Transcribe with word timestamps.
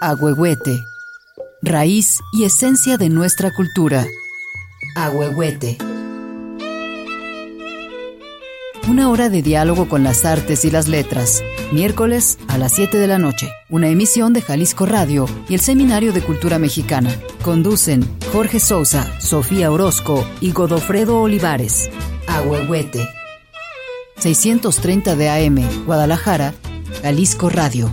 Agüehuete, 0.00 0.84
raíz 1.62 2.20
y 2.30 2.44
esencia 2.44 2.98
de 2.98 3.08
nuestra 3.08 3.50
cultura. 3.54 4.04
Agüehuete. 4.94 5.78
Una 8.88 9.08
hora 9.08 9.30
de 9.30 9.40
diálogo 9.40 9.88
con 9.88 10.04
las 10.04 10.26
artes 10.26 10.66
y 10.66 10.70
las 10.70 10.86
letras. 10.86 11.42
Miércoles 11.72 12.38
a 12.46 12.58
las 12.58 12.72
7 12.72 12.98
de 12.98 13.06
la 13.06 13.18
noche. 13.18 13.50
Una 13.70 13.88
emisión 13.88 14.34
de 14.34 14.42
Jalisco 14.42 14.84
Radio 14.84 15.26
y 15.48 15.54
el 15.54 15.60
Seminario 15.60 16.12
de 16.12 16.20
Cultura 16.20 16.58
Mexicana. 16.58 17.10
Conducen 17.42 18.06
Jorge 18.32 18.60
Sousa, 18.60 19.18
Sofía 19.18 19.72
Orozco 19.72 20.28
y 20.42 20.52
Godofredo 20.52 21.22
Olivares. 21.22 21.88
Agüehuete. 22.26 23.08
630 24.18 25.16
de 25.16 25.30
AM, 25.30 25.86
Guadalajara, 25.86 26.52
Jalisco 27.02 27.48
Radio. 27.48 27.90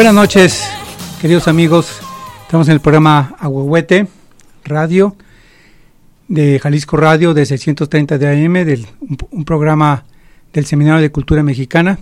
Buenas 0.00 0.14
noches, 0.14 0.66
queridos 1.20 1.46
amigos. 1.46 2.00
Estamos 2.40 2.66
en 2.68 2.72
el 2.72 2.80
programa 2.80 3.36
Agüehuete 3.38 4.08
Radio 4.64 5.14
de 6.26 6.58
Jalisco 6.58 6.96
Radio 6.96 7.34
de 7.34 7.44
630 7.44 8.16
de 8.16 8.26
AM, 8.26 8.64
del, 8.64 8.86
un, 9.30 9.44
programa 9.44 10.06
del 10.54 10.64
Seminario 10.64 11.02
de 11.02 11.12
Cultura 11.12 11.42
Mexicana. 11.42 11.98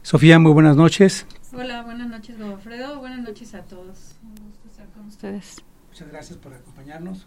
Sofía, 0.00 0.38
muy 0.38 0.52
buenas 0.52 0.74
noches. 0.74 1.26
Hola, 1.52 1.82
buenas 1.82 2.08
noches, 2.08 2.38
Godofredo. 2.38 2.98
Buenas 2.98 3.20
noches 3.20 3.54
a 3.54 3.60
todos. 3.60 4.16
Un 4.22 4.30
gusto 4.46 4.66
estar 4.70 4.86
con 4.96 5.06
ustedes. 5.06 5.56
Muchas 5.90 6.08
gracias 6.08 6.38
por 6.38 6.54
acompañarnos, 6.54 7.26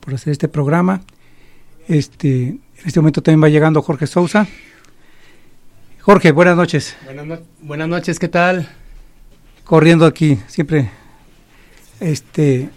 por 0.00 0.14
hacer 0.14 0.30
este 0.30 0.48
programa. 0.48 1.02
Este, 1.88 2.44
en 2.48 2.62
este 2.86 3.00
momento 3.00 3.22
también 3.22 3.44
va 3.44 3.50
llegando 3.50 3.82
Jorge 3.82 4.06
Sousa. 4.06 4.46
Jorge, 6.00 6.32
buenas 6.32 6.56
noches. 6.56 6.96
Buenas, 7.60 7.88
noches, 7.88 8.18
¿qué 8.18 8.28
tal? 8.28 8.66
Corriendo 9.68 10.06
aquí, 10.06 10.38
siempre. 10.46 10.88
Este, 12.00 12.70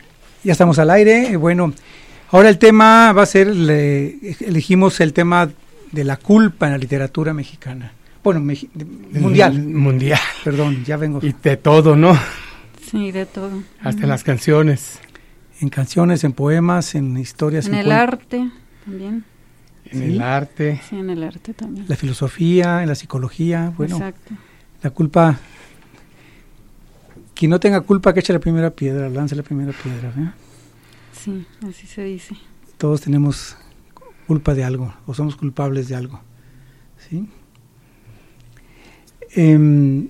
ya 0.44 0.52
estamos 0.52 0.78
al 0.78 0.90
aire. 0.90 1.38
Bueno, 1.38 1.72
ahora 2.32 2.50
el 2.50 2.58
tema 2.58 3.14
va 3.14 3.22
a 3.22 3.26
ser, 3.26 3.48
elegimos 3.48 5.00
el 5.00 5.14
tema 5.14 5.50
de 5.90 6.04
la 6.04 6.18
culpa 6.18 6.66
en 6.66 6.74
la 6.74 6.78
literatura 6.78 7.34
mexicana. 7.34 7.94
Bueno, 8.22 8.42
mundial. 8.42 9.58
Mundial. 9.58 10.20
Perdón, 10.44 10.84
ya 10.84 10.98
vengo. 10.98 11.20
Y 11.22 11.34
de 11.42 11.56
todo, 11.56 11.96
¿no? 11.96 12.14
Sí, 12.86 13.14
de 13.14 13.26
todo. 13.26 13.64
Hasta 13.82 14.04
en 14.04 14.10
las 14.10 14.26
canciones. 14.26 15.00
En 15.62 15.70
canciones, 15.70 16.26
en 16.26 16.34
poemas, 16.34 16.94
en 16.96 17.18
historias. 17.18 17.68
En, 17.68 17.76
el 17.76 17.90
arte 17.94 18.52
también. 18.84 19.24
En 19.86 20.04
el 20.04 20.22
arte. 20.22 20.82
Sí, 20.90 20.98
en 20.98 21.10
el 21.10 21.24
arte 21.24 21.54
también. 21.54 21.86
La 21.88 21.96
filosofía, 21.96 22.82
en 22.82 22.90
la 22.90 22.96
psicología, 22.96 23.72
bueno. 23.78 23.96
Exacto. 23.96 24.34
La 24.82 24.90
culpa. 24.90 25.40
Quien 27.42 27.50
no 27.50 27.60
tenga 27.60 27.82
culpa, 27.82 28.14
que 28.14 28.20
eche 28.20 28.34
la 28.34 28.40
primera 28.40 28.70
piedra, 28.70 29.10
lance 29.10 29.36
la 29.36 29.42
primera 29.42 29.72
piedra. 29.72 30.14
¿eh? 30.16 30.30
Sí, 31.12 31.44
así 31.68 31.88
se 31.88 32.04
dice. 32.04 32.36
Todos 32.78 33.02
tenemos 33.02 33.58
culpa 34.28 34.54
de 34.54 34.64
algo, 34.64 34.94
o 35.08 35.16
somos 35.16 35.36
culpables 35.36 35.88
de 35.88 35.96
algo. 35.96 36.22
¿Sí? 37.10 37.28
Em, 39.32 40.10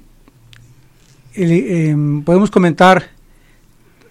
em, 1.33 2.22
podemos 2.24 2.51
comentar, 2.51 3.12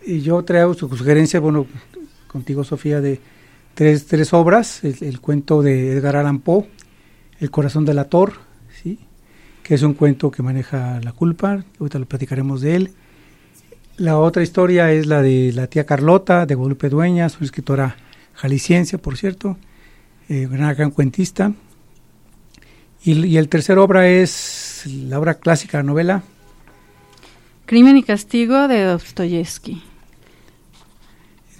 y 0.06 0.22
yo 0.22 0.42
traigo 0.42 0.72
su 0.72 0.88
sugerencia, 0.88 1.40
bueno, 1.40 1.66
contigo 2.26 2.64
Sofía, 2.64 3.02
de 3.02 3.20
tres, 3.74 4.06
tres 4.06 4.32
obras, 4.32 4.82
el, 4.82 5.20
cuento 5.20 5.60
de 5.60 5.92
Edgar 5.92 6.16
Allan 6.16 6.38
Poe, 6.38 6.70
El 7.38 7.50
corazón 7.50 7.84
del 7.84 7.98
ator, 7.98 8.32
¿sí? 8.82 8.98
que 9.62 9.74
es 9.74 9.82
un 9.82 9.92
cuento 9.92 10.30
que 10.30 10.42
maneja 10.42 11.00
la 11.02 11.12
culpa, 11.12 11.66
ahorita 11.78 11.98
lo 11.98 12.06
platicaremos 12.06 12.62
de 12.62 12.76
él. 12.76 12.94
La 13.96 14.18
otra 14.18 14.42
historia 14.42 14.92
es 14.92 15.06
la 15.06 15.22
de 15.22 15.52
la 15.52 15.66
tía 15.66 15.84
Carlota, 15.84 16.46
de 16.46 16.54
Guadalupe 16.54 16.88
Dueñas, 16.88 17.36
una 17.36 17.44
escritora 17.46 17.96
jalisciense, 18.34 18.98
por 18.98 19.16
cierto, 19.16 19.58
eh, 20.28 20.46
una 20.46 20.72
gran 20.74 20.90
cuentista. 20.90 21.52
Y, 23.02 23.26
y 23.26 23.36
el 23.36 23.48
tercer 23.48 23.78
obra 23.78 24.08
es 24.08 24.84
la 24.86 25.18
obra 25.18 25.34
clásica, 25.34 25.78
la 25.78 25.84
novela. 25.84 26.22
Crimen 27.66 27.96
y 27.96 28.02
castigo 28.02 28.68
de 28.68 28.82
Dostoyevsky 28.84 29.90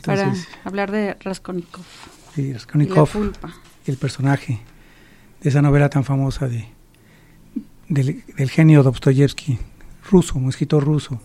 para 0.03 0.35
hablar 0.65 0.91
de 0.91 1.17
Raskolnikov. 1.21 1.85
Sí, 2.35 2.53
Raskolnikov. 2.53 3.09
Y 3.87 3.91
el 3.91 3.97
personaje 3.97 4.61
de 5.41 5.49
esa 5.49 5.63
novela 5.63 5.89
tan 5.89 6.05
famosa 6.05 6.49
de 6.49 6.67
del, 7.89 8.23
genio 8.51 8.85
Dostoyevsky, 8.85 9.59
ruso, 10.11 10.39
un 10.39 10.49
escritor 10.49 10.85
ruso. 10.85 11.21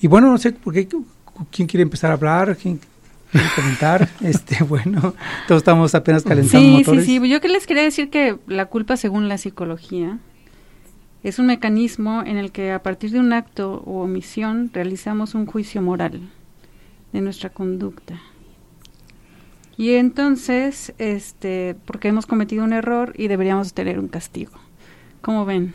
Y 0.00 0.06
bueno, 0.06 0.30
no 0.30 0.38
sé 0.38 0.52
por 0.52 0.72
qué, 0.72 0.88
quién 1.50 1.68
quiere 1.68 1.82
empezar 1.82 2.10
a 2.10 2.14
hablar, 2.14 2.56
quién 2.56 2.80
quiere 3.30 3.46
comentar. 3.54 4.08
este, 4.22 4.64
bueno, 4.64 5.14
todos 5.46 5.60
estamos 5.60 5.94
apenas 5.94 6.22
calentando 6.22 6.58
sí, 6.58 6.76
motores. 6.78 7.04
Sí, 7.04 7.18
sí, 7.20 7.28
Yo 7.28 7.40
que 7.40 7.48
les 7.48 7.66
quería 7.66 7.82
decir 7.82 8.10
que 8.10 8.38
la 8.46 8.66
culpa, 8.66 8.96
según 8.96 9.28
la 9.28 9.38
psicología, 9.38 10.18
es 11.22 11.38
un 11.38 11.46
mecanismo 11.46 12.22
en 12.24 12.38
el 12.38 12.50
que 12.50 12.72
a 12.72 12.82
partir 12.82 13.10
de 13.10 13.20
un 13.20 13.32
acto 13.32 13.82
o 13.84 14.02
omisión 14.02 14.70
realizamos 14.72 15.34
un 15.34 15.46
juicio 15.46 15.82
moral 15.82 16.20
de 17.12 17.20
nuestra 17.20 17.50
conducta. 17.50 18.20
Y 19.76 19.94
entonces, 19.94 20.94
este, 20.98 21.76
porque 21.86 22.08
hemos 22.08 22.26
cometido 22.26 22.64
un 22.64 22.72
error 22.72 23.14
y 23.16 23.28
deberíamos 23.28 23.72
tener 23.74 23.98
un 23.98 24.08
castigo. 24.08 24.52
¿Cómo 25.20 25.44
ven? 25.44 25.74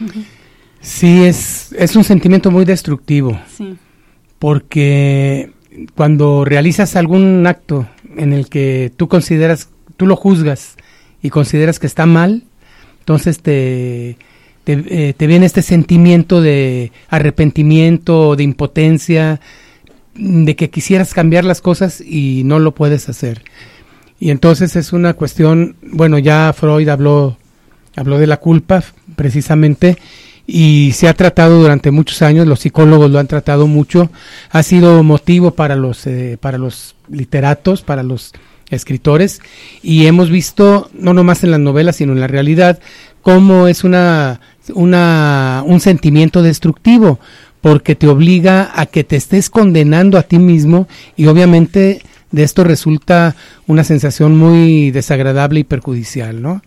Sí, 0.80 1.24
es, 1.24 1.72
es 1.78 1.96
un 1.96 2.04
sentimiento 2.04 2.50
muy 2.50 2.64
destructivo. 2.64 3.38
Sí. 3.56 3.76
Porque 4.38 5.50
cuando 5.94 6.44
realizas 6.44 6.96
algún 6.96 7.46
acto 7.46 7.86
en 8.16 8.32
el 8.32 8.48
que 8.48 8.92
tú 8.96 9.08
consideras, 9.08 9.70
tú 9.96 10.06
lo 10.06 10.16
juzgas 10.16 10.76
y 11.22 11.30
consideras 11.30 11.78
que 11.78 11.86
está 11.86 12.06
mal, 12.06 12.44
entonces 13.00 13.40
te, 13.40 14.16
te, 14.64 14.84
eh, 14.88 15.14
te 15.14 15.26
viene 15.26 15.46
este 15.46 15.62
sentimiento 15.62 16.40
de 16.40 16.92
arrepentimiento, 17.08 18.36
de 18.36 18.44
impotencia, 18.44 19.40
de 20.14 20.56
que 20.56 20.70
quisieras 20.70 21.14
cambiar 21.14 21.44
las 21.44 21.60
cosas 21.60 22.00
y 22.00 22.42
no 22.44 22.58
lo 22.58 22.74
puedes 22.74 23.08
hacer. 23.08 23.42
Y 24.18 24.30
entonces 24.30 24.76
es 24.76 24.92
una 24.92 25.14
cuestión, 25.14 25.76
bueno, 25.82 26.18
ya 26.18 26.52
Freud 26.54 26.88
habló, 26.88 27.36
habló 27.96 28.18
de 28.18 28.26
la 28.26 28.38
culpa 28.38 28.82
precisamente 29.14 29.98
y 30.46 30.92
se 30.92 31.08
ha 31.08 31.14
tratado 31.14 31.60
durante 31.60 31.90
muchos 31.90 32.22
años, 32.22 32.46
los 32.46 32.60
psicólogos 32.60 33.10
lo 33.10 33.18
han 33.18 33.26
tratado 33.26 33.66
mucho, 33.66 34.10
ha 34.50 34.62
sido 34.62 35.02
motivo 35.02 35.52
para 35.52 35.74
los, 35.74 36.06
eh, 36.06 36.38
para 36.40 36.58
los 36.58 36.94
literatos, 37.08 37.82
para 37.82 38.02
los 38.02 38.32
escritores 38.70 39.40
y 39.82 40.06
hemos 40.06 40.30
visto, 40.30 40.90
no 40.92 41.14
nomás 41.14 41.44
en 41.44 41.50
las 41.50 41.60
novelas, 41.60 41.96
sino 41.96 42.12
en 42.12 42.20
la 42.20 42.26
realidad, 42.26 42.78
cómo 43.22 43.68
es 43.68 43.84
una, 43.84 44.40
una, 44.74 45.62
un 45.66 45.80
sentimiento 45.80 46.42
destructivo 46.42 47.18
porque 47.60 47.96
te 47.96 48.06
obliga 48.06 48.70
a 48.74 48.86
que 48.86 49.02
te 49.02 49.16
estés 49.16 49.50
condenando 49.50 50.18
a 50.18 50.22
ti 50.22 50.38
mismo 50.38 50.86
y 51.16 51.26
obviamente 51.26 52.02
de 52.30 52.42
esto 52.42 52.64
resulta 52.64 53.34
una 53.66 53.82
sensación 53.82 54.36
muy 54.36 54.90
desagradable 54.90 55.60
y 55.60 55.64
perjudicial, 55.64 56.42
¿no? 56.42 56.62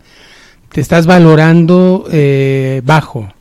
Te 0.72 0.80
estás 0.80 1.06
valorando 1.06 2.06
eh, 2.12 2.82
bajo, 2.84 3.32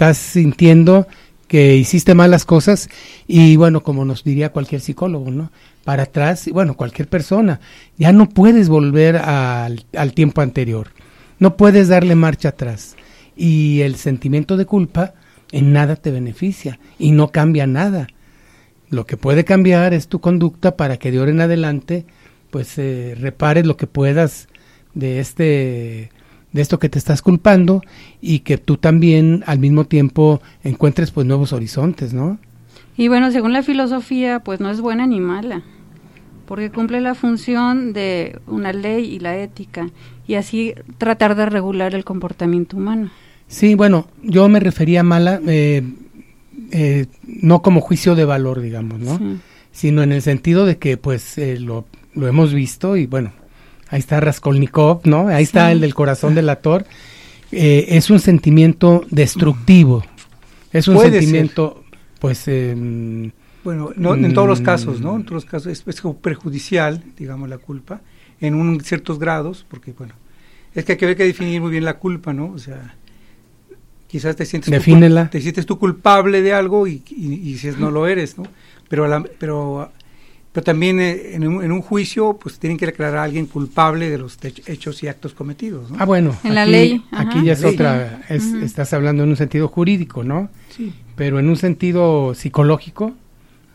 estás 0.00 0.16
sintiendo 0.16 1.06
que 1.46 1.76
hiciste 1.76 2.14
malas 2.14 2.46
cosas 2.46 2.88
y 3.28 3.56
bueno, 3.56 3.82
como 3.82 4.06
nos 4.06 4.24
diría 4.24 4.50
cualquier 4.50 4.80
psicólogo, 4.80 5.30
¿no? 5.30 5.50
Para 5.84 6.04
atrás, 6.04 6.48
bueno, 6.50 6.74
cualquier 6.74 7.06
persona, 7.06 7.60
ya 7.98 8.10
no 8.10 8.26
puedes 8.26 8.70
volver 8.70 9.16
al, 9.16 9.84
al 9.94 10.14
tiempo 10.14 10.40
anterior, 10.40 10.88
no 11.38 11.58
puedes 11.58 11.88
darle 11.88 12.14
marcha 12.14 12.48
atrás 12.48 12.96
y 13.36 13.82
el 13.82 13.96
sentimiento 13.96 14.56
de 14.56 14.64
culpa 14.64 15.12
en 15.52 15.74
nada 15.74 15.96
te 15.96 16.10
beneficia 16.10 16.78
y 16.98 17.10
no 17.10 17.28
cambia 17.28 17.66
nada. 17.66 18.06
Lo 18.88 19.04
que 19.04 19.18
puede 19.18 19.44
cambiar 19.44 19.92
es 19.92 20.08
tu 20.08 20.22
conducta 20.22 20.78
para 20.78 20.96
que 20.96 21.10
de 21.10 21.18
ahora 21.18 21.32
en 21.32 21.42
adelante 21.42 22.06
pues 22.50 22.78
eh, 22.78 23.14
repares 23.20 23.66
lo 23.66 23.76
que 23.76 23.86
puedas 23.86 24.48
de 24.94 25.20
este 25.20 26.10
de 26.52 26.62
esto 26.62 26.78
que 26.78 26.88
te 26.88 26.98
estás 26.98 27.22
culpando 27.22 27.82
y 28.20 28.40
que 28.40 28.58
tú 28.58 28.76
también 28.76 29.44
al 29.46 29.58
mismo 29.58 29.84
tiempo 29.84 30.40
encuentres 30.64 31.10
pues 31.10 31.26
nuevos 31.26 31.52
horizontes, 31.52 32.12
¿no? 32.12 32.38
Y 32.96 33.08
bueno, 33.08 33.30
según 33.30 33.52
la 33.52 33.62
filosofía, 33.62 34.40
pues 34.40 34.60
no 34.60 34.70
es 34.70 34.80
buena 34.80 35.06
ni 35.06 35.20
mala, 35.20 35.62
porque 36.46 36.70
cumple 36.70 37.00
la 37.00 37.14
función 37.14 37.92
de 37.92 38.38
una 38.46 38.72
ley 38.72 39.04
y 39.04 39.20
la 39.20 39.38
ética, 39.38 39.88
y 40.26 40.34
así 40.34 40.74
tratar 40.98 41.34
de 41.34 41.46
regular 41.46 41.94
el 41.94 42.04
comportamiento 42.04 42.76
humano. 42.76 43.10
Sí, 43.46 43.74
bueno, 43.74 44.06
yo 44.22 44.48
me 44.48 44.60
refería 44.60 45.00
a 45.00 45.02
mala, 45.02 45.40
eh, 45.46 45.82
eh, 46.72 47.06
no 47.26 47.62
como 47.62 47.80
juicio 47.80 48.14
de 48.14 48.24
valor, 48.24 48.60
digamos, 48.60 49.00
¿no? 49.00 49.18
Sino 49.72 50.02
en 50.02 50.12
el 50.12 50.22
sentido 50.22 50.66
de 50.66 50.78
que, 50.78 50.96
pues, 50.96 51.38
eh, 51.38 51.58
lo, 51.58 51.86
lo, 52.14 52.28
hemos 52.28 52.54
visto 52.54 52.96
y, 52.96 53.06
bueno, 53.06 53.32
ahí 53.90 53.98
está 53.98 54.20
Raskolnikov, 54.20 55.02
¿no? 55.04 55.28
Ahí 55.28 55.42
está 55.42 55.70
el 55.72 55.80
del 55.80 55.94
corazón 55.94 56.34
del 56.34 56.48
actor. 56.48 56.86
es 57.50 58.10
un 58.10 58.20
sentimiento 58.20 59.04
destructivo. 59.10 60.04
Es 60.72 60.88
un 60.88 60.98
sentimiento, 60.98 61.84
pues... 62.18 62.48
Em, 62.48 63.32
bueno, 63.62 63.90
no, 63.96 64.14
en 64.14 64.32
todos 64.32 64.48
los 64.48 64.62
casos, 64.62 65.00
¿no? 65.00 65.16
En 65.16 65.24
todos 65.24 65.34
los 65.34 65.44
casos 65.44 65.70
es, 65.70 65.82
es 65.86 66.00
como 66.00 66.16
perjudicial, 66.16 67.02
digamos, 67.18 67.48
la 67.48 67.58
culpa, 67.58 68.00
en 68.40 68.54
un, 68.54 68.80
ciertos 68.80 69.18
grados, 69.18 69.66
porque, 69.68 69.92
bueno, 69.92 70.14
es 70.74 70.84
que 70.86 70.92
hay 70.92 70.98
que 70.98 71.06
ver 71.06 71.16
que 71.16 71.24
definir 71.24 71.60
muy 71.60 71.70
bien 71.70 71.84
la 71.84 71.98
culpa, 71.98 72.32
¿no? 72.32 72.52
O 72.52 72.58
sea 72.58 72.94
quizás 74.10 74.34
te 74.34 74.44
sientes, 74.44 74.70
Tú, 74.84 75.28
te 75.30 75.40
sientes 75.40 75.66
tú 75.66 75.78
culpable 75.78 76.42
de 76.42 76.52
algo 76.52 76.88
y, 76.88 77.02
y, 77.10 77.56
si 77.58 77.68
es, 77.68 77.78
no 77.78 77.92
lo 77.92 78.08
eres, 78.08 78.36
¿no? 78.36 78.44
Pero, 78.88 79.24
pero, 79.38 79.92
pero 80.52 80.64
también 80.64 81.00
eh, 81.00 81.34
en 81.34 81.46
un, 81.46 81.62
en 81.62 81.70
un, 81.70 81.80
juicio 81.80 82.38
pues 82.40 82.58
tienen 82.58 82.76
que 82.76 82.86
declarar 82.86 83.18
a 83.18 83.22
alguien 83.24 83.46
culpable 83.46 84.10
de 84.10 84.18
los 84.18 84.38
hechos 84.42 85.02
y 85.02 85.08
actos 85.08 85.32
cometidos, 85.32 85.90
¿no? 85.90 85.96
Ah, 86.00 86.04
bueno. 86.04 86.36
En 86.42 86.54
la 86.54 86.66
ley. 86.66 87.02
Aquí 87.12 87.44
ya 87.44 87.52
es 87.52 87.64
otra, 87.64 88.22
es, 88.28 88.52
estás 88.54 88.92
hablando 88.92 89.22
en 89.22 89.30
un 89.30 89.36
sentido 89.36 89.68
jurídico, 89.68 90.24
¿no? 90.24 90.48
Sí. 90.70 90.92
Pero 91.14 91.38
en 91.38 91.48
un 91.48 91.56
sentido 91.56 92.34
psicológico 92.34 93.14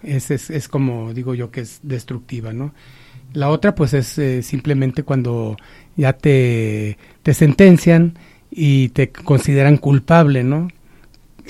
es, 0.03 0.32
es, 0.32 0.50
es 0.50 0.67
como 0.67 1.13
digo 1.13 1.34
yo 1.34 1.50
que 1.50 1.62
es 1.62 1.79
destructiva, 1.84 2.51
¿no? 2.51 2.74
La 3.34 3.50
otra 3.50 3.75
pues 3.75 3.94
es 3.94 4.17
eh, 4.17 4.41
simplemente 4.44 5.03
cuando 5.03 5.58
ya 5.96 6.13
te, 6.13 6.98
te 7.24 7.34
sentencian 7.34 8.17
y 8.51 8.89
te 8.89 9.12
consideran 9.12 9.77
culpable, 9.77 10.44
¿no? 10.44 10.70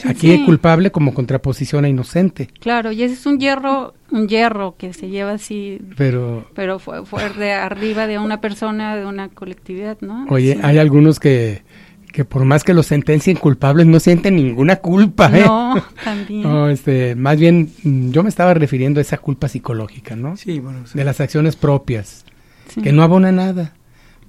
Aquí 0.04 0.32
es 0.32 0.42
culpable 0.42 0.92
como 0.92 1.14
contraposición 1.14 1.86
a 1.86 1.90
inocente. 1.90 2.48
Claro, 2.60 2.92
y 2.92 3.04
ese 3.04 3.14
es 3.14 3.25
un 3.25 3.40
hierro, 3.40 3.94
un 4.12 4.28
hierro 4.28 4.75
que 4.78 4.92
se 4.94 5.08
lleva 5.08 5.32
así, 5.32 5.80
pero, 5.96 6.50
pero 6.54 6.80
fue, 6.80 7.06
fue 7.06 7.30
de 7.30 7.54
arriba 7.54 8.06
de 8.06 8.20
una 8.20 8.42
persona, 8.42 8.96
de 8.98 9.06
una 9.06 9.30
colectividad, 9.30 9.98
¿no? 10.02 10.25
Oye, 10.30 10.60
hay 10.62 10.78
algunos 10.80 11.20
que, 11.20 11.64
que 12.12 12.25
por 12.25 12.44
más 12.44 12.64
que 12.66 12.74
los 12.74 12.88
sentencien 12.88 13.38
culpables 13.38 13.86
no 13.88 14.00
sienten 14.02 14.36
ninguna 14.36 14.75
culpa, 14.78 15.32
¿eh? 15.34 15.44
No, 15.46 15.82
también. 16.04 16.42
No, 16.44 16.70
este, 16.70 17.16
más 17.16 17.40
bien 17.40 17.70
yo 18.12 18.22
me 18.22 18.30
estaba 18.30 18.54
refiriendo 18.54 19.00
a 19.00 19.02
esa 19.02 19.18
culpa 19.18 19.48
psicológica, 19.48 20.16
¿no? 20.18 20.36
Sí, 20.36 20.60
bueno. 20.60 20.86
sea, 20.88 20.98
De 21.00 21.06
las 21.06 21.22
acciones 21.22 21.56
propias, 21.56 22.25
Sí. 22.68 22.82
que 22.82 22.92
no 22.92 23.02
abona 23.04 23.32
nada, 23.32 23.74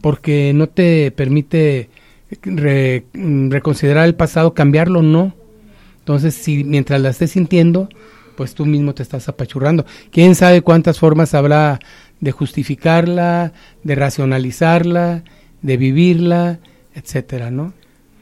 porque 0.00 0.52
no 0.54 0.68
te 0.68 1.10
permite 1.10 1.90
re- 2.42 3.04
reconsiderar 3.48 4.04
el 4.06 4.14
pasado, 4.14 4.54
cambiarlo, 4.54 5.02
no. 5.02 5.34
Entonces, 6.06 6.36
si 6.36 6.62
mientras 6.62 7.00
la 7.00 7.08
estés 7.10 7.32
sintiendo, 7.32 7.88
pues 8.36 8.54
tú 8.54 8.64
mismo 8.64 8.94
te 8.94 9.02
estás 9.02 9.28
apachurrando. 9.28 9.84
¿Quién 10.12 10.36
sabe 10.36 10.62
cuántas 10.62 11.00
formas 11.00 11.34
habrá 11.34 11.80
de 12.20 12.30
justificarla, 12.30 13.52
de 13.82 13.94
racionalizarla, 13.96 15.24
de 15.62 15.76
vivirla, 15.76 16.60
etcétera, 16.94 17.50
¿no? 17.50 17.72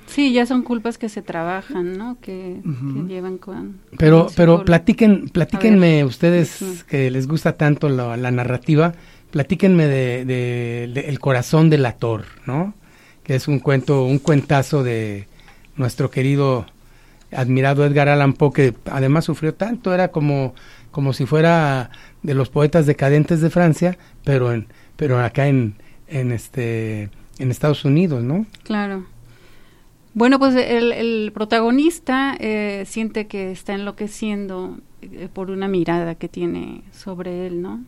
Sí, 0.06 0.32
ya 0.32 0.46
son 0.46 0.62
culpas 0.62 0.96
que 0.96 1.10
se 1.10 1.20
trabajan, 1.20 1.98
¿no? 1.98 2.16
Que, 2.22 2.62
llevan 3.06 3.36
con... 3.36 3.80
Pero, 3.98 4.26
con 4.26 4.34
pero 4.34 4.64
platiquen, 4.64 5.28
platíquenme 5.28 5.96
ver, 5.96 6.04
ustedes 6.06 6.48
sí. 6.48 6.78
que 6.88 7.10
les 7.10 7.26
gusta 7.28 7.58
tanto 7.58 7.90
la, 7.90 8.16
la 8.16 8.30
narrativa, 8.30 8.94
platíquenme 9.30 9.86
de, 9.86 10.24
de- 10.24 10.90
de 10.94 11.00
El 11.10 11.20
corazón 11.20 11.68
del 11.68 11.84
ator, 11.84 12.24
¿no? 12.46 12.72
Que 13.24 13.34
es 13.34 13.46
un 13.46 13.58
cuento, 13.58 14.06
un 14.06 14.20
cuentazo 14.20 14.82
de 14.82 15.28
nuestro 15.76 16.10
querido 16.10 16.64
admirado 17.34 17.84
Edgar 17.84 18.08
Allan 18.08 18.32
Poe, 18.32 18.52
que 18.52 18.74
además 18.90 19.24
sufrió 19.24 19.54
tanto, 19.54 19.92
era 19.92 20.08
como, 20.08 20.54
como 20.90 21.12
si 21.12 21.26
fuera 21.26 21.90
de 22.22 22.34
los 22.34 22.50
poetas 22.50 22.86
decadentes 22.86 23.40
de 23.40 23.50
Francia, 23.50 23.98
pero 24.24 24.52
en, 24.52 24.66
pero 24.96 25.18
acá 25.18 25.48
en, 25.48 25.74
en 26.08 26.32
este 26.32 27.10
en 27.38 27.50
Estados 27.50 27.84
Unidos, 27.84 28.22
¿no? 28.22 28.46
Claro. 28.62 29.06
Bueno, 30.14 30.38
pues 30.38 30.54
el, 30.54 30.92
el 30.92 31.32
protagonista 31.32 32.36
eh, 32.38 32.84
siente 32.86 33.26
que 33.26 33.50
está 33.50 33.74
enloqueciendo 33.74 34.78
eh, 35.02 35.28
por 35.32 35.50
una 35.50 35.66
mirada 35.66 36.14
que 36.14 36.28
tiene 36.28 36.82
sobre 36.92 37.48
él, 37.48 37.60
¿no? 37.60 37.84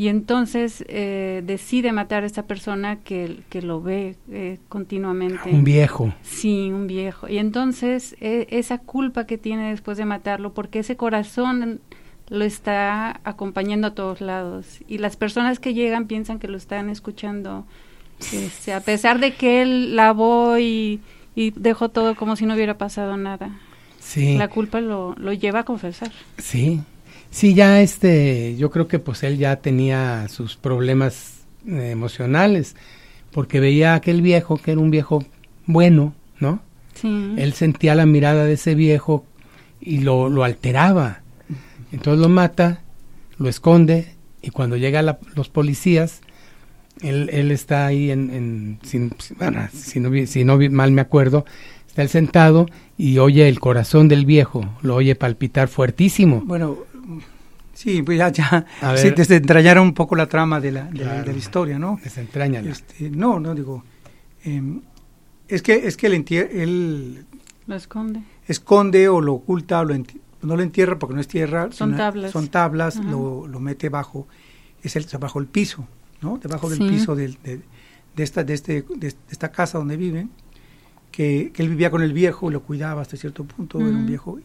Y 0.00 0.08
entonces 0.08 0.82
eh, 0.88 1.42
decide 1.44 1.92
matar 1.92 2.22
a 2.22 2.26
esta 2.26 2.44
persona 2.44 3.00
que, 3.00 3.40
que 3.50 3.60
lo 3.60 3.82
ve 3.82 4.16
eh, 4.30 4.56
continuamente. 4.70 5.50
Un 5.50 5.62
viejo. 5.62 6.10
Sí, 6.22 6.70
un 6.72 6.86
viejo. 6.86 7.28
Y 7.28 7.36
entonces 7.36 8.16
eh, 8.18 8.46
esa 8.48 8.78
culpa 8.78 9.26
que 9.26 9.36
tiene 9.36 9.68
después 9.68 9.98
de 9.98 10.06
matarlo, 10.06 10.54
porque 10.54 10.78
ese 10.78 10.96
corazón 10.96 11.82
lo 12.30 12.46
está 12.46 13.20
acompañando 13.24 13.88
a 13.88 13.94
todos 13.94 14.22
lados. 14.22 14.80
Y 14.88 14.96
las 14.96 15.18
personas 15.18 15.58
que 15.58 15.74
llegan 15.74 16.06
piensan 16.06 16.38
que 16.38 16.48
lo 16.48 16.56
están 16.56 16.88
escuchando, 16.88 17.66
este, 18.32 18.72
a 18.72 18.80
pesar 18.80 19.20
de 19.20 19.34
que 19.34 19.60
él 19.60 19.96
lavó 19.96 20.58
y, 20.58 21.00
y 21.34 21.50
dejó 21.50 21.90
todo 21.90 22.14
como 22.14 22.36
si 22.36 22.46
no 22.46 22.54
hubiera 22.54 22.78
pasado 22.78 23.18
nada. 23.18 23.50
Sí. 23.98 24.38
La 24.38 24.48
culpa 24.48 24.80
lo, 24.80 25.14
lo 25.18 25.34
lleva 25.34 25.58
a 25.58 25.64
confesar. 25.64 26.10
Sí, 26.38 26.80
sí, 27.30 27.54
ya 27.54 27.80
este, 27.80 28.56
yo 28.56 28.70
creo 28.70 28.88
que 28.88 28.98
pues 28.98 29.22
él 29.22 29.38
ya 29.38 29.56
tenía 29.56 30.26
sus 30.28 30.56
problemas 30.56 31.40
eh, 31.66 31.90
emocionales, 31.90 32.76
porque 33.32 33.60
veía 33.60 33.92
a 33.92 33.96
aquel 33.96 34.22
viejo 34.22 34.56
que 34.56 34.72
era 34.72 34.80
un 34.80 34.90
viejo 34.90 35.24
bueno, 35.66 36.14
¿no? 36.38 36.60
Sí. 36.94 37.34
Él 37.38 37.52
sentía 37.54 37.94
la 37.94 38.06
mirada 38.06 38.44
de 38.44 38.54
ese 38.54 38.74
viejo 38.74 39.24
y 39.80 39.98
lo, 40.00 40.28
lo 40.28 40.44
alteraba. 40.44 41.20
Entonces 41.92 42.20
lo 42.20 42.28
mata, 42.28 42.80
lo 43.38 43.48
esconde 43.48 44.14
y 44.42 44.50
cuando 44.50 44.76
llega 44.76 45.02
la- 45.02 45.18
los 45.34 45.48
policías, 45.48 46.20
él, 47.02 47.30
él 47.32 47.50
está 47.50 47.86
ahí 47.86 48.10
en, 48.10 48.30
en 48.30 48.78
sin- 48.82 49.12
bueno, 49.38 49.68
si, 49.72 50.00
no, 50.00 50.10
si 50.26 50.44
no 50.44 50.58
vi- 50.58 50.68
mal 50.68 50.92
me 50.92 51.00
acuerdo, 51.00 51.44
está 51.86 52.02
él 52.02 52.08
sentado 52.08 52.66
y 52.98 53.18
oye 53.18 53.48
el 53.48 53.58
corazón 53.60 54.08
del 54.08 54.26
viejo, 54.26 54.68
lo 54.82 54.96
oye 54.96 55.14
palpitar 55.14 55.68
fuertísimo. 55.68 56.42
Bueno, 56.44 56.78
sí, 57.72 58.02
pues 58.02 58.18
ya, 58.18 58.30
ya 58.30 58.66
ver. 58.82 59.14
desentrañaron 59.14 59.84
un 59.88 59.94
poco 59.94 60.16
la 60.16 60.26
trama 60.26 60.60
de 60.60 60.72
la, 60.72 60.84
de, 60.84 60.98
la- 60.98 61.04
Claro. 61.12 61.24
de 61.26 61.32
la 61.32 61.38
historia, 61.38 61.78
¿no? 61.78 61.98
Desentrañala. 62.02 62.70
Este, 62.70 63.10
no, 63.10 63.40
no 63.40 63.54
digo. 63.54 63.84
em, 64.44 64.80
es 65.48 65.62
que 65.62 65.86
es 65.86 65.96
que 65.96 66.06
él, 66.06 66.14
entie- 66.24 66.48
él 66.52 67.24
Lo 67.66 67.74
esconde. 67.74 68.22
esconde 68.46 69.08
o 69.08 69.20
lo 69.20 69.34
oculta 69.34 69.80
o 69.80 69.84
lo 69.84 69.94
no 70.42 70.56
lo 70.56 70.62
entierra 70.62 70.98
porque 70.98 71.14
no 71.14 71.20
es 71.20 71.28
tierra. 71.28 71.68
Son 71.72 71.88
sino- 71.90 71.98
tablas. 71.98 72.30
Son 72.32 72.48
tablas, 72.48 72.96
lo, 72.96 73.46
lo 73.46 73.60
mete 73.60 73.88
bajo, 73.90 74.26
es 74.82 74.96
el, 74.96 75.06
bajo 75.18 75.38
el 75.38 75.46
piso, 75.46 75.86
¿no? 76.22 76.38
Debajo 76.38 76.70
del 76.70 76.78
Sí. 76.78 76.88
piso 76.88 77.14
del- 77.14 77.36
de, 77.42 77.60
de 78.16 78.22
esta, 78.22 78.42
de, 78.44 78.54
este, 78.54 78.82
de 78.96 79.14
esta 79.30 79.50
casa 79.52 79.76
donde 79.78 79.96
viven, 79.98 80.30
que, 81.12 81.50
que 81.52 81.62
él 81.62 81.68
vivía 81.68 81.90
con 81.90 82.02
el 82.02 82.12
viejo 82.14 82.48
y 82.50 82.52
lo 82.54 82.62
cuidaba 82.62 83.02
hasta 83.02 83.16
cierto 83.18 83.44
punto, 83.44 83.78
era 83.80 83.88
un 83.88 84.06
viejo, 84.06 84.38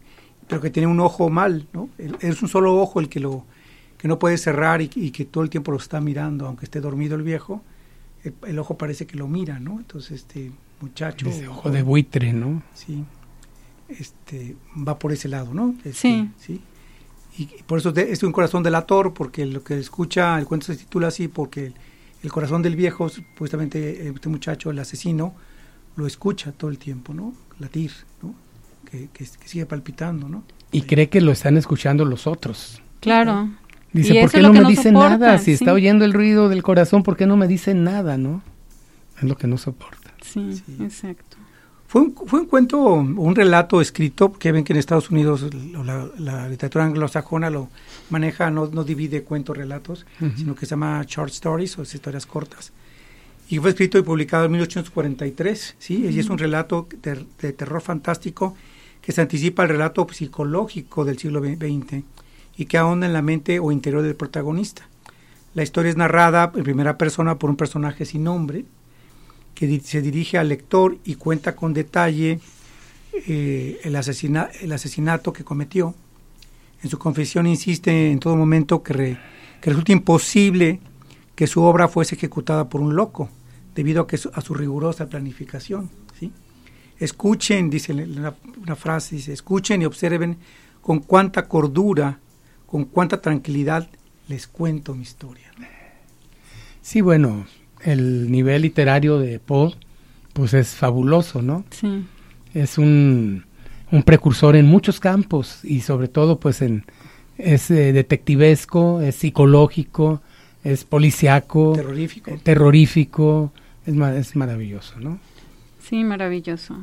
pero 0.48 0.60
que 0.60 0.70
tenía 0.70 0.88
un 0.88 1.00
ojo 1.00 1.28
mal, 1.30 1.66
¿no? 1.72 1.88
Es 2.20 2.42
un 2.42 2.48
solo 2.48 2.76
ojo 2.76 3.00
el 3.00 3.08
que 3.08 3.20
lo 3.20 3.44
que 3.98 4.08
no 4.08 4.18
puede 4.18 4.36
cerrar 4.38 4.82
y, 4.82 4.90
y 4.94 5.10
que 5.10 5.24
todo 5.24 5.42
el 5.42 5.50
tiempo 5.50 5.72
lo 5.72 5.78
está 5.78 6.00
mirando, 6.00 6.46
aunque 6.46 6.66
esté 6.66 6.80
dormido 6.80 7.16
el 7.16 7.22
viejo, 7.22 7.62
el, 8.24 8.34
el 8.46 8.58
ojo 8.58 8.76
parece 8.76 9.06
que 9.06 9.16
lo 9.16 9.26
mira, 9.26 9.58
¿no? 9.58 9.78
Entonces 9.78 10.12
este 10.12 10.52
muchacho, 10.80 11.28
Ese 11.28 11.48
ojo 11.48 11.70
de 11.70 11.82
buitre, 11.82 12.32
¿no? 12.34 12.62
sí, 12.74 13.02
este 13.88 14.56
va 14.86 14.98
por 14.98 15.12
ese 15.12 15.28
lado, 15.28 15.54
¿no? 15.54 15.70
Este, 15.78 15.92
Sí. 15.94 16.30
sí. 16.38 16.60
Y, 17.38 17.42
y 17.44 17.62
por 17.66 17.78
eso 17.78 17.92
de- 17.92 18.12
es 18.12 18.22
un 18.22 18.32
corazón 18.32 18.62
delator, 18.62 19.12
porque 19.14 19.44
lo 19.46 19.62
que 19.62 19.78
escucha, 19.78 20.38
el 20.38 20.46
cuento 20.46 20.66
se 20.66 20.76
titula 20.76 21.08
así, 21.08 21.28
porque 21.28 21.66
el, 21.66 21.74
el 22.22 22.32
corazón 22.32 22.62
del 22.62 22.76
viejo, 22.76 23.08
supuestamente 23.08 24.08
este 24.08 24.28
muchacho, 24.28 24.70
el 24.70 24.78
asesino, 24.78 25.34
lo 25.96 26.06
escucha 26.06 26.52
todo 26.52 26.70
el 26.70 26.78
tiempo, 26.78 27.14
¿no? 27.14 27.32
Latir, 27.58 27.92
¿no? 28.22 28.34
Que, 28.90 29.08
que, 29.12 29.24
que 29.24 29.48
sigue 29.48 29.66
palpitando, 29.66 30.28
¿no? 30.28 30.42
Y 30.72 30.82
cree 30.82 31.08
que 31.08 31.20
lo 31.20 31.32
están 31.32 31.56
escuchando 31.56 32.04
los 32.04 32.26
otros. 32.26 32.80
Claro. 33.00 33.50
Dice, 33.92 34.20
¿por 34.20 34.30
qué 34.30 34.36
es 34.38 34.42
lo 34.42 34.48
no 34.48 34.52
que 34.54 34.58
me 34.58 34.62
no 34.64 34.68
dice 34.68 34.92
nada? 34.92 35.38
Si 35.38 35.44
sí. 35.46 35.50
está 35.52 35.72
oyendo 35.72 36.04
el 36.04 36.12
ruido 36.12 36.48
del 36.48 36.62
corazón, 36.62 37.02
¿por 37.02 37.16
qué 37.16 37.26
no 37.26 37.36
me 37.36 37.46
dice 37.48 37.74
nada, 37.74 38.18
no? 38.18 38.42
Es 39.16 39.22
lo 39.24 39.36
que 39.36 39.46
no 39.46 39.56
soporta. 39.58 40.12
Sí, 40.22 40.52
Sí. 40.66 40.76
exacto. 40.80 41.36
Fue 41.88 42.02
un, 42.02 42.14
fue 42.26 42.40
un 42.40 42.46
cuento, 42.46 42.78
un 42.94 43.34
relato 43.34 43.80
escrito, 43.80 44.32
que 44.32 44.50
ven 44.50 44.64
que 44.64 44.72
en 44.72 44.78
Estados 44.80 45.08
Unidos 45.10 45.46
la, 45.84 46.08
la 46.18 46.48
literatura 46.48 46.84
anglosajona 46.84 47.48
lo 47.48 47.68
maneja, 48.10 48.50
no, 48.50 48.66
no 48.66 48.82
divide 48.82 49.22
cuentos, 49.22 49.56
relatos, 49.56 50.04
sino 50.36 50.56
que 50.56 50.66
se 50.66 50.70
llama 50.70 51.04
short 51.06 51.30
stories 51.30 51.78
o 51.78 51.82
historias 51.82 52.26
cortas. 52.26 52.72
Y 53.48 53.58
fue 53.58 53.70
escrito 53.70 53.98
y 53.98 54.02
publicado 54.02 54.46
en 54.46 54.50
1843, 54.52 55.76
¿sí? 55.78 56.08
Y 56.10 56.18
es 56.18 56.28
un 56.28 56.38
relato 56.38 56.88
de, 57.02 57.24
de 57.40 57.52
terror 57.52 57.80
fantástico 57.80 58.56
que 59.06 59.12
se 59.12 59.20
anticipa 59.20 59.62
al 59.62 59.68
relato 59.68 60.04
psicológico 60.12 61.04
del 61.04 61.16
siglo 61.16 61.40
XX 61.40 62.02
y 62.56 62.64
que 62.64 62.76
ahonda 62.76 63.06
en 63.06 63.12
la 63.12 63.22
mente 63.22 63.60
o 63.60 63.70
interior 63.70 64.02
del 64.02 64.16
protagonista. 64.16 64.88
La 65.54 65.62
historia 65.62 65.90
es 65.90 65.96
narrada 65.96 66.50
en 66.56 66.64
primera 66.64 66.98
persona 66.98 67.38
por 67.38 67.48
un 67.48 67.54
personaje 67.56 68.04
sin 68.04 68.24
nombre, 68.24 68.64
que 69.54 69.78
se 69.80 70.02
dirige 70.02 70.38
al 70.38 70.48
lector 70.48 70.98
y 71.04 71.14
cuenta 71.14 71.54
con 71.54 71.72
detalle 71.72 72.40
eh, 73.12 73.78
el, 73.84 73.94
asesina- 73.94 74.50
el 74.60 74.72
asesinato 74.72 75.32
que 75.32 75.44
cometió. 75.44 75.94
En 76.82 76.90
su 76.90 76.98
confesión 76.98 77.46
insiste 77.46 78.10
en 78.10 78.18
todo 78.18 78.34
momento 78.34 78.82
que, 78.82 78.92
re- 78.92 79.18
que 79.60 79.70
resulta 79.70 79.92
imposible 79.92 80.80
que 81.36 81.46
su 81.46 81.62
obra 81.62 81.86
fuese 81.86 82.16
ejecutada 82.16 82.68
por 82.68 82.80
un 82.80 82.96
loco, 82.96 83.28
debido 83.76 84.02
a, 84.02 84.06
que 84.08 84.16
su, 84.16 84.30
a 84.34 84.40
su 84.40 84.52
rigurosa 84.52 85.06
planificación. 85.06 85.90
Escuchen, 86.98 87.70
dice 87.70 87.92
una, 87.92 88.34
una 88.62 88.76
frase, 88.76 89.16
dice, 89.16 89.32
escuchen 89.32 89.82
y 89.82 89.84
observen 89.84 90.38
con 90.80 91.00
cuánta 91.00 91.48
cordura, 91.48 92.18
con 92.66 92.84
cuánta 92.84 93.20
tranquilidad 93.20 93.88
les 94.28 94.46
cuento 94.46 94.94
mi 94.94 95.02
historia. 95.02 95.52
Sí, 96.80 97.00
bueno, 97.00 97.46
el 97.82 98.30
nivel 98.30 98.62
literario 98.62 99.18
de 99.18 99.38
Poe, 99.40 99.74
pues 100.32 100.54
es 100.54 100.68
fabuloso, 100.74 101.42
¿no? 101.42 101.64
Sí. 101.70 102.04
Es 102.54 102.78
un, 102.78 103.44
un 103.90 104.02
precursor 104.02 104.56
en 104.56 104.66
muchos 104.66 105.00
campos 105.00 105.60
y 105.64 105.80
sobre 105.80 106.08
todo, 106.08 106.38
pues 106.38 106.62
en 106.62 106.84
es 107.38 107.70
eh, 107.70 107.92
detectivesco, 107.92 109.02
es 109.02 109.16
psicológico, 109.16 110.22
es 110.64 110.84
policiaco, 110.84 111.72
Terrorífico. 111.74 112.30
eh, 112.30 112.40
terrorífico, 112.42 113.52
es, 113.84 113.94
es 113.94 114.36
maravilloso, 114.36 114.98
¿no? 115.00 115.18
Sí, 115.88 116.04
maravilloso. 116.04 116.76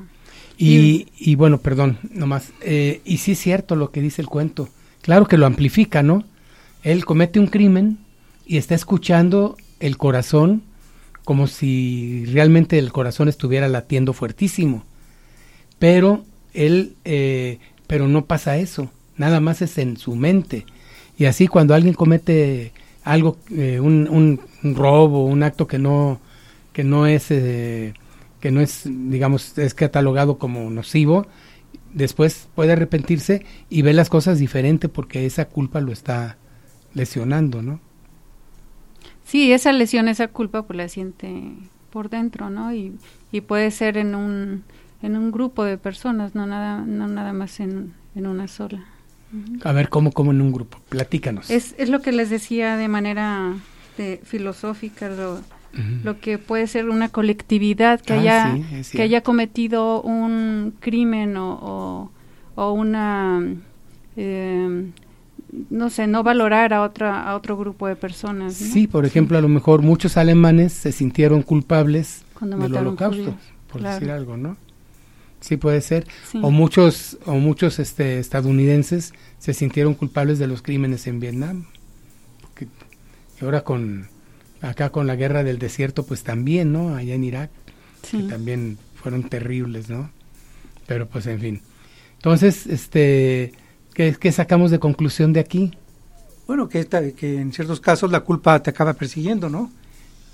Y, 0.58 1.08
y 1.18 1.36
bueno, 1.36 1.58
perdón, 1.60 1.98
nomás. 2.12 2.52
eh, 2.62 3.02
y 3.06 3.18
sí 3.18 3.34
es 3.34 3.40
cierto 3.40 3.76
lo 3.76 3.92
que 3.92 4.02
dice 4.02 4.22
el 4.22 4.28
cuento. 4.30 4.70
Claro 5.02 5.26
que 5.28 5.38
lo 5.38 5.46
amplifica, 5.46 6.04
¿no? 6.04 6.24
Él 6.84 7.06
comete 7.06 7.40
un 7.40 7.48
crimen 7.48 7.98
y 8.46 8.58
está 8.58 8.76
escuchando 8.76 9.58
el 9.80 9.98
corazón 9.98 10.64
como 11.26 11.48
si 11.48 12.26
realmente 12.28 12.78
el 12.78 12.92
corazón 12.92 13.30
estuviera 13.30 13.68
latiendo 13.68 14.14
fuertísimo. 14.14 14.84
Pero 15.80 16.24
él, 16.54 16.96
eh, 17.06 17.60
pero 17.88 18.08
no 18.08 18.26
pasa 18.26 18.58
eso. 18.58 18.92
Nada 19.18 19.40
más 19.40 19.62
es 19.62 19.78
en 19.78 19.98
su 19.98 20.16
mente. 20.16 20.66
Y 21.18 21.26
así 21.26 21.48
cuando 21.48 21.74
alguien 21.74 21.94
comete 21.94 22.74
algo, 23.04 23.38
eh, 23.52 23.80
un, 23.80 24.08
un- 24.10 24.40
un 24.64 24.76
robo, 24.76 25.26
un 25.26 25.44
acto 25.44 25.68
que 25.68 25.80
no, 25.80 26.20
que 26.74 26.84
no 26.84 27.06
es, 27.08 27.28
eh, 27.32 27.94
que 28.44 28.52
no 28.52 28.60
es, 28.60 28.82
digamos, 28.84 29.58
es 29.58 29.74
catalogado 29.74 30.38
como 30.38 30.70
nocivo, 30.70 31.26
después 31.94 32.50
puede 32.56 32.74
arrepentirse 32.74 33.46
y 33.70 33.84
ve 33.84 33.94
las 33.94 34.10
cosas 34.10 34.38
diferente 34.38 34.90
porque 34.90 35.26
esa 35.26 35.46
culpa 35.46 35.80
lo 35.80 35.94
está 35.94 36.36
lesionando, 36.94 37.62
¿no? 37.62 37.80
Sí, 39.24 39.54
esa 39.54 39.72
lesión, 39.72 40.10
esa 40.10 40.28
culpa, 40.28 40.64
pues 40.64 40.76
la 40.76 40.90
siente 40.90 41.54
por 41.90 42.10
dentro, 42.10 42.50
¿no? 42.50 42.74
Y, 42.74 42.98
y 43.32 43.40
puede 43.40 43.72
ser 43.72 43.96
en 43.96 44.14
un, 44.14 44.66
en 45.02 45.16
un 45.16 45.32
grupo 45.32 45.64
de 45.64 45.78
personas, 45.78 46.36
no 46.36 46.46
nada, 46.46 46.82
no 46.82 47.08
nada 47.08 47.32
más 47.32 47.62
en, 47.62 47.94
en 48.14 48.28
una 48.28 48.50
sola. 48.50 48.84
A 49.64 49.72
ver, 49.72 49.88
¿cómo, 49.88 50.12
cómo 50.12 50.32
en 50.32 50.42
un 50.42 50.52
grupo? 50.52 50.80
Platícanos. 50.90 51.50
Es, 51.50 51.76
es 51.78 51.88
lo 51.88 52.02
que 52.02 52.12
les 52.12 52.30
decía 52.30 52.76
de 52.76 52.90
manera 52.90 53.54
de, 53.98 54.20
filosófica, 54.26 55.08
lo, 55.08 55.40
lo 56.04 56.20
que 56.20 56.38
puede 56.38 56.68
ser 56.68 56.90
una 56.90 57.10
colectividad 57.10 58.00
que, 58.00 58.14
Ah, 58.14 58.20
haya, 58.20 58.84
sí, 58.84 58.98
que 58.98 59.04
haya 59.04 59.22
cometido 59.22 60.02
un 60.02 60.74
crimen 60.80 61.36
o, 61.38 61.54
o, 61.54 62.12
o 62.56 62.72
una, 62.74 63.42
eh, 64.16 64.92
no 65.70 65.90
sé, 65.90 66.08
no 66.08 66.24
valorar 66.24 66.74
a, 66.74 66.82
otra, 66.84 67.28
a 67.28 67.36
otro 67.36 67.58
grupo 67.58 67.88
de 67.88 67.96
personas. 67.96 68.60
¿no? 68.62 68.68
Sí, 68.74 68.88
por 68.88 69.06
ejemplo, 69.06 69.38
a 69.38 69.42
lo 69.42 69.50
mejor 69.50 69.82
muchos 69.82 70.18
alemanes 70.18 70.74
se 70.74 70.92
sintieron 70.92 71.42
culpables 71.42 72.24
Cuando 72.38 72.58
del 72.58 72.76
holocausto, 72.76 73.24
judíos, 73.24 73.36
por 73.72 73.82
claro. 73.82 73.96
decir 73.96 74.12
algo, 74.12 74.38
¿no? 74.38 74.58
Sí 75.40 75.58
puede 75.58 75.82
ser. 75.82 76.08
Sí. 76.32 76.40
O 76.42 76.52
muchos, 76.52 77.18
o 77.26 77.34
muchos 77.36 77.78
este, 77.80 78.20
estadounidenses 78.20 79.14
se 79.40 79.54
sintieron 79.54 79.94
culpables 79.94 80.40
de 80.40 80.48
los 80.48 80.62
crímenes 80.62 81.06
en 81.08 81.20
Vietnam. 81.20 81.66
Y 83.42 83.44
ahora 83.44 83.62
con, 83.64 84.08
acá 84.64 84.90
con 84.90 85.06
la 85.08 85.16
guerra 85.16 85.44
del 85.44 85.60
desierto, 85.60 86.06
pues 86.06 86.24
también, 86.24 86.72
¿no? 86.72 86.96
Allá 86.96 87.14
en 87.16 87.24
Irak, 87.24 87.52
Sí. 88.02 88.18
que 88.18 88.24
también 88.30 88.78
fueron 88.96 89.24
terribles, 89.30 89.90
¿no? 89.90 90.10
Pero 90.88 91.08
pues 91.08 91.28
en 91.28 91.40
fin. 91.40 91.62
Entonces, 92.16 92.66
este, 92.68 93.52
¿qué, 93.94 94.16
qué 94.20 94.32
sacamos 94.32 94.72
de 94.72 94.80
conclusión 94.80 95.34
de 95.34 95.40
aquí? 95.42 95.72
Bueno, 96.48 96.68
que, 96.70 96.80
esta- 96.80 97.12
que 97.12 97.40
en 97.40 97.52
ciertos 97.54 97.80
casos 97.80 98.12
la 98.12 98.22
culpa 98.22 98.62
te 98.64 98.70
acaba 98.70 98.94
persiguiendo, 98.94 99.50
¿no? 99.50 99.72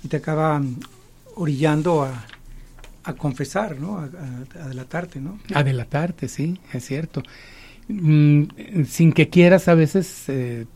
Y 0.02 0.08
te 0.08 0.16
acaba 0.16 0.58
mm, 0.58 0.76
orillando 1.36 2.02
a, 2.02 2.24
a 3.04 3.12
confesar, 3.14 3.78
¿no? 3.80 3.98
A, 3.98 4.04
a- 4.04 4.64
a 4.64 4.68
delatarte, 4.68 5.20
¿no? 5.20 5.38
A 5.54 5.62
delatarte, 5.64 6.28
sí, 6.28 6.58
es 6.72 6.84
cierto. 6.84 7.22
Mm, 7.88 8.44
sin 8.86 9.12
que 9.12 9.28
quieras, 9.28 9.66
a 9.68 9.74
veces, 9.74 10.24
eh, 10.28 10.66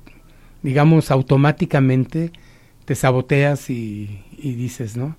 digamos, 0.63 1.11
automáticamente 1.13 2.33
te 2.85 2.95
saboteas 2.95 3.71
y, 3.71 4.21
dices, 4.39 4.97
¿no? 4.97 5.17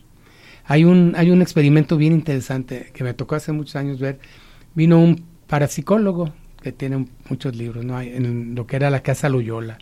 Hay 0.66 0.84
un, 0.84 1.14
hay 1.16 1.32
un 1.32 1.42
experimento 1.42 1.98
bien 1.98 2.14
interesante 2.14 2.92
que 2.94 3.04
me 3.04 3.14
tocó 3.14 3.36
hace 3.36 3.52
muchos 3.52 3.76
años 3.76 4.00
ver. 4.00 4.20
Vino 4.74 5.00
un 5.00 5.24
parapsicólogo 5.48 6.34
que 6.62 6.72
tiene 6.72 7.08
muchos 7.30 7.56
libros, 7.56 7.86
¿no? 7.86 8.00
En 8.02 8.56
lo 8.56 8.66
que 8.66 8.76
era 8.76 8.90
la 8.90 9.02
casa 9.02 9.30
Loyola. 9.30 9.78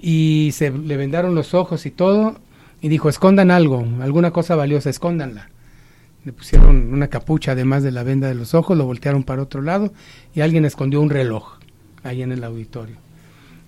Y 0.00 0.50
se 0.52 0.70
le 0.70 0.96
vendaron 0.96 1.34
los 1.34 1.54
ojos 1.54 1.86
y 1.86 1.90
todo. 1.90 2.40
Y 2.80 2.88
dijo, 2.88 3.08
escondan 3.08 3.50
algo, 3.50 3.86
alguna 4.00 4.30
cosa 4.30 4.54
valiosa, 4.54 4.90
escóndanla 4.90 5.48
le 6.26 6.32
pusieron 6.32 6.92
una 6.92 7.06
capucha 7.06 7.52
además 7.52 7.84
de 7.84 7.92
la 7.92 8.02
venda 8.02 8.26
de 8.26 8.34
los 8.34 8.52
ojos, 8.52 8.76
lo 8.76 8.84
voltearon 8.84 9.22
para 9.22 9.42
otro 9.42 9.62
lado 9.62 9.92
y 10.34 10.40
alguien 10.40 10.64
escondió 10.64 11.00
un 11.00 11.08
reloj 11.08 11.58
ahí 12.02 12.20
en 12.20 12.32
el 12.32 12.42
auditorio. 12.42 12.96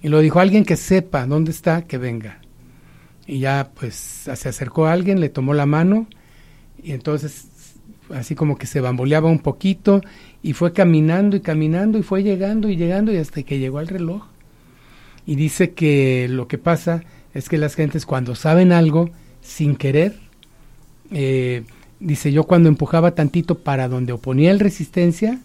Y 0.03 0.09
lo 0.09 0.19
dijo 0.19 0.41
alguien 0.41 0.65
que 0.65 0.75
sepa 0.75 1.25
dónde 1.25 1.53
está, 1.53 1.83
que 1.83 1.99
venga. 1.99 2.41
Y 3.29 3.41
ya 3.41 3.71
pues 3.79 3.95
se 3.95 4.49
acercó 4.49 4.87
a 4.87 4.93
alguien, 4.93 5.21
le 5.21 5.29
tomó 5.29 5.55
la 5.55 5.67
mano 5.67 6.09
y 6.83 6.93
entonces 6.93 7.47
así 8.15 8.35
como 8.35 8.57
que 8.57 8.67
se 8.67 8.81
bamboleaba 8.81 9.29
un 9.29 9.41
poquito 9.41 10.01
y 10.43 10.55
fue 10.55 10.73
caminando 10.73 11.37
y 11.37 11.41
caminando 11.41 11.99
y 11.99 12.03
fue 12.03 12.23
llegando 12.23 12.69
y 12.69 12.77
llegando 12.77 13.13
y 13.13 13.19
hasta 13.19 13.43
que 13.43 13.59
llegó 13.59 13.79
al 13.79 13.89
reloj. 13.89 14.25
Y 15.27 15.37
dice 15.37 15.73
que 15.73 16.27
lo 16.31 16.49
que 16.49 16.59
pasa 16.59 17.05
es 17.35 17.49
que 17.49 17.59
las 17.59 17.75
gentes 17.75 18.07
cuando 18.07 18.35
saben 18.35 18.73
algo 18.73 19.11
sin 19.43 19.77
querer, 19.77 20.19
eh, 21.11 21.65
dice 22.01 22.33
yo 22.33 22.45
cuando 22.45 22.69
empujaba 22.69 23.15
tantito 23.15 23.59
para 23.59 23.89
donde 23.89 24.13
oponía 24.13 24.51
el 24.51 24.61
resistencia, 24.61 25.39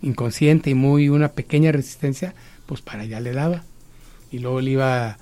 inconsciente 0.00 0.70
y 0.70 0.74
muy 0.74 1.08
una 1.08 1.28
pequeña 1.28 1.72
resistencia, 1.72 2.34
pues 2.64 2.80
para 2.80 3.02
allá 3.02 3.20
le 3.20 3.32
daba. 3.32 3.64
Y 4.30 4.38
luego 4.38 4.62
le 4.62 4.70
iba 4.70 5.18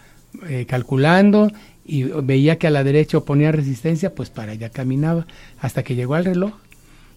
eh, 0.48 0.66
calculando 0.68 1.50
y 1.90 2.04
veía 2.04 2.56
que 2.56 2.68
a 2.68 2.70
la 2.70 2.84
derecha 2.84 3.18
oponía 3.18 3.50
resistencia, 3.50 4.14
pues 4.14 4.30
para 4.30 4.52
allá 4.52 4.70
caminaba, 4.70 5.26
hasta 5.58 5.82
que 5.82 5.96
llegó 5.96 6.14
al 6.14 6.24
reloj. 6.24 6.52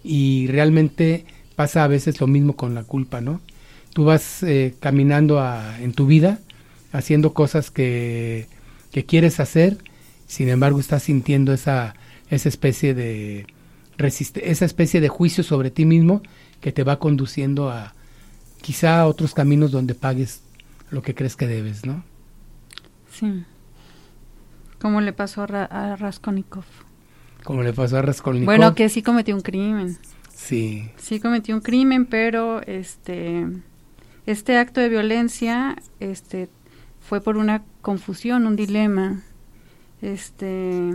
Y 0.04 0.48
realmente 0.48 1.26
pasa 1.56 1.84
a 1.84 1.88
veces 1.88 2.20
lo 2.20 2.26
mismo 2.26 2.56
con 2.56 2.74
la 2.74 2.84
culpa, 2.84 3.22
¿no? 3.22 3.40
Tú 3.94 4.06
vas 4.06 4.42
eh, 4.42 4.74
caminando 4.80 5.40
en 5.80 5.94
tu 5.94 6.08
vida, 6.08 6.40
haciendo 6.92 7.36
cosas 7.36 7.70
que, 7.70 8.48
que 8.92 9.06
quieres 9.06 9.40
hacer, 9.40 9.78
sin 10.26 10.50
embargo 10.50 10.80
estás 10.80 11.04
sintiendo 11.04 11.54
esa, 11.54 11.94
esa 12.32 12.50
especie 12.50 12.96
de 12.96 13.46
esa 13.96 14.66
especie 14.66 15.02
de 15.02 15.08
juicio 15.08 15.44
sobre 15.44 15.70
ti 15.70 15.86
mismo 15.86 16.24
que 16.62 16.72
te 16.72 16.84
va 16.84 16.98
conduciendo 16.98 17.70
a 17.70 17.94
quizá 18.60 19.02
a 19.02 19.08
otros 19.08 19.36
caminos 19.36 19.70
donde 19.70 19.94
pagues 19.94 20.42
lo 20.90 21.04
que 21.04 21.14
crees 21.14 21.36
que 21.36 21.46
debes, 21.46 21.86
¿no? 21.86 22.04
Sí. 23.12 23.46
Como 24.84 25.02
le 25.02 25.13
pasó 25.13 25.41
a, 25.41 25.48
Ra- 25.48 25.65
a 25.65 25.96
Raskolnikov. 25.96 26.65
Como 27.43 27.63
le 27.63 27.74
pasó 27.74 27.98
a 27.98 28.02
Raskolnikov. 28.04 28.46
Bueno, 28.46 28.76
que 28.76 28.88
sí 28.89 29.02
cometió 29.02 29.34
un 29.36 29.41
crimen. 29.41 29.98
sí, 30.30 30.91
Sí 30.98 31.19
cometió 31.19 31.56
un 31.56 31.62
crimen, 31.62 32.06
pero 32.06 32.62
este 32.67 33.48
este 34.28 34.58
acto 34.58 34.80
de 34.80 34.89
violencia 34.89 35.76
este 36.00 36.50
fue 37.02 37.19
por 37.22 37.38
una 37.38 37.63
confusión, 37.82 38.46
un 38.46 38.56
dilema. 38.56 39.22
Este 40.02 40.93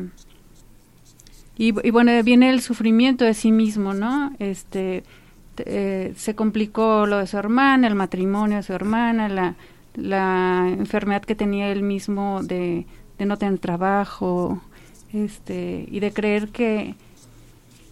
y, 1.56 1.74
y 1.86 1.90
bueno, 1.90 2.12
viene 2.22 2.50
el 2.50 2.60
sufrimiento 2.60 3.24
de 3.24 3.34
sí 3.34 3.50
mismo, 3.52 3.92
¿no? 3.94 4.32
Este 4.38 5.02
te- 5.56 5.64
eh, 6.08 6.12
se 6.16 6.34
complicó 6.34 7.06
lo 7.06 7.18
de 7.18 7.26
su 7.26 7.36
hermana, 7.36 7.88
el 7.88 7.94
matrimonio 7.96 8.58
de 8.58 8.62
su 8.62 8.72
hermana, 8.72 9.28
la, 9.28 9.54
la 9.96 10.68
enfermedad 10.68 11.22
que 11.22 11.34
tenía 11.34 11.70
él 11.72 11.82
mismo 11.82 12.42
de, 12.44 12.86
de 13.18 13.26
no 13.26 13.36
tener 13.36 13.58
trabajo, 13.58 14.60
este, 15.12 15.86
y 15.90 16.00
de 16.00 16.12
creer 16.12 16.48
que, 16.48 16.94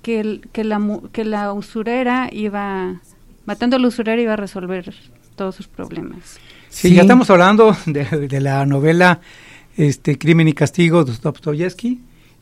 que, 0.03 0.21
el- 0.21 0.49
que, 0.53 0.65
la, 0.65 0.81
que 1.13 1.25
la 1.25 1.53
usurera 1.53 2.29
iba, 2.33 3.01
matando 3.47 3.77
a 3.77 3.79
la 3.79 3.89
usurera 3.89 4.21
iba 4.21 4.35
a 4.35 4.37
resolver 4.37 4.95
todos 5.35 5.55
sus 5.55 5.67
problemas. 5.69 6.39
Sí, 6.69 6.95
ya 6.95 7.03
estamos 7.03 7.29
hablando 7.31 7.77
de, 7.87 8.05
de 8.29 8.41
la 8.41 8.65
novela 8.67 9.21
este 9.77 10.17
Crimen 10.19 10.49
y 10.49 10.53
Castigo 10.53 11.05
de 11.05 11.13
Dostoyevsky 11.17 11.89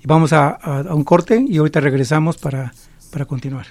y 0.03 0.07
vamos 0.07 0.33
a, 0.33 0.49
a- 0.61 0.81
a 0.81 0.94
un 0.94 1.05
corte 1.05 1.44
y 1.49 1.57
ahorita 1.59 1.81
regresamos 1.81 2.37
para, 2.37 2.73
para 3.12 3.25
continuar. 3.25 3.66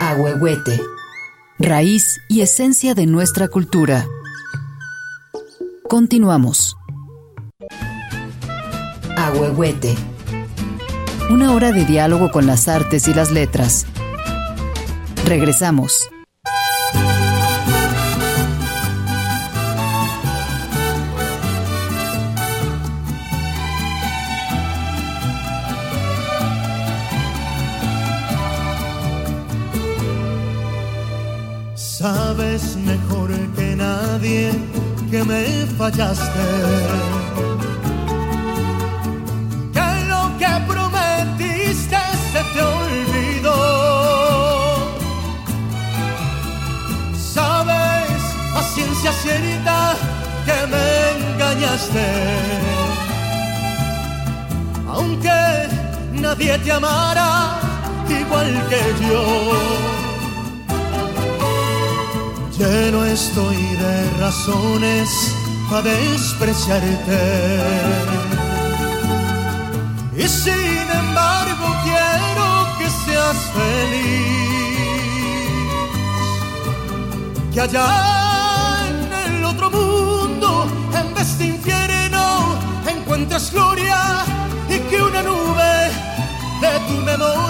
Ahuehuete. 0.00 0.80
Raíz 1.58 2.20
y 2.28 2.42
esencia 2.42 2.94
de 2.94 3.06
nuestra 3.06 3.48
cultura. 3.48 4.04
Continuamos. 5.88 6.76
Ahuehuete. 9.16 9.94
Una 11.30 11.52
hora 11.52 11.72
de 11.72 11.84
diálogo 11.84 12.30
con 12.30 12.46
las 12.46 12.68
artes 12.68 13.08
y 13.08 13.14
las 13.14 13.32
letras. 13.32 13.86
Regresamos. 15.24 16.08
Sabes 31.74 32.76
mejor 32.76 33.30
que 33.56 33.74
nadie 33.74 34.52
que 35.10 35.24
me 35.24 35.66
fallaste. 35.78 36.26
Que 40.38 40.48
prometiste 40.66 41.98
se 42.32 42.42
te 42.52 42.62
olvidó. 42.62 43.60
Sabes 47.34 48.20
a 48.54 48.56
ciencia 48.74 49.12
cierta 49.22 49.78
que 50.44 50.58
me 50.72 50.86
engañaste. 51.16 52.06
Aunque 54.88 55.40
nadie 56.12 56.52
te 56.58 56.72
amara 56.72 57.30
igual 58.08 58.50
que 58.68 58.82
yo. 59.08 59.22
Lleno 62.58 63.00
estoy 63.04 63.56
de 63.56 64.10
razones 64.20 65.08
para 65.70 65.82
despreciarte. 65.82 68.45
Y 70.18 70.28
sin 70.28 70.90
embargo 70.90 71.66
quiero 71.84 72.46
seas 73.06 73.36
feliz. 73.54 74.36
Que 77.52 77.60
allá 77.60 77.88
en 78.88 79.34
el 79.34 79.44
otro 79.44 79.70
mundo, 79.70 80.66
en 80.94 81.14
vez 81.14 81.38
de 81.38 81.46
infierno, 81.46 82.56
encuentres 82.86 83.52
gloria 83.52 84.24
y 84.68 84.78
que 84.88 85.02
una 85.02 85.22
nube 85.22 85.90
de 86.60 86.80
tu 86.88 86.96
memoria 87.02 87.45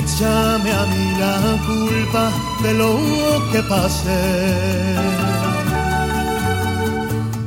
Échame 0.00 0.70
a 0.72 0.86
mí 0.86 1.04
la 1.18 1.36
culpa 1.66 2.24
de 2.62 2.72
lo 2.72 2.92
que 3.52 3.60
pasé. 3.64 4.24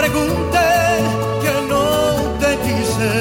pregunte 0.00 0.64
que 1.42 1.54
no 1.70 1.86
te 2.40 2.50
quise. 2.64 3.12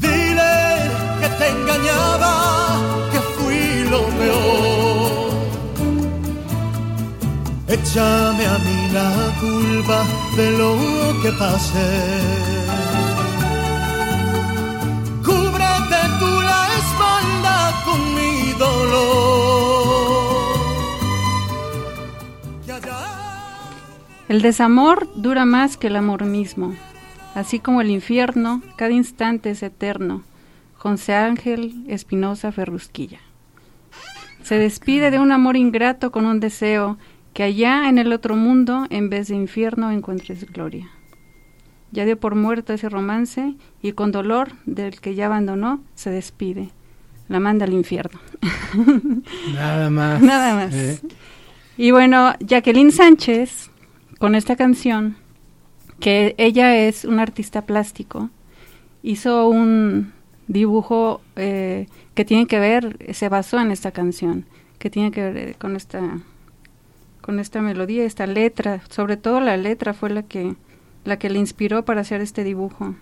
Dile 0.00 0.54
que 1.20 1.28
te 1.38 1.46
engañaba, 1.56 2.34
que 3.12 3.20
fui 3.34 3.84
lo 3.94 4.02
peor. 4.18 5.32
Échame 7.68 8.44
a 8.54 8.58
mí 8.66 8.78
la 8.98 9.10
culpa 9.40 9.98
de 10.36 10.46
lo 10.60 10.72
que 11.22 11.30
pasé. 11.32 12.51
El 24.32 24.40
desamor 24.40 25.10
dura 25.14 25.44
más 25.44 25.76
que 25.76 25.88
el 25.88 25.96
amor 25.96 26.24
mismo, 26.24 26.74
así 27.34 27.58
como 27.58 27.82
el 27.82 27.90
infierno, 27.90 28.62
cada 28.76 28.92
instante 28.92 29.50
es 29.50 29.62
eterno. 29.62 30.22
José 30.74 31.14
Ángel 31.14 31.84
Espinosa 31.86 32.50
Ferrusquilla. 32.50 33.18
Se 34.42 34.54
despide 34.54 35.10
de 35.10 35.18
un 35.18 35.32
amor 35.32 35.58
ingrato 35.58 36.10
con 36.10 36.24
un 36.24 36.40
deseo 36.40 36.96
que 37.34 37.42
allá 37.42 37.90
en 37.90 37.98
el 37.98 38.10
otro 38.10 38.34
mundo, 38.34 38.86
en 38.88 39.10
vez 39.10 39.28
de 39.28 39.36
infierno, 39.36 39.90
encuentres 39.90 40.50
gloria. 40.50 40.88
Ya 41.90 42.06
dio 42.06 42.18
por 42.18 42.34
muerto 42.34 42.72
ese 42.72 42.88
romance 42.88 43.54
y 43.82 43.92
con 43.92 44.12
dolor 44.12 44.52
del 44.64 44.98
que 44.98 45.14
ya 45.14 45.26
abandonó, 45.26 45.82
se 45.94 46.08
despide. 46.08 46.70
La 47.28 47.38
manda 47.38 47.66
al 47.66 47.74
infierno. 47.74 48.18
Nada 49.52 49.90
más. 49.90 50.22
Nada 50.22 50.54
más. 50.54 50.74
Eh, 50.74 51.00
Y 51.76 51.90
bueno, 51.90 52.32
Jacqueline 52.40 52.92
Sánchez, 52.92 53.71
con 54.22 54.36
esta 54.36 54.54
canción, 54.54 55.16
que 55.98 56.36
ella 56.38 56.76
es 56.76 57.04
un 57.04 57.18
artista 57.18 57.62
plástico, 57.62 58.30
hizo 59.02 59.48
un 59.48 60.12
dibujo 60.46 61.20
eh, 61.34 61.88
que 62.14 62.24
tiene 62.24 62.46
que 62.46 62.60
ver, 62.60 62.96
se 63.14 63.28
basó 63.28 63.58
en 63.58 63.72
esta 63.72 63.90
canción, 63.90 64.44
que 64.78 64.90
tiene 64.90 65.10
que 65.10 65.22
ver 65.22 65.36
eh, 65.36 65.54
con 65.58 65.74
esta 65.74 66.20
con 67.20 67.40
esta 67.40 67.62
melodía, 67.62 68.04
esta 68.04 68.28
letra, 68.28 68.82
sobre 68.90 69.16
todo 69.16 69.40
la 69.40 69.56
letra 69.56 69.92
fue 69.92 70.08
la 70.10 70.22
que 70.22 70.54
la 71.04 71.18
que 71.18 71.28
le 71.28 71.40
inspiró 71.40 71.84
para 71.84 72.02
hacer 72.02 72.20
este 72.20 72.44
dibujo. 72.44 72.94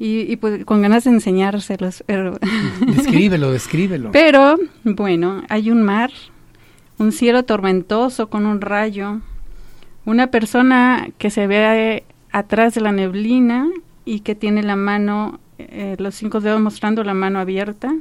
Y, 0.00 0.22
y 0.22 0.34
pues 0.38 0.64
con 0.64 0.82
ganas 0.82 1.04
de 1.04 1.10
enseñárselos, 1.10 2.02
pero 2.04 2.36
Descríbelo, 2.84 3.52
descríbelo. 3.52 4.10
pero, 4.10 4.56
bueno, 4.82 5.44
hay 5.48 5.70
un 5.70 5.84
mar, 5.84 6.10
un 6.98 7.12
cielo 7.12 7.44
tormentoso 7.44 8.28
con 8.28 8.44
un 8.44 8.60
rayo, 8.60 9.20
una 10.06 10.28
persona 10.28 11.08
que 11.18 11.30
se 11.30 11.46
ve 11.46 12.04
atrás 12.32 12.74
de 12.74 12.80
la 12.80 12.92
neblina 12.92 13.68
y 14.04 14.20
que 14.20 14.34
tiene 14.34 14.62
la 14.62 14.76
mano, 14.76 15.40
eh, 15.58 15.96
los 15.98 16.14
cinco 16.14 16.40
dedos 16.40 16.60
mostrando 16.60 17.04
la 17.04 17.12
mano 17.12 17.40
abierta. 17.40 17.94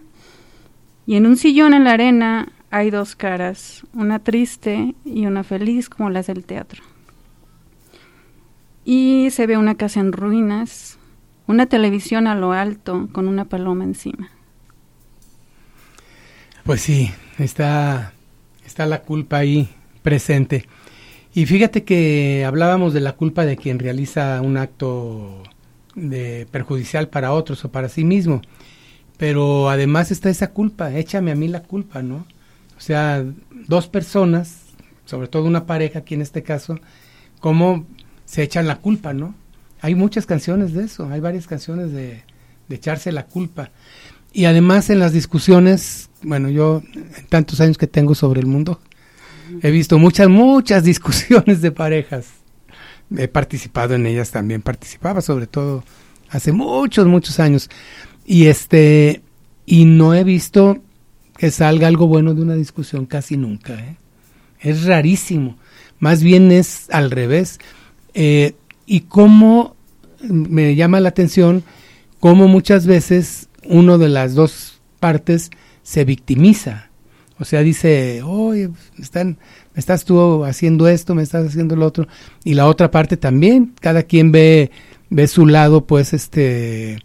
Y 1.07 1.15
en 1.15 1.25
un 1.25 1.35
sillón 1.35 1.73
en 1.73 1.83
la 1.83 1.93
arena 1.93 2.49
hay 2.69 2.91
dos 2.91 3.15
caras, 3.15 3.85
una 3.93 4.19
triste 4.19 4.95
y 5.03 5.25
una 5.25 5.43
feliz 5.43 5.89
como 5.89 6.09
las 6.09 6.27
del 6.27 6.45
teatro. 6.45 6.83
Y 8.85 9.29
se 9.31 9.47
ve 9.47 9.57
una 9.57 9.75
casa 9.75 9.99
en 9.99 10.11
ruinas, 10.11 10.99
una 11.47 11.65
televisión 11.65 12.27
a 12.27 12.35
lo 12.35 12.53
alto 12.53 13.09
con 13.11 13.27
una 13.27 13.45
paloma 13.45 13.83
encima. 13.83 14.29
Pues 16.63 16.81
sí, 16.81 17.11
está, 17.39 18.13
está 18.63 18.85
la 18.85 19.01
culpa 19.01 19.37
ahí 19.37 19.69
presente. 20.03 20.67
Y 21.35 21.45
fíjate 21.47 21.83
que 21.83 22.45
hablábamos 22.47 22.93
de 22.93 23.01
la 23.01 23.11
culpa 23.11 23.45
de 23.45 23.57
quien 23.57 23.77
realiza 23.77 24.39
un 24.41 24.55
acto 24.55 25.43
de 25.93 26.47
perjudicial 26.49 27.09
para 27.09 27.33
otros 27.33 27.65
o 27.65 27.71
para 27.71 27.89
sí 27.89 28.05
mismo. 28.05 28.41
Pero 29.17 29.69
además 29.69 30.11
está 30.11 30.29
esa 30.29 30.51
culpa, 30.51 30.95
échame 30.95 31.31
a 31.31 31.35
mí 31.35 31.49
la 31.49 31.61
culpa, 31.61 32.01
¿no? 32.01 32.25
O 32.77 32.79
sea, 32.79 33.25
dos 33.67 33.89
personas, 33.89 34.61
sobre 35.03 35.27
todo 35.27 35.43
una 35.43 35.65
pareja 35.65 35.99
aquí 35.99 36.13
en 36.13 36.21
este 36.21 36.41
caso, 36.41 36.79
cómo 37.41 37.85
se 38.23 38.41
echan 38.41 38.65
la 38.65 38.77
culpa, 38.77 39.13
¿no? 39.13 39.35
Hay 39.81 39.93
muchas 39.93 40.25
canciones 40.25 40.71
de 40.71 40.85
eso, 40.85 41.09
hay 41.09 41.19
varias 41.19 41.47
canciones 41.47 41.91
de, 41.91 42.23
de 42.69 42.75
echarse 42.77 43.11
la 43.11 43.25
culpa. 43.25 43.71
Y 44.31 44.45
además 44.45 44.89
en 44.89 44.99
las 44.99 45.11
discusiones, 45.11 46.09
bueno, 46.21 46.49
yo 46.49 46.81
en 46.93 47.27
tantos 47.27 47.59
años 47.59 47.77
que 47.77 47.87
tengo 47.87 48.15
sobre 48.15 48.39
el 48.39 48.47
mundo, 48.47 48.79
he 49.61 49.71
visto 49.71 49.97
muchas, 49.99 50.29
muchas 50.29 50.83
discusiones 50.91 51.61
de 51.61 51.71
parejas. 51.71 52.27
He 53.15 53.27
participado 53.27 53.95
en 53.95 54.05
ellas 54.05 54.31
también, 54.31 54.61
participaba 54.61 55.21
sobre 55.21 55.47
todo 55.47 55.83
hace 56.29 56.51
muchos, 56.51 57.07
muchos 57.07 57.39
años. 57.39 57.69
Y 58.25 58.47
este, 58.47 59.21
y 59.65 59.85
no 59.85 60.13
he 60.13 60.23
visto 60.23 60.81
que 61.37 61.51
salga 61.51 61.87
algo 61.87 62.07
bueno 62.07 62.33
de 62.33 62.41
una 62.41 62.55
discusión 62.55 63.05
casi 63.05 63.37
nunca. 63.37 63.73
¿eh? 63.73 63.97
Es 64.59 64.85
rarísimo. 64.85 65.57
Más 65.99 66.23
bien 66.23 66.51
es 66.51 66.89
al 66.89 67.11
revés. 67.11 67.59
Eh, 68.13 68.55
y 68.85 69.01
cómo 69.01 69.75
me 70.21 70.75
llama 70.75 70.99
la 70.99 71.09
atención, 71.09 71.63
cómo 72.19 72.47
muchas 72.47 72.85
veces 72.85 73.49
uno 73.63 73.97
de 73.97 74.09
las 74.09 74.33
dos 74.33 74.79
partes 74.99 75.51
se 75.83 76.05
victimiza. 76.05 76.84
O 77.39 77.45
sea, 77.45 77.61
dice, 77.61 78.21
oye, 78.23 78.69
me, 78.69 79.03
están, 79.03 79.37
me 79.73 79.79
estás 79.79 80.05
tú 80.05 80.45
haciendo 80.45 80.87
esto, 80.87 81.15
me 81.15 81.23
estás 81.23 81.47
haciendo 81.47 81.75
lo 81.75 81.85
otro. 81.85 82.07
Y 82.43 82.53
la 82.53 82.67
otra 82.67 82.91
parte 82.91 83.17
también, 83.17 83.73
cada 83.81 84.03
quien 84.03 84.31
ve, 84.31 84.71
ve 85.09 85.27
su 85.27 85.45
lado, 85.45 85.85
pues, 85.85 86.13
este, 86.13 86.99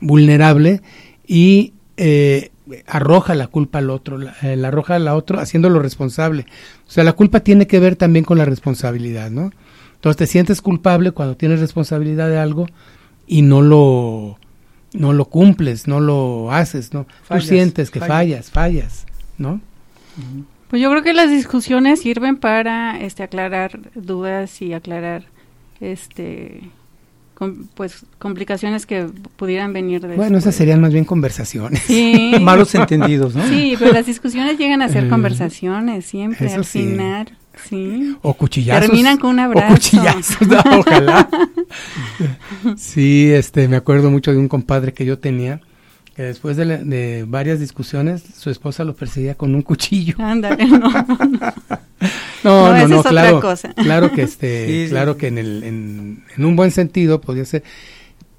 vulnerable 0.00 0.82
y 1.26 1.74
eh, 1.96 2.50
arroja 2.86 3.34
la 3.34 3.46
culpa 3.46 3.78
al 3.78 3.90
otro, 3.90 4.18
la, 4.18 4.34
eh, 4.42 4.56
la 4.56 4.68
arroja 4.68 4.96
al 4.96 5.08
otro 5.08 5.40
haciéndolo 5.40 5.80
responsable. 5.80 6.46
O 6.86 6.90
sea, 6.90 7.04
la 7.04 7.12
culpa 7.12 7.40
tiene 7.40 7.66
que 7.66 7.80
ver 7.80 7.96
también 7.96 8.24
con 8.24 8.38
la 8.38 8.44
responsabilidad, 8.44 9.30
¿no? 9.30 9.50
Entonces 9.94 10.16
te 10.16 10.26
sientes 10.26 10.62
culpable 10.62 11.12
cuando 11.12 11.36
tienes 11.36 11.60
responsabilidad 11.60 12.28
de 12.28 12.38
algo 12.38 12.66
y 13.26 13.42
no 13.42 13.60
lo 13.60 14.38
no 14.92 15.12
lo 15.12 15.26
cumples, 15.26 15.86
no 15.86 16.00
lo 16.00 16.50
haces, 16.52 16.92
¿no? 16.92 17.06
Fallas, 17.22 17.44
Tú 17.44 17.48
sientes 17.48 17.90
que 17.90 18.00
fallas. 18.00 18.50
fallas, 18.50 18.50
fallas, 18.50 19.06
¿no? 19.38 19.60
Pues 20.68 20.80
yo 20.80 20.90
creo 20.90 21.02
que 21.02 21.12
las 21.12 21.30
discusiones 21.30 22.00
sirven 22.00 22.36
para 22.36 22.98
este 23.00 23.22
aclarar 23.24 23.78
dudas 23.94 24.62
y 24.62 24.72
aclarar 24.72 25.24
este 25.80 26.60
com- 27.34 27.66
pues 27.74 28.04
complicaciones 28.18 28.86
que 28.86 29.06
pudieran 29.36 29.72
venir 29.72 30.00
de 30.06 30.14
Bueno, 30.14 30.38
esas 30.38 30.54
serían 30.54 30.80
más 30.80 30.92
bien 30.92 31.04
conversaciones. 31.04 31.82
Sí. 31.82 32.34
Malos 32.40 32.74
entendidos, 32.74 33.34
¿no? 33.34 33.46
Sí, 33.48 33.74
pero 33.78 33.92
las 33.92 34.06
discusiones 34.06 34.58
llegan 34.58 34.82
a 34.82 34.88
ser 34.88 35.04
Eh, 35.04 35.08
conversaciones 35.08 36.04
siempre 36.06 36.46
eso 36.46 36.56
al 36.58 36.64
sí. 36.64 36.80
final. 36.80 37.36
Sí. 37.68 38.16
O 38.22 38.32
cuchillazos. 38.34 38.86
Terminan 38.86 39.18
con 39.18 39.30
un 39.30 39.40
abrazo. 39.40 39.66
O 39.66 39.76
cuchillazos, 39.76 40.46
no, 40.48 40.58
ojalá. 40.78 41.28
sí, 42.76 43.30
este, 43.32 43.68
me 43.68 43.76
acuerdo 43.76 44.10
mucho 44.10 44.32
de 44.32 44.38
un 44.38 44.48
compadre 44.48 44.92
que 44.92 45.04
yo 45.04 45.18
tenía, 45.18 45.60
que 46.14 46.22
después 46.22 46.56
de, 46.56 46.64
de, 46.78 47.24
varias 47.26 47.60
discusiones 47.60 48.22
su 48.36 48.50
esposa 48.50 48.84
lo 48.84 48.94
perseguía 48.94 49.34
con 49.34 49.54
un 49.54 49.62
cuchillo. 49.62 50.16
Ándale, 50.18 50.66
no. 50.66 50.78
no, 52.44 52.78
no, 52.78 52.88
no, 52.88 53.02
claro, 53.02 53.40
claro 53.76 54.12
que 54.12 54.22
este, 54.22 54.86
claro 54.88 55.16
que 55.16 55.28
en 55.28 55.38
el, 55.38 55.62
en, 55.62 56.24
en, 56.36 56.44
un 56.44 56.56
buen 56.56 56.70
sentido 56.70 57.20
podría 57.20 57.44
ser 57.44 57.62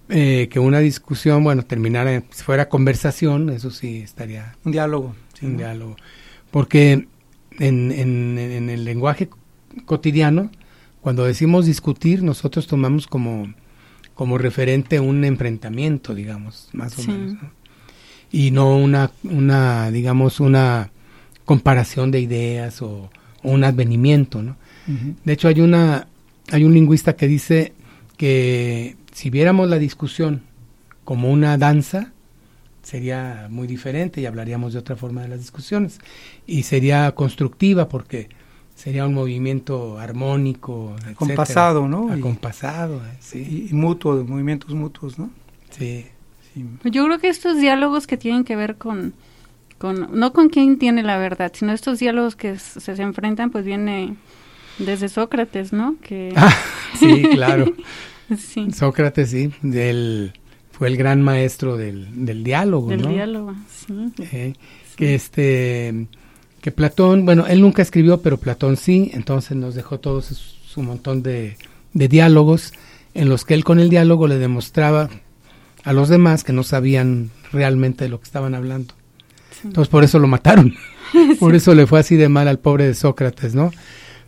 eh, 0.10 0.50
que 0.52 0.60
una 0.60 0.80
discusión, 0.80 1.44
bueno, 1.44 1.64
terminara, 1.64 2.24
si 2.32 2.44
fuera 2.44 2.68
conversación, 2.68 3.50
eso 3.50 3.72
sí 3.72 4.02
estaría. 4.02 4.56
Un 4.66 4.74
diálogo. 4.74 5.16
Sí, 5.40 5.46
un 5.46 5.58
diálogo. 5.58 5.96
Porque 6.52 7.08
en, 7.60 7.92
en, 7.92 8.38
en 8.38 8.70
el 8.70 8.84
lenguaje 8.84 9.30
cotidiano, 9.86 10.52
cuando 11.02 11.24
decimos 11.24 11.66
discutir, 11.66 12.24
nosotros 12.24 12.68
tomamos 12.68 13.08
como, 13.08 13.54
como 14.14 14.38
referente 14.38 15.00
un 15.00 15.24
enfrentamiento, 15.24 16.14
digamos, 16.14 16.70
más 16.74 16.98
o 17.00 17.04
menos. 17.04 17.38
Y 18.32 18.52
no 18.52 18.78
una, 18.78 19.12
una, 19.24 19.92
digamos, 19.92 20.40
una 20.40 20.92
comparación 21.46 22.12
de 22.12 22.22
ideas 22.22 22.82
o, 22.82 23.10
un 23.44 23.64
advenimiento, 23.64 24.44
¿no? 24.44 24.56
De 25.24 25.34
hecho, 25.34 25.48
hay, 25.48 25.62
una, 25.62 26.08
hay 26.52 26.64
un 26.64 26.74
lingüista 26.74 27.16
que 27.16 27.28
dice 27.28 27.74
que 28.18 28.96
si 29.14 29.30
viéramos 29.30 29.70
la 29.70 29.80
discusión 29.80 30.44
como 31.04 31.32
una 31.32 31.58
danza, 31.58 32.12
sería 32.84 33.48
muy 33.50 33.68
diferente 33.68 34.22
y 34.22 34.26
hablaríamos 34.26 34.74
de 34.74 34.80
otra 34.80 34.96
forma 34.96 35.22
de 35.22 35.30
las 35.30 35.40
discusiones. 35.40 36.00
Y 36.46 36.64
sería 36.64 37.14
constructiva 37.14 37.88
porque 37.88 38.30
sería 38.76 39.06
un 39.06 39.14
movimiento 39.14 40.00
armónico, 40.00 40.96
compasado, 41.16 41.88
¿no? 41.88 42.12
Acompasado, 42.12 42.98
eh, 43.06 43.18
sí. 43.20 43.68
Y, 43.70 43.74
mutuo, 43.74 44.24
movimientos 44.26 44.74
mutuos, 44.74 45.20
¿no? 45.20 45.30
Sí. 45.70 46.06
Sí. 46.54 46.66
Yo 46.86 47.06
creo 47.06 47.20
que 47.20 47.30
estos 47.30 47.58
diálogos 47.60 48.08
que 48.08 48.18
tienen 48.18 48.44
que 48.44 48.56
ver 48.56 48.78
con, 48.78 49.14
con 49.78 50.18
no 50.18 50.34
con 50.34 50.50
quién 50.50 50.78
tiene 50.78 51.04
la 51.04 51.18
verdad, 51.18 51.52
sino 51.54 51.74
estos 51.74 52.00
diálogos 52.00 52.36
que 52.36 52.58
se, 52.60 52.80
se 52.80 53.02
enfrentan, 53.02 53.50
pues 53.50 53.66
viene 53.66 54.16
desde 54.78 55.10
Sócrates, 55.10 55.74
¿no? 55.74 55.96
Que 56.02 56.34
ah, 56.38 56.56
sí, 56.98 57.24
claro. 57.32 57.74
sí. 58.38 58.72
Sócrates, 58.72 59.30
sí, 59.30 59.52
del, 59.62 60.34
fue 60.72 60.88
el 60.88 60.98
gran 60.98 61.22
maestro 61.22 61.78
del, 61.78 62.26
del 62.26 62.44
diálogo, 62.44 62.90
del 62.90 63.02
¿no? 63.04 63.10
diálogo, 63.10 63.56
sí. 63.70 64.14
Eh, 64.32 64.54
que 64.96 65.16
este 65.16 66.08
que 66.62 66.72
Platón, 66.72 67.26
bueno, 67.26 67.48
él 67.48 67.60
nunca 67.62 67.82
escribió, 67.82 68.22
pero 68.22 68.38
Platón 68.38 68.78
sí, 68.78 69.10
entonces 69.14 69.58
nos 69.58 69.74
dejó 69.74 70.00
todos 70.00 70.26
su 70.26 70.82
montón 70.84 71.24
de, 71.24 71.58
de 71.94 72.08
diálogos 72.08 72.74
en 73.14 73.30
los 73.30 73.46
que 73.46 73.56
él 73.56 73.64
con 73.64 73.80
el 73.80 73.90
diálogo 73.90 74.28
le 74.28 74.38
demostraba 74.38 75.10
a 75.84 75.94
los 75.94 76.10
demás 76.10 76.44
que 76.44 76.54
no 76.54 76.64
sabían 76.64 77.30
realmente 77.52 78.06
de 78.06 78.10
lo 78.10 78.20
que 78.20 78.26
estaban 78.26 78.56
hablando. 78.56 78.94
Entonces 79.64 79.90
por 79.90 80.04
eso 80.04 80.20
lo 80.20 80.28
mataron, 80.28 80.74
por 81.40 81.56
eso 81.56 81.76
le 81.76 81.88
fue 81.88 82.00
así 82.00 82.16
de 82.16 82.30
mal 82.30 82.48
al 82.48 82.60
pobre 82.60 82.88
de 82.88 82.94
Sócrates, 82.94 83.54
¿no? 83.54 83.72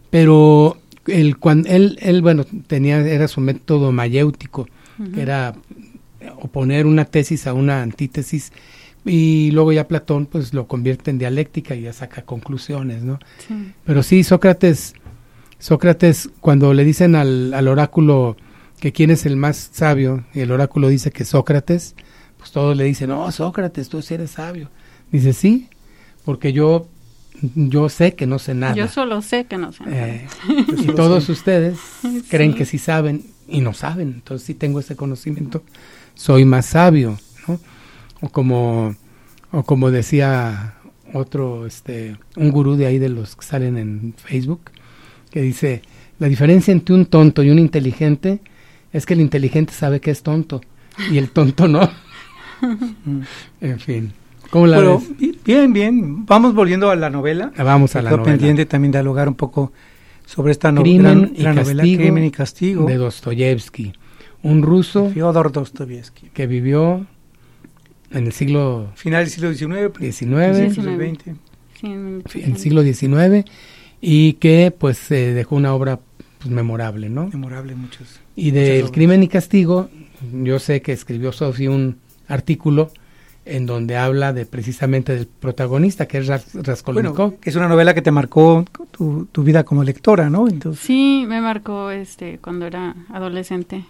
Pero 0.09 0.77
él, 1.07 1.37
cuando, 1.37 1.69
él, 1.69 1.97
él, 2.01 2.21
bueno, 2.21 2.45
tenía, 2.67 2.99
era 2.99 3.27
su 3.27 3.41
método 3.41 3.91
mayéutico, 3.91 4.67
que 5.13 5.21
era 5.21 5.55
oponer 6.39 6.85
una 6.85 7.05
tesis 7.05 7.47
a 7.47 7.53
una 7.53 7.81
antítesis 7.81 8.51
y 9.05 9.51
luego 9.51 9.71
ya 9.73 9.87
Platón 9.87 10.25
pues 10.25 10.53
lo 10.53 10.67
convierte 10.67 11.11
en 11.11 11.17
dialéctica 11.17 11.75
y 11.75 11.81
ya 11.81 11.93
saca 11.93 12.21
conclusiones, 12.21 13.03
¿no? 13.03 13.19
Pero 13.85 14.03
sí, 14.03 14.23
Sócrates, 14.23 14.93
Sócrates 15.59 16.29
cuando 16.39 16.73
le 16.73 16.85
dicen 16.85 17.15
al, 17.15 17.53
al, 17.53 17.67
oráculo 17.67 18.37
que 18.83 18.91
quién 18.91 19.11
es 19.11 19.25
el 19.25 19.37
más 19.37 19.69
sabio 19.71 20.25
y 20.33 20.41
el 20.41 20.51
oráculo 20.51 20.89
dice 20.89 21.09
que 21.09 21.23
Sócrates, 21.23 21.95
pues 22.37 22.51
todos 22.51 22.75
le 22.75 22.83
dicen, 22.83 23.11
no, 23.11 23.31
Sócrates, 23.31 23.87
tú 23.87 24.01
sí 24.01 24.13
eres 24.13 24.31
sabio. 24.31 24.69
Dice, 25.09 25.31
sí, 25.31 25.69
porque 26.25 26.51
yo 26.51 26.89
yo 27.55 27.87
sé 27.87 28.13
que 28.13 28.27
no 28.27 28.39
sé 28.39 28.53
nada. 28.53 28.75
Yo 28.75 28.89
solo 28.89 29.21
sé 29.21 29.45
que 29.45 29.57
no 29.57 29.71
sé 29.71 29.85
nada. 29.85 30.07
Eh, 30.09 30.27
y 30.79 30.87
todos 30.87 31.29
ustedes 31.29 31.79
creen 32.27 32.53
que 32.53 32.65
sí 32.65 32.77
saben 32.77 33.23
y 33.47 33.61
no 33.61 33.73
saben. 33.73 34.09
Entonces, 34.15 34.45
sí 34.45 34.53
tengo 34.53 34.81
ese 34.81 34.97
conocimiento, 34.97 35.63
soy 36.13 36.43
más 36.43 36.65
sabio, 36.65 37.17
¿no? 37.47 37.61
O 38.19 38.27
como, 38.27 38.97
o 39.53 39.63
como 39.63 39.91
decía 39.91 40.73
otro, 41.13 41.65
este, 41.65 42.17
un 42.35 42.51
gurú 42.51 42.75
de 42.75 42.87
ahí 42.87 42.99
de 42.99 43.07
los 43.07 43.37
que 43.37 43.45
salen 43.45 43.77
en 43.77 44.13
Facebook, 44.17 44.71
que 45.31 45.41
dice, 45.41 45.83
la 46.19 46.27
diferencia 46.27 46.73
entre 46.73 46.93
un 46.93 47.05
tonto 47.05 47.43
y 47.43 47.49
un 47.49 47.59
inteligente 47.59 48.41
es 48.93 49.05
que 49.05 49.15
el 49.15 49.21
inteligente 49.21 49.73
sabe 49.73 49.99
que 49.99 50.11
es 50.11 50.23
tonto 50.23 50.61
y 51.11 51.17
el 51.17 51.31
tonto 51.31 51.67
no. 51.67 51.89
en 53.61 53.79
fin. 53.79 54.13
¿Cómo 54.51 54.67
la 54.67 54.79
ves? 54.79 55.03
Bien, 55.43 55.73
bien. 55.73 56.25
Vamos 56.27 56.53
volviendo 56.53 56.91
a 56.91 56.95
la 56.95 57.09
novela. 57.09 57.51
Ah, 57.57 57.63
vamos 57.63 57.95
a 57.95 58.03
la 58.03 58.11
novela. 58.11 58.23
pendiente 58.23 58.67
también 58.67 58.91
de 58.91 58.99
dialogar 58.99 59.27
un 59.27 59.33
poco 59.33 59.73
sobre 60.25 60.51
esta 60.51 60.71
novela, 60.71 61.11
y 61.35 61.43
novela 61.43 61.83
Crimen 61.83 62.23
y 62.23 62.31
Castigo 62.31 62.85
de 62.85 62.95
Dostoyevsky, 62.95 63.93
un 64.43 64.61
ruso 64.61 65.09
Fyodor 65.09 65.51
Dostoyevsky 65.51 66.29
que 66.29 66.47
vivió 66.47 67.05
en 68.11 68.27
el 68.27 68.31
siglo... 68.31 68.91
Final 68.95 69.23
del 69.23 69.31
siglo 69.31 69.53
XIX. 69.53 70.15
XIX. 70.15 71.35
en 71.81 72.23
el 72.33 72.57
siglo 72.57 72.83
XIX 72.83 73.49
y 73.99 74.33
que 74.33 74.73
pues 74.77 75.09
dejó 75.09 75.55
una 75.55 75.73
obra 75.73 75.99
pues, 76.37 76.51
memorable, 76.51 77.09
¿no? 77.09 77.27
Memorable 77.27 77.75
muchos. 77.75 78.22
Y 78.35 78.51
del 78.51 78.91
Crimen 78.91 79.23
y 79.23 79.27
Castigo, 79.27 79.89
yo 80.31 80.59
sé 80.59 80.81
que 80.81 80.91
escribió 80.91 81.31
Sofía 81.31 81.69
un 81.69 81.97
artículo 82.27 82.91
en 83.45 83.65
donde 83.65 83.97
habla 83.97 84.31
de 84.31 84.45
precisamente 84.45 85.13
del 85.15 85.27
protagonista 85.27 86.07
que 86.07 86.19
es 86.19 86.27
Raskolnikov. 86.27 87.39
que 87.39 87.49
es 87.49 87.55
una 87.55 87.67
novela 87.67 87.93
que 87.93 88.01
te 88.01 88.11
marcó 88.11 88.65
tu, 88.91 89.27
tu 89.31 89.43
vida 89.43 89.63
como 89.63 89.83
lectora, 89.83 90.29
¿no? 90.29 90.47
Entonces... 90.47 90.83
Sí, 90.83 91.25
me 91.27 91.41
marcó 91.41 91.91
este 91.91 92.39
cuando 92.39 92.65
era 92.65 92.95
adolescente. 93.09 93.83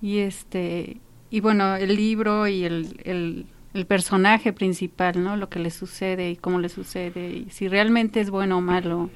Y 0.00 0.18
este 0.18 0.98
y 1.30 1.40
bueno, 1.40 1.76
el 1.76 1.96
libro 1.96 2.46
y 2.46 2.64
el, 2.64 3.00
el, 3.04 3.46
el, 3.74 3.86
personaje 3.86 4.52
principal, 4.52 5.22
¿no? 5.22 5.36
Lo 5.36 5.48
que 5.48 5.58
le 5.58 5.70
sucede 5.70 6.30
y 6.30 6.36
cómo 6.36 6.60
le 6.60 6.68
sucede 6.68 7.28
y 7.28 7.50
si 7.50 7.66
realmente 7.66 8.20
es 8.20 8.30
bueno 8.30 8.58
o 8.58 8.60
malo. 8.60 9.10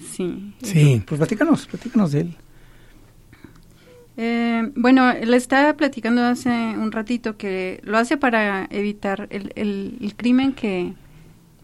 Sí. 0.00 0.54
Sí, 0.62 1.02
pues 1.06 1.18
platícanos, 1.18 1.66
platícanos 1.66 2.12
de 2.12 2.20
él. 2.22 2.36
Eh, 4.20 4.72
bueno, 4.74 5.12
le 5.14 5.36
estaba 5.36 5.74
platicando 5.74 6.24
hace 6.24 6.50
un 6.50 6.90
ratito 6.90 7.36
que 7.36 7.80
lo 7.84 7.98
hace 7.98 8.16
para 8.16 8.66
evitar 8.70 9.28
el, 9.30 9.52
el, 9.54 10.14
crimen 10.16 10.52
que, 10.52 10.92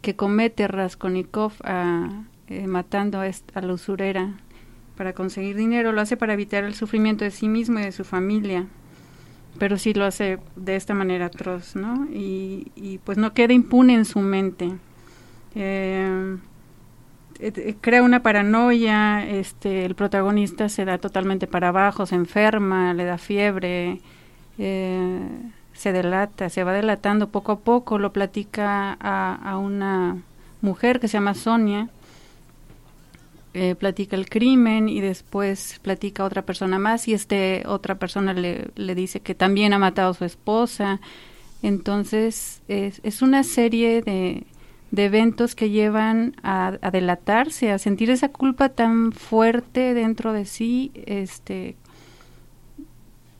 que 0.03 0.15
comete 0.15 0.69
Raskolnikov 0.69 1.53
a, 1.65 2.23
eh, 2.47 2.69
matando 2.69 3.21
a, 3.21 3.25
a 3.25 3.61
la 3.61 3.73
usurera 3.73 4.35
para 4.97 5.15
conseguir 5.15 5.57
dinero, 5.57 5.91
lo 5.91 6.01
hace 6.01 6.17
para 6.17 6.35
evitar 6.35 6.63
el 6.63 6.75
sufrimiento 6.75 7.25
de 7.25 7.33
sí 7.33 7.49
mismo 7.49 7.81
y 7.81 7.83
de 7.83 7.93
su 7.93 8.05
familia 8.05 8.67
pero 9.59 9.79
sí 9.79 9.95
lo 9.95 10.05
hace 10.05 10.39
de 10.57 10.77
esta 10.77 10.95
manera 10.95 11.27
atroz, 11.27 11.77
¿no? 11.77 12.07
Y, 12.13 12.73
y 12.75 12.99
pues 12.99 13.19
no 13.19 13.33
queda 13.35 13.53
impune 13.53 13.95
en 13.95 14.05
su 14.05 14.19
mente. 14.21 14.73
Eh, 15.55 16.37
crea 17.81 18.03
una 18.03 18.23
paranoia, 18.23 19.27
este, 19.27 19.85
el 19.85 19.95
protagonista 19.95 20.69
se 20.69 20.85
da 20.85 20.99
totalmente 20.99 21.47
para 21.47 21.69
abajo, 21.69 22.07
se 22.07 22.15
enferma, 22.15 22.95
le 22.95 23.05
da 23.05 23.19
fiebre, 23.19 24.01
eh, 24.59 25.21
se 25.73 25.93
delata, 25.93 26.49
se 26.49 26.65
va 26.65 26.73
delatando 26.73 27.29
poco 27.29 27.53
a 27.53 27.59
poco, 27.59 27.99
lo 27.99 28.13
platica 28.13 28.97
a, 29.01 29.59
una 29.59 30.23
mujer 30.61 31.01
que 31.01 31.09
se 31.09 31.15
llama 31.15 31.35
Sonia, 31.35 31.89
eh, 33.53 33.75
platica 33.75 34.17
el 34.17 34.29
crimen 34.29 34.89
y 34.89 35.01
después 35.01 35.79
platica 35.83 36.23
a 36.23 36.27
otra 36.27 36.43
persona 36.43 36.79
más 36.79 37.07
y 37.07 37.15
este 37.15 37.63
otra 37.67 37.97
persona 37.97 38.33
le, 38.33 38.69
le 38.75 38.95
dice 38.95 39.21
que 39.21 39.35
también 39.35 39.73
ha 39.73 39.79
matado 39.79 40.11
a 40.11 40.15
su 40.15 40.25
esposa. 40.25 41.01
Entonces 41.63 42.63
es, 42.69 43.01
es 43.05 43.23
una 43.23 43.43
serie 43.43 44.03
de, 44.03 44.45
de 44.95 45.07
eventos 45.07 45.55
que 45.55 45.71
llevan 45.71 46.37
a, 46.43 46.79
a, 46.81 46.91
delatarse, 46.91 47.73
a 47.73 47.79
sentir 47.79 48.11
esa 48.11 48.29
culpa 48.29 48.69
tan 48.69 49.13
fuerte 49.13 49.95
dentro 49.95 50.33
de 50.33 50.45
sí, 50.45 50.93
este 51.07 51.77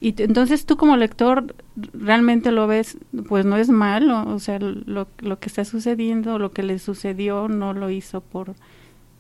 y 0.01 0.15
entonces 0.23 0.67
tú 0.67 0.77
como 0.77 0.99
lector 0.99 1.55
realmente 1.95 2.53
lo 2.53 2.67
ves, 2.67 2.99
pues 3.27 3.47
no 3.47 3.57
es 3.57 3.71
malo, 3.71 4.25
o 4.29 4.39
sea, 4.39 4.59
lo, 4.59 5.09
lo 5.19 5.39
que 5.39 5.49
está 5.49 5.65
sucediendo, 5.65 6.39
lo 6.39 6.53
que 6.53 6.63
le 6.63 6.79
sucedió 6.79 7.49
no 7.49 7.73
lo 7.73 7.89
hizo 7.89 8.21
por 8.21 8.55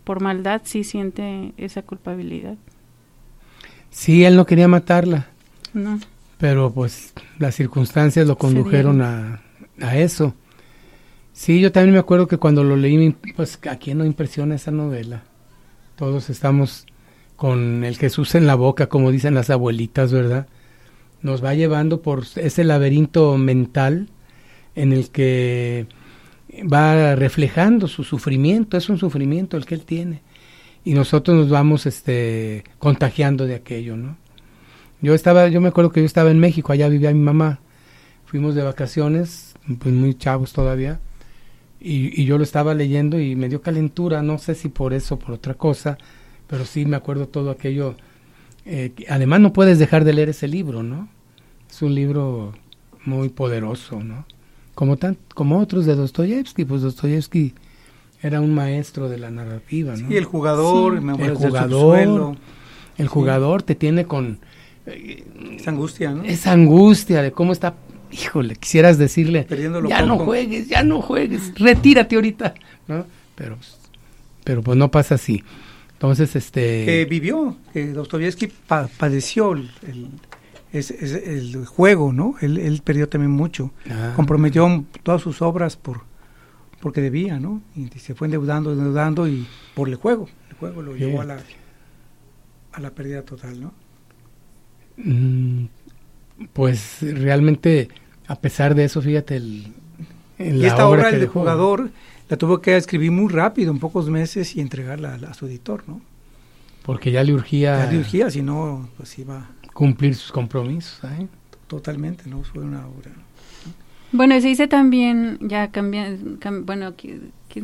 por 0.05 0.21
maldad 0.21 0.61
sí 0.65 0.85
siente 0.85 1.53
esa 1.57 1.83
culpabilidad. 1.83 2.57
Sí, 3.91 4.25
él 4.25 4.37
no 4.37 4.45
quería 4.45 4.69
matarla. 4.69 5.29
No. 5.73 5.99
Pero 6.39 6.71
pues 6.71 7.15
las 7.39 7.55
circunstancias 7.55 8.27
lo 8.27 8.37
condujeron 8.37 9.01
a, 9.01 9.41
a, 9.81 9.97
eso. 9.97 10.35
Sí, 11.35 11.61
yo 11.61 11.73
también 11.73 11.93
me 11.93 11.99
acuerdo 11.99 12.29
que 12.29 12.39
cuando 12.39 12.63
lo 12.63 12.77
leí, 12.77 13.11
pues 13.35 13.59
a 13.69 13.77
quién 13.77 13.99
no 13.99 14.05
impresiona 14.05 14.55
esa 14.55 14.71
novela. 14.71 15.25
Todos 15.97 16.31
estamos 16.31 16.87
con 17.35 17.83
el 17.83 17.97
Jesús 17.99 18.37
en 18.37 18.47
la 18.47 18.55
boca, 18.55 18.89
como 18.89 19.11
dicen 19.11 19.35
las 19.35 19.51
abuelitas, 19.51 20.13
¿verdad? 20.13 20.47
Nos 21.23 21.45
va 21.45 21.55
llevando 21.55 22.03
por 22.03 22.23
ese 22.37 22.63
laberinto 22.63 23.37
mental 23.37 24.09
en 24.77 24.93
el 24.93 25.11
que 25.11 25.89
va 26.73 27.17
reflejando 27.17 27.89
su 27.89 28.05
sufrimiento, 28.05 28.77
es 28.77 28.89
un 28.89 28.99
sufrimiento 28.99 29.57
el 29.57 29.67
que 29.67 29.75
él 29.75 29.85
tiene. 29.85 30.23
Y 30.85 30.95
nosotros 30.95 31.37
nos 31.37 31.51
vamos 31.51 31.85
este, 31.87 32.63
contagiando 32.79 33.45
de 33.45 33.57
aquello, 33.57 33.97
¿no? 33.97 34.17
Yo 35.01 35.15
estaba, 35.15 35.49
yo 35.49 35.61
me 35.61 35.69
acuerdo 35.69 35.91
que 35.91 36.01
yo 36.01 36.07
estaba 36.07 36.31
en 36.31 36.39
México, 36.39 36.73
allá 36.73 36.89
vivía 36.89 37.13
mi 37.13 37.21
mamá. 37.21 37.59
Fuimos 38.25 38.55
de 38.55 38.63
vacaciones, 38.63 39.57
pues 39.81 39.93
muy 39.93 40.15
chavos 40.15 40.53
todavía, 40.53 41.01
y, 41.85 42.19
y 42.19 42.25
yo 42.25 42.39
lo 42.39 42.45
estaba 42.45 42.73
leyendo 42.73 43.21
y 43.21 43.37
me 43.37 43.51
dio 43.51 43.61
calentura, 43.61 44.23
no 44.23 44.39
sé 44.39 44.55
si 44.55 44.71
por 44.71 44.95
eso 44.95 45.17
o 45.17 45.19
por 45.19 45.33
otra 45.33 45.53
cosa, 45.53 45.99
pero 46.47 46.65
sí 46.65 46.87
me 46.87 46.97
acuerdo 46.97 47.29
todo 47.29 47.51
aquello. 47.51 47.95
Eh, 48.65 48.93
además 49.11 49.41
no 49.41 49.53
puedes 49.53 49.79
dejar 49.79 50.05
de 50.05 50.15
leer 50.15 50.31
ese 50.31 50.49
libro, 50.49 50.83
¿no? 50.83 51.11
Es 51.71 51.83
un 51.83 51.95
libro 51.95 52.55
muy 53.05 53.29
poderoso, 53.29 54.03
¿no? 54.03 54.25
Como, 54.75 54.97
tan, 54.97 55.19
como 55.35 55.59
otros 55.59 55.85
de 55.85 55.95
Dostoyevsky, 55.95 56.65
pues 56.65 56.81
Dostoyevsky 56.81 57.53
era 58.23 58.41
un 58.41 58.55
maestro 58.55 59.11
de 59.11 59.19
la 59.19 59.31
narrativa, 59.31 59.95
¿no? 59.95 60.11
Y 60.11 60.17
el 60.17 60.25
jugador, 60.25 60.99
sí, 61.01 61.23
el 61.23 61.35
jugador, 61.35 62.37
el 62.97 63.09
jugador 63.09 63.63
te 63.63 63.75
tiene 63.75 64.07
con 64.07 64.39
eh, 64.87 65.23
esa 65.53 65.71
angustia, 65.71 66.13
¿no? 66.13 66.25
Esa 66.25 66.53
angustia 66.53 67.21
de 67.21 67.33
cómo 67.33 67.53
está, 67.53 67.75
híjole, 68.15 68.57
quisieras 68.57 68.99
decirle, 68.99 69.45
Perdiéndolo 69.45 69.89
ya 69.89 70.03
no 70.03 70.19
juegues, 70.19 70.69
ya 70.69 70.83
no 70.83 71.03
juegues, 71.03 71.53
retírate 71.57 72.15
ahorita, 72.15 72.55
¿no? 72.89 73.07
Pero, 73.35 73.59
pero 74.45 74.63
pues 74.63 74.79
no 74.79 74.91
pasa 74.91 75.17
así. 75.17 75.43
Entonces, 75.93 76.37
este... 76.37 76.85
Que 76.85 77.07
vivió, 77.09 77.57
que 77.73 77.93
Dostoyevsky 77.93 78.49
pa 78.49 78.89
padeció 78.99 79.53
el, 79.53 79.71
el, 79.87 80.09
es, 80.73 80.91
es 80.91 81.13
el 81.13 81.65
juego, 81.67 82.13
¿no? 82.13 82.35
Él, 82.41 82.59
él, 82.59 82.83
perdió 82.85 83.09
también 83.09 83.31
mucho. 83.31 83.73
Ah. 83.91 84.13
Comprometió 84.15 84.85
todas 85.03 85.23
sus 85.23 85.41
obras 85.43 85.77
por 85.77 86.03
porque 86.85 87.01
debía, 87.01 87.41
¿no? 87.41 87.63
Y 87.75 87.87
se 87.99 88.15
fue 88.15 88.27
endeudando, 88.27 88.71
endeudando 88.71 89.27
y 89.27 89.47
por 89.75 89.89
el 89.89 89.95
juego. 89.95 90.29
El 90.51 90.57
juego 90.57 90.83
lo 90.83 90.95
llevó 90.95 91.23
a 91.23 91.25
la, 91.25 91.39
a 92.73 92.81
la 92.81 92.91
pérdida 92.91 93.23
total, 93.23 93.59
¿no? 93.59 93.73
Mm, 94.99 95.65
pues 96.53 96.99
realmente, 97.01 97.89
a 98.27 98.37
pesar 98.37 98.75
de 98.75 98.85
eso, 98.85 99.03
fíjate, 99.03 99.37
el, 99.37 99.73
en 100.39 100.57
y 100.57 100.65
esta 100.65 100.89
obra, 100.89 101.11
el 101.11 101.21
de 101.21 101.27
jugador, 101.27 101.91
la 102.29 102.37
tuvo 102.37 102.61
que 102.61 102.77
escribir 102.77 103.11
muy 103.11 103.33
rápido, 103.33 103.71
en 103.71 103.79
pocos 103.79 104.09
meses, 104.09 104.57
y 104.57 104.61
entregarla 104.61 105.15
a, 105.15 105.31
a 105.31 105.35
su 105.35 105.47
editor, 105.47 105.85
¿no? 105.87 106.01
Porque 106.85 107.11
ya 107.11 107.23
le 107.23 107.33
urgía... 107.33 107.85
Ya 107.85 107.91
le 107.91 107.99
urgía, 107.99 108.31
si 108.31 108.43
no, 108.43 108.89
pues 108.97 109.19
iba... 109.19 109.49
Cumplir 109.73 110.15
sus 110.15 110.31
compromisos, 110.31 111.03
¿eh? 111.05 111.27
Totalmente, 111.67 112.29
¿no? 112.29 112.43
Fue 112.43 112.63
una 112.63 112.87
obra... 112.87 113.11
Bueno, 114.15 114.41
se 114.41 114.47
dice 114.47 114.69
también, 114.69 115.39
ya 115.41 115.73
cambia, 115.73 116.17
cam, 116.39 116.65
bueno, 116.65 116.87
aquí, 116.87 117.21
aquí, 117.51 117.61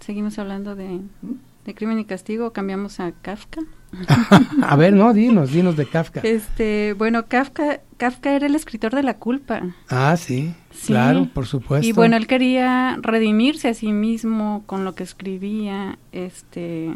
seguimos 0.00 0.38
hablando 0.38 0.74
de, 0.74 0.98
de, 1.66 1.74
crimen 1.74 1.98
y 1.98 2.06
castigo, 2.06 2.54
cambiamos 2.54 3.00
a 3.00 3.12
Kafka. 3.12 3.60
a 4.62 4.76
ver, 4.76 4.94
no, 4.94 5.12
dinos, 5.12 5.52
dinos 5.52 5.76
de 5.76 5.84
Kafka. 5.84 6.20
Este, 6.20 6.94
bueno, 6.96 7.26
Kafka, 7.26 7.80
Kafka 8.00 8.34
era 8.34 8.46
el 8.46 8.54
escritor 8.54 8.94
de 8.94 9.02
la 9.02 9.18
culpa. 9.18 9.74
Ah, 9.90 10.16
sí, 10.16 10.54
sí, 10.70 10.86
claro, 10.86 11.28
por 11.34 11.46
supuesto. 11.46 11.86
Y 11.86 11.92
bueno, 11.92 12.16
él 12.16 12.26
quería 12.26 12.96
redimirse 13.02 13.68
a 13.68 13.74
sí 13.74 13.92
mismo 13.92 14.62
con 14.64 14.86
lo 14.86 14.94
que 14.94 15.02
escribía, 15.02 15.98
este, 16.10 16.94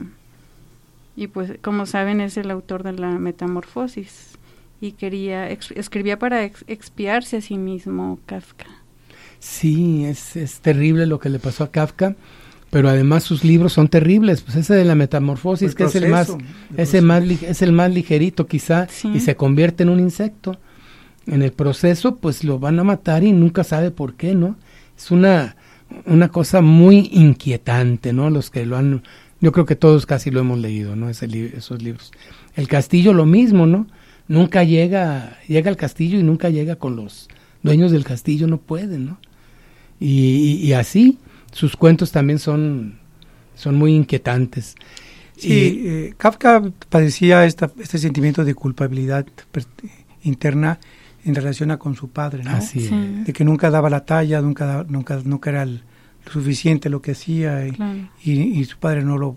y 1.14 1.26
pues, 1.26 1.58
como 1.60 1.84
saben, 1.84 2.22
es 2.22 2.38
el 2.38 2.50
autor 2.50 2.84
de 2.84 2.94
la 2.94 3.10
Metamorfosis 3.18 4.38
y 4.80 4.92
quería 4.92 5.50
ex, 5.50 5.72
escribía 5.72 6.18
para 6.18 6.42
ex, 6.42 6.64
expiarse 6.68 7.36
a 7.36 7.40
sí 7.42 7.58
mismo 7.58 8.18
Kafka. 8.24 8.64
Sí, 9.40 10.06
es, 10.06 10.36
es 10.36 10.60
terrible 10.60 11.04
lo 11.04 11.20
que 11.20 11.28
le 11.28 11.38
pasó 11.38 11.64
a 11.64 11.70
Kafka, 11.70 12.16
pero 12.70 12.88
además 12.88 13.24
sus 13.24 13.44
libros 13.44 13.74
son 13.74 13.88
terribles. 13.88 14.40
Pues 14.40 14.56
ese 14.56 14.72
de 14.72 14.86
la 14.86 14.94
metamorfosis, 14.94 15.74
que 15.74 15.84
es 15.84 15.96
el 15.96 16.08
más, 16.08 16.34
ese 16.78 17.02
más, 17.02 17.24
es 17.24 17.60
el 17.60 17.72
más 17.72 17.92
ligerito 17.92 18.46
quizá, 18.46 18.88
sí. 18.88 19.08
y 19.14 19.20
se 19.20 19.36
convierte 19.36 19.82
en 19.82 19.90
un 19.90 20.00
insecto. 20.00 20.56
En 21.26 21.42
el 21.42 21.52
proceso, 21.52 22.16
pues 22.16 22.44
lo 22.44 22.58
van 22.58 22.78
a 22.78 22.84
matar 22.84 23.24
y 23.24 23.32
nunca 23.32 23.64
sabe 23.64 23.90
por 23.90 24.14
qué, 24.14 24.34
¿no? 24.34 24.56
Es 24.96 25.10
una, 25.10 25.56
una 26.06 26.28
cosa 26.28 26.60
muy 26.60 27.08
inquietante, 27.12 28.12
¿no? 28.12 28.30
Los 28.30 28.50
que 28.50 28.66
lo 28.66 28.76
han, 28.76 29.02
yo 29.40 29.52
creo 29.52 29.66
que 29.66 29.76
todos 29.76 30.06
casi 30.06 30.30
lo 30.30 30.40
hemos 30.40 30.58
leído, 30.58 30.96
¿no? 30.96 31.08
Ese 31.08 31.26
li 31.26 31.50
esos 31.56 31.82
libros. 31.82 32.12
El 32.56 32.68
castillo 32.68 33.12
lo 33.12 33.26
mismo, 33.26 33.66
¿no? 33.66 33.86
Nunca 34.28 34.64
llega, 34.64 35.38
llega 35.48 35.70
al 35.70 35.76
castillo 35.76 36.18
y 36.18 36.22
nunca 36.22 36.50
llega 36.50 36.76
con 36.76 36.96
los 36.96 37.28
dueños 37.62 37.90
del 37.90 38.04
castillo, 38.04 38.46
no 38.46 38.58
pueden, 38.58 39.06
¿no? 39.06 39.18
Y, 40.00 40.60
y, 40.60 40.66
y, 40.66 40.72
así 40.72 41.18
sus 41.52 41.76
cuentos 41.76 42.10
también 42.10 42.38
son, 42.38 42.98
son 43.54 43.76
muy 43.76 43.94
inquietantes. 43.94 44.74
Sí, 45.36 45.52
y, 45.52 45.88
eh, 45.88 46.14
Kafka 46.16 46.62
padecía 46.88 47.44
esta, 47.44 47.70
este 47.78 47.98
sentimiento 47.98 48.44
de 48.44 48.54
culpabilidad 48.54 49.26
interna 50.22 50.78
en 51.24 51.34
relación 51.34 51.70
a 51.70 51.78
con 51.78 51.94
su 51.94 52.10
padre, 52.10 52.44
¿no? 52.44 52.50
Así 52.50 52.80
sí. 52.88 53.22
De 53.24 53.32
que 53.32 53.44
nunca 53.44 53.70
daba 53.70 53.88
la 53.90 54.04
talla, 54.04 54.40
nunca, 54.40 54.84
nunca, 54.88 55.20
nunca 55.24 55.50
era 55.50 55.62
el, 55.62 55.82
lo 56.26 56.32
suficiente 56.32 56.88
lo 56.90 57.00
que 57.02 57.12
hacía 57.12 57.66
y, 57.66 57.72
claro. 57.72 57.98
y, 58.22 58.64
su 58.64 58.78
padre 58.78 59.02
no 59.02 59.16
lo, 59.18 59.36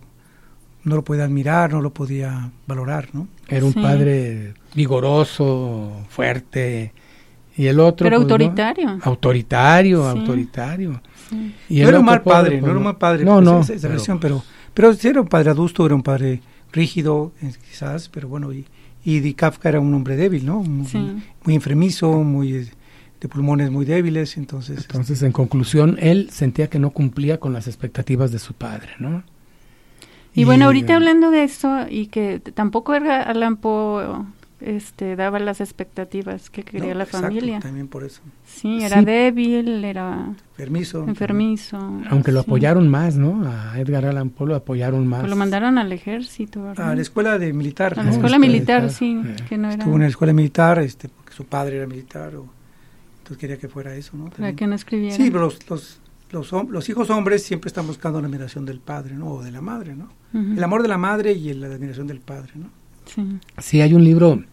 no 0.84 0.95
lo 0.95 1.04
podía 1.04 1.23
admirar, 1.26 1.71
no 1.73 1.82
lo 1.82 1.93
podía 1.93 2.52
valorar, 2.65 3.10
¿no? 3.13 3.28
Era 3.47 3.65
un 3.65 3.73
Sí. 3.73 3.80
padre 3.82 4.54
vigoroso, 4.76 6.06
fuerte. 6.10 6.93
Y 7.56 7.65
el 7.67 7.80
otro. 7.80 8.06
Pero 8.06 8.17
pues, 8.17 8.23
autoritario. 8.32 8.86
¿no? 8.97 9.00
Autoritario, 9.04 10.04
Sí. 10.13 10.19
autoritario. 10.19 11.02
Sí. 11.30 11.56
Y 11.69 11.82
no 11.82 11.89
era 11.89 12.00
un 12.00 12.06
mal 12.06 12.21
pobre, 12.21 12.36
padre, 12.36 12.50
pues, 12.52 12.62
no 12.63 12.69
era 12.69 12.78
un 12.78 12.84
mal 12.84 12.97
padre, 12.97 13.26
No, 13.26 13.34
pues, 13.36 13.45
no. 13.45 13.60
esa, 13.62 13.73
esa 13.73 13.82
pero- 13.88 13.93
versión, 13.93 14.19
pero, 14.19 14.43
pero 14.73 14.93
sí 14.93 15.08
era 15.08 15.21
un 15.21 15.28
padre 15.28 15.50
adusto, 15.50 15.86
era 15.86 15.95
un 15.95 16.04
padre 16.04 16.41
rígido, 16.71 17.32
eh, 17.41 17.52
quizás, 17.69 18.10
pero 18.10 18.28
bueno, 18.28 18.54
y, 18.54 18.65
y 19.08 19.22
Di 19.22 19.36
Kafka 19.36 19.70
era 19.70 19.80
un 19.80 19.93
hombre 19.93 20.17
débil, 20.17 20.46
¿no? 20.46 20.62
Muy, 20.63 20.86
Sí. 20.86 21.00
muy 21.46 21.56
enfermizo, 21.56 22.12
muy 22.26 22.54
eh, 22.56 22.67
de 23.22 23.28
pulmones 23.30 23.72
muy 23.72 23.86
débiles, 23.86 24.36
entonces, 24.36 24.80
Entonces, 24.82 25.24
en 25.24 25.32
conclusión, 25.32 25.98
él 26.02 26.28
sentía 26.30 26.67
que 26.70 26.78
no 26.78 26.89
cumplía 26.89 27.39
con 27.39 27.54
las 27.54 27.67
expectativas 27.67 28.34
de 28.34 28.39
su 28.39 28.54
padre, 28.54 28.89
¿no? 29.00 29.24
Y, 30.36 30.43
bueno, 30.43 30.65
eh, 30.65 30.67
ahorita 30.67 30.96
hablando 30.98 31.32
de 31.32 31.46
eso 31.46 31.86
y 31.89 32.08
que 32.08 32.41
tampoco 32.54 32.96
era 32.96 33.24
Allan 33.24 33.56
Poe 33.56 34.26
este 34.60 35.15
daba 35.15 35.39
las 35.39 35.62
expectativas 35.62 36.50
que 36.50 36.63
quería 36.63 36.93
¿no? 36.93 37.00
la 37.00 37.04
Exacto, 37.04 37.28
familia. 37.28 37.60
también 37.60 37.88
por 37.88 38.04
eso, 38.04 38.22
Sí, 38.46 38.82
era 38.84 39.00
Sí. 39.00 39.06
débil, 39.06 39.86
era 39.86 40.34
enfermizo. 40.52 41.04
enfermizo. 41.08 41.78
Aunque 42.10 42.32
lo 42.32 42.41
sí. 42.41 42.46
apoyaron 42.48 42.88
más, 42.89 43.17
¿no? 43.17 43.48
A 43.48 43.80
Edgar 43.80 44.06
Allan 44.06 44.30
Poe 44.32 44.48
lo 44.48 44.56
apoyaron 44.56 45.06
más. 45.06 45.20
Pues 45.22 45.30
lo 45.30 45.36
mandaron 45.36 45.78
al 45.78 45.91
ejército, 45.91 46.63
¿verdad? 46.63 46.89
A 46.91 46.96
la 46.96 47.02
escuela 47.02 47.38
de 47.38 47.54
militar, 47.54 47.93
A 47.93 47.98
la 47.98 48.04
¿no? 48.06 48.10
escuela 48.12 48.39
militar, 48.39 48.82
militar, 48.84 48.98
sí, 48.98 49.22
eh. 49.26 49.36
que 49.48 49.58
no 49.58 49.67
era 49.70 49.78
Estuvo 49.78 49.96
en 49.96 50.02
la 50.02 50.08
escuela 50.08 50.34
militar, 50.34 50.80
este, 50.80 51.10
porque 51.10 51.34
su 51.34 51.46
padre 51.46 51.78
era 51.78 51.86
militar, 51.88 52.36
o, 52.36 52.48
entonces 53.20 53.38
quería 53.38 53.58
que 53.58 53.67
fuera 53.67 53.93
eso, 53.96 54.17
¿no? 54.17 54.30
para 54.32 54.54
que 54.54 54.65
no 54.65 54.74
escribiera. 54.76 55.15
Sí, 55.15 55.30
pero 55.30 55.41
los, 55.43 55.70
los, 55.70 56.00
los, 56.32 56.52
hom- 56.54 56.70
los 56.70 56.89
hijos 56.89 57.10
hombres 57.12 57.43
siempre 57.43 57.67
están 57.67 57.86
buscando 57.86 58.20
la 58.22 58.28
admiración 58.28 58.65
del 58.65 58.80
padre, 58.80 59.13
¿no? 59.15 59.28
O 59.34 59.43
de 59.43 59.52
la 59.52 59.62
madre, 59.62 59.96
¿no? 59.96 60.06
Ujú, 60.34 60.54
El 60.58 60.63
amor 60.63 60.82
de 60.82 60.88
la 60.88 60.98
madre 60.98 61.34
y 61.34 61.54
la 61.54 61.67
admiración 61.67 62.08
del 62.08 62.22
padre, 62.22 62.54
¿no? 62.56 62.70
Sí. 63.13 63.24
Sí, 63.58 63.82
hay 63.82 63.93
un 63.93 64.04
libro 64.04 64.43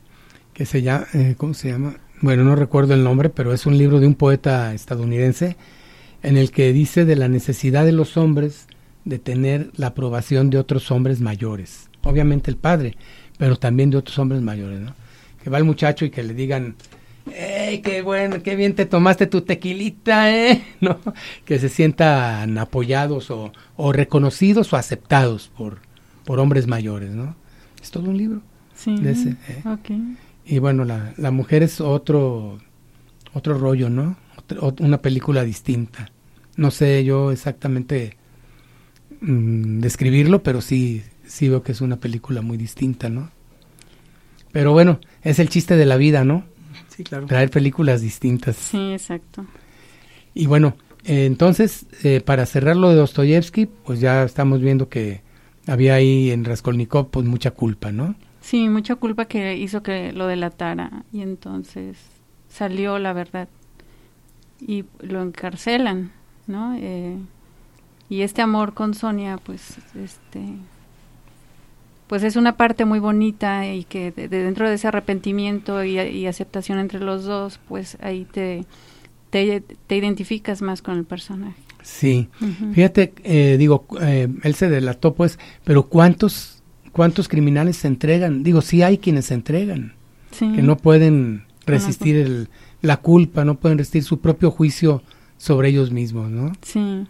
que 0.52 0.66
se 0.66 0.82
llama, 0.82 1.06
eh, 1.14 1.34
¿cómo 1.36 1.54
se 1.54 1.70
llama? 1.70 1.96
Bueno, 2.20 2.44
no 2.44 2.56
recuerdo 2.56 2.94
el 2.94 3.04
nombre, 3.04 3.28
pero 3.28 3.52
es 3.52 3.66
un 3.66 3.76
libro 3.76 4.00
de 4.00 4.06
un 4.06 4.14
poeta 4.14 4.72
estadounidense 4.72 5.56
en 6.22 6.36
el 6.36 6.50
que 6.52 6.72
dice 6.72 7.04
de 7.04 7.16
la 7.16 7.28
necesidad 7.28 7.84
de 7.84 7.92
los 7.92 8.16
hombres 8.16 8.66
de 9.04 9.18
tener 9.18 9.70
la 9.76 9.88
aprobación 9.88 10.48
de 10.50 10.58
otros 10.58 10.90
hombres 10.90 11.20
mayores. 11.20 11.90
Obviamente 12.02 12.50
el 12.50 12.56
padre, 12.56 12.96
pero 13.36 13.56
también 13.56 13.90
de 13.90 13.98
otros 13.98 14.18
hombres 14.18 14.40
mayores, 14.40 14.80
¿no? 14.80 14.94
Que 15.42 15.50
va 15.50 15.58
el 15.58 15.64
muchacho 15.64 16.04
y 16.04 16.10
que 16.10 16.22
le 16.22 16.32
digan, 16.32 16.76
¡Ey, 17.32 17.80
qué 17.80 18.02
bueno, 18.02 18.42
qué 18.42 18.54
bien 18.54 18.74
te 18.74 18.86
tomaste 18.86 19.26
tu 19.26 19.42
tequilita, 19.42 20.34
eh! 20.34 20.62
¿No? 20.80 20.98
Que 21.44 21.58
se 21.58 21.68
sientan 21.68 22.58
apoyados 22.58 23.30
o, 23.30 23.52
reconocidos 23.92 24.72
o 24.72 24.76
aceptados 24.76 25.50
por, 25.56 25.78
por 26.24 26.38
hombres 26.38 26.66
mayores, 26.66 27.10
¿no? 27.10 27.36
Es 27.84 27.90
todo 27.90 28.08
un 28.08 28.16
libro. 28.16 28.40
Sí. 28.74 28.96
De 28.96 29.10
ese, 29.12 29.36
eh. 29.48 29.62
Ok. 29.66 29.90
Y 30.46 30.58
bueno, 30.58 30.86
la, 30.86 31.12
la 31.18 31.30
mujer 31.30 31.62
es 31.62 31.82
otro, 31.82 32.58
otro 33.34 33.58
rollo, 33.58 33.90
¿no? 33.90 34.16
Otra- 34.38 34.58
una 34.84 35.02
película 35.02 35.44
distinta. 35.44 36.10
No 36.56 36.70
sé 36.70 37.04
yo 37.04 37.30
exactamente 37.30 38.16
mm, 39.20 39.80
describirlo, 39.80 40.42
pero 40.42 40.62
sí, 40.62 41.02
sí 41.26 41.50
veo 41.50 41.62
que 41.62 41.72
es 41.72 41.82
una 41.82 41.96
película 41.96 42.40
muy 42.40 42.56
distinta, 42.56 43.10
¿no? 43.10 43.30
Pero 44.50 44.72
bueno, 44.72 44.98
es 45.22 45.38
el 45.38 45.50
chiste 45.50 45.76
de 45.76 45.84
la 45.84 45.98
vida, 45.98 46.24
¿no? 46.24 46.44
Sí, 46.88 47.04
claro. 47.04 47.26
Traer 47.26 47.50
películas 47.50 48.00
distintas. 48.00 48.56
Sí, 48.56 48.92
exacto. 48.92 49.44
Y 50.32 50.46
bueno, 50.46 50.76
eh, 51.04 51.26
entonces, 51.26 51.86
eh, 52.02 52.22
para 52.24 52.46
cerrar 52.46 52.76
lo 52.76 52.88
de 52.88 52.94
Dostoyevsky, 52.96 53.66
pues 53.66 54.00
ya 54.00 54.22
estamos 54.24 54.60
viendo 54.62 54.88
que 54.88 55.22
había 55.66 55.94
ahí 55.94 56.30
en 56.30 56.44
Raskolnikov 56.44 57.10
pues 57.10 57.26
mucha 57.26 57.50
culpa, 57.50 57.92
¿no? 57.92 58.14
Sí, 58.40 58.68
mucha 58.68 58.96
culpa 58.96 59.24
que 59.24 59.56
hizo 59.56 59.82
que 59.82 60.12
lo 60.12 60.26
delatara 60.26 61.04
y 61.12 61.22
entonces 61.22 61.98
salió 62.48 62.98
la 62.98 63.12
verdad. 63.12 63.48
y 64.60 64.84
lo 65.00 65.20
encarcelan, 65.20 66.12
¿no? 66.46 66.74
Eh, 66.76 67.18
y 68.08 68.22
este 68.22 68.42
amor 68.42 68.74
con 68.74 68.94
Sonia, 68.94 69.38
pues, 69.38 69.76
este, 69.94 70.40
pues 72.06 72.22
es 72.22 72.36
una 72.36 72.56
parte 72.56 72.84
muy 72.84 72.98
bonita 72.98 73.66
y 73.66 73.84
que 73.84 74.12
dentro 74.12 74.68
de 74.68 74.74
ese 74.76 74.88
arrepentimiento 74.88 75.82
y, 75.84 76.26
aceptación 76.26 76.78
entre 76.78 77.00
los 77.00 77.24
dos, 77.24 77.58
pues 77.68 77.98
ahí 78.00 78.24
te, 78.24 78.66
te, 79.30 79.62
identificas 79.88 80.62
más 80.62 80.82
con 80.82 80.98
el 80.98 81.04
personaje. 81.04 81.60
Sí, 81.84 82.30
fíjate, 82.72 83.12
eh, 83.24 83.56
digo, 83.58 83.86
eh, 84.00 84.26
él 84.42 84.54
se 84.54 84.70
delató 84.70 85.12
pues, 85.12 85.38
pero 85.64 85.82
¿cuántos, 85.82 86.62
¿cuántos 86.92 87.28
criminales 87.28 87.76
se 87.76 87.88
entregan? 87.88 88.42
Digo, 88.42 88.62
sí 88.62 88.82
hay 88.82 88.96
quienes 88.96 89.26
se 89.26 89.34
entregan, 89.34 89.92
que 90.30 90.62
no 90.62 90.78
pueden 90.78 91.44
resistir 91.66 92.16
el, 92.16 92.48
la 92.80 92.96
culpa, 92.96 93.44
no 93.44 93.56
pueden 93.56 93.76
resistir 93.76 94.02
su 94.02 94.20
propio 94.20 94.50
juicio 94.50 95.02
sobre 95.36 95.68
ellos 95.68 95.90
mismos, 95.90 96.30
¿no? 96.30 96.52
Sí. 96.62 97.06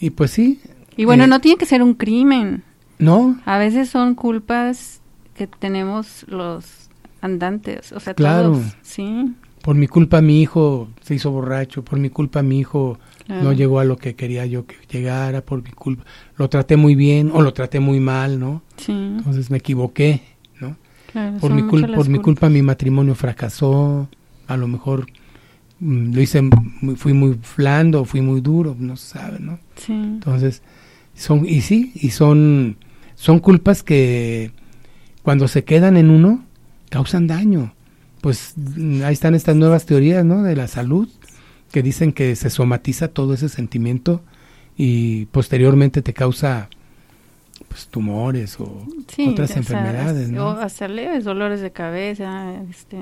Y 0.00 0.10
pues 0.10 0.32
sí. 0.32 0.60
Y 0.96 1.04
bueno, 1.04 1.24
eh, 1.24 1.28
no 1.28 1.40
tiene 1.40 1.56
que 1.56 1.66
ser 1.66 1.80
un 1.80 1.94
crimen. 1.94 2.64
No. 2.98 3.40
A 3.44 3.58
veces 3.58 3.88
son 3.88 4.16
culpas 4.16 5.02
que 5.36 5.46
tenemos 5.46 6.26
los 6.26 6.90
andantes, 7.20 7.92
o 7.92 8.00
sea, 8.00 8.14
claro. 8.14 8.54
todos, 8.54 8.76
sí. 8.82 9.36
Por 9.62 9.76
mi 9.76 9.86
culpa 9.86 10.20
mi 10.20 10.42
hijo 10.42 10.88
se 11.00 11.14
hizo 11.14 11.30
borracho, 11.30 11.84
por 11.84 12.00
mi 12.00 12.10
culpa 12.10 12.42
mi 12.42 12.58
hijo 12.58 12.98
no 13.28 13.52
llegó 13.52 13.78
a 13.78 13.84
lo 13.84 13.96
que 13.98 14.14
quería 14.14 14.46
yo 14.46 14.66
que 14.66 14.76
llegara, 14.90 15.42
por 15.42 15.62
mi 15.62 15.70
culpa 15.70 16.04
lo 16.36 16.48
traté 16.48 16.76
muy 16.76 16.94
bien 16.94 17.30
o 17.32 17.42
lo 17.42 17.52
traté 17.52 17.78
muy 17.78 18.00
mal, 18.00 18.40
¿no? 18.40 18.62
Sí. 18.76 18.92
Entonces 18.92 19.50
me 19.50 19.58
equivoqué, 19.58 20.22
¿no? 20.60 20.76
por 21.40 21.52
mi 21.52 21.62
culpa, 21.62 21.94
por 21.94 22.08
mi 22.08 22.18
culpa 22.18 22.48
mi 22.48 22.62
matrimonio 22.62 23.14
fracasó, 23.14 24.08
a 24.46 24.56
lo 24.56 24.66
mejor 24.66 25.06
mm, 25.80 26.14
lo 26.14 26.20
hice, 26.20 26.42
fui 26.96 27.12
muy 27.12 27.38
flando, 27.42 28.04
fui 28.04 28.20
muy 28.20 28.40
duro, 28.40 28.74
no 28.78 28.96
se 28.96 29.18
sabe, 29.18 29.38
¿no? 29.40 29.58
Sí. 29.76 29.92
Entonces, 29.92 30.62
son, 31.14 31.44
y 31.46 31.60
sí, 31.60 31.92
y 31.94 32.10
son, 32.10 32.76
son 33.14 33.40
culpas 33.40 33.82
que 33.82 34.52
cuando 35.22 35.48
se 35.48 35.64
quedan 35.64 35.96
en 35.96 36.10
uno, 36.10 36.44
causan 36.88 37.26
daño. 37.26 37.74
Pues 38.20 38.54
mm, 38.56 39.02
ahí 39.02 39.12
están 39.12 39.34
estas 39.34 39.56
nuevas 39.56 39.84
teorías, 39.84 40.24
¿no? 40.24 40.42
De 40.42 40.56
la 40.56 40.68
salud, 40.68 41.08
que 41.70 41.82
dicen 41.82 42.12
que 42.12 42.36
se 42.36 42.50
somatiza 42.50 43.08
todo 43.08 43.34
ese 43.34 43.48
sentimiento 43.48 44.22
y 44.76 45.26
posteriormente 45.26 46.02
te 46.02 46.12
causa 46.12 46.68
pues 47.68 47.88
tumores 47.88 48.58
o 48.60 48.86
otras 49.28 49.56
enfermedades, 49.56 50.30
¿no? 50.30 50.48
O 50.48 50.50
hasta 50.50 50.88
leves 50.88 51.24
dolores 51.24 51.60
de 51.60 51.72
cabeza, 51.72 52.54
este, 52.70 52.98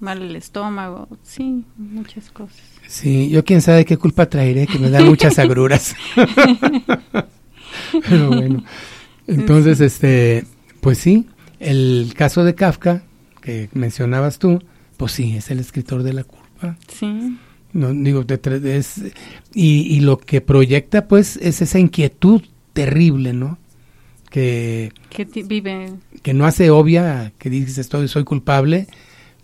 mal 0.00 0.22
el 0.22 0.34
estómago, 0.36 1.08
sí, 1.22 1.64
muchas 1.76 2.30
cosas. 2.30 2.60
Sí, 2.86 3.28
yo 3.28 3.44
quién 3.44 3.60
sabe 3.60 3.84
qué 3.84 3.96
culpa 3.96 4.26
traeré, 4.26 4.66
que 4.66 4.78
me 4.78 4.90
dan 4.90 5.04
muchas 5.06 5.38
agruras. 5.38 5.94
Pero 8.08 8.28
bueno, 8.28 8.64
entonces, 9.26 9.80
este, 9.80 10.44
pues 10.80 10.98
sí, 10.98 11.26
el 11.60 12.14
caso 12.16 12.42
de 12.44 12.54
Kafka, 12.54 13.02
que 13.42 13.68
mencionabas 13.72 14.38
tú, 14.38 14.62
pues 14.96 15.12
sí, 15.12 15.36
es 15.36 15.50
el 15.50 15.60
escritor 15.60 16.02
de 16.02 16.14
la 16.14 16.24
culpa. 16.24 16.76
Sí. 16.88 17.36
No, 17.72 17.92
digo, 17.92 18.24
es, 18.64 19.02
y, 19.54 19.96
y 19.96 20.00
lo 20.00 20.18
que 20.18 20.40
proyecta, 20.40 21.06
pues, 21.06 21.36
es 21.36 21.62
esa 21.62 21.78
inquietud 21.78 22.42
terrible, 22.72 23.32
¿no? 23.32 23.58
Que, 24.30 24.92
que 25.08 25.24
vive. 25.42 25.92
Que 26.22 26.34
no 26.34 26.46
hace 26.46 26.70
obvia, 26.70 27.32
que 27.38 27.50
dices, 27.50 27.78
estoy, 27.78 28.08
soy 28.08 28.24
culpable, 28.24 28.86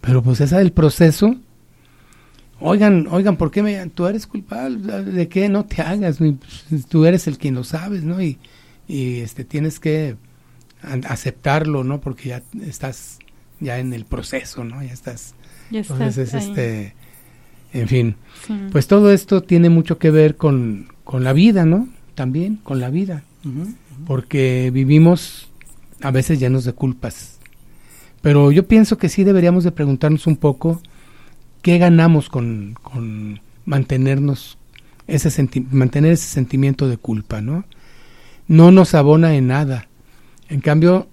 pero 0.01 0.23
pues 0.23 0.41
esa 0.41 0.59
del 0.59 0.73
proceso, 0.73 1.37
oigan, 2.61 3.09
oigan, 3.11 3.37
¿por 3.37 3.51
qué 3.51 3.63
me, 3.63 3.85
tú 3.89 4.07
eres 4.07 4.27
culpable? 4.27 5.03
¿De 5.03 5.29
qué? 5.29 5.49
No 5.49 5.65
te 5.65 5.83
hagas, 5.83 6.19
tú 6.89 7.05
eres 7.05 7.27
el 7.27 7.39
quien 7.39 7.55
lo 7.55 7.65
sabes, 7.65 8.05
¿no? 8.05 8.23
Y, 8.23 8.39
y 8.87 9.21
este, 9.21 9.45
tienes 9.45 9.81
que 9.81 10.17
aceptarlo, 10.83 11.83
¿no? 11.85 12.01
Porque 12.01 12.29
ya 12.29 12.43
estás 12.63 13.19
ya 13.61 13.79
en 13.79 13.93
el 13.93 14.05
proceso, 14.05 14.65
¿no? 14.65 14.83
Ya 14.83 14.93
estás. 14.93 15.35
Ya 15.71 15.81
Entonces 15.81 16.19
es 16.19 16.35
este, 16.35 16.95
en 17.73 17.89
fin, 17.89 18.17
pues 18.73 18.87
todo 18.87 19.13
esto 19.13 19.43
tiene 19.43 19.71
mucho 19.71 19.99
que 19.99 20.11
ver 20.11 20.37
con, 20.37 20.89
con 21.05 21.25
la 21.25 21.33
vida, 21.33 21.65
¿no? 21.65 21.89
También 22.15 22.57
con 22.63 22.81
la 22.81 22.91
vida, 22.91 23.23
porque 24.07 24.71
vivimos 24.73 25.49
a 26.03 26.11
veces 26.11 26.39
llenos 26.41 26.65
de 26.65 26.73
culpas 26.73 27.37
pero 28.27 28.51
yo 28.51 28.67
pienso 28.67 28.99
que 28.99 29.09
sí 29.09 29.23
deberíamos 29.23 29.63
de 29.63 29.71
preguntarnos 29.71 30.27
un 30.27 30.35
poco 30.35 30.83
qué 31.63 31.79
ganamos 31.79 32.29
con, 32.29 32.77
mantenernos 33.65 34.59
ese 35.07 35.49
mantener 35.71 36.11
ese 36.11 36.27
sentimiento 36.27 36.89
de 36.89 36.97
culpa, 36.97 37.41
¿no? 37.41 37.65
No 38.49 38.73
nos 38.73 38.97
abona 38.97 39.37
en 39.37 39.47
nada. 39.47 39.87
En 40.49 40.61
cambio, 40.61 41.07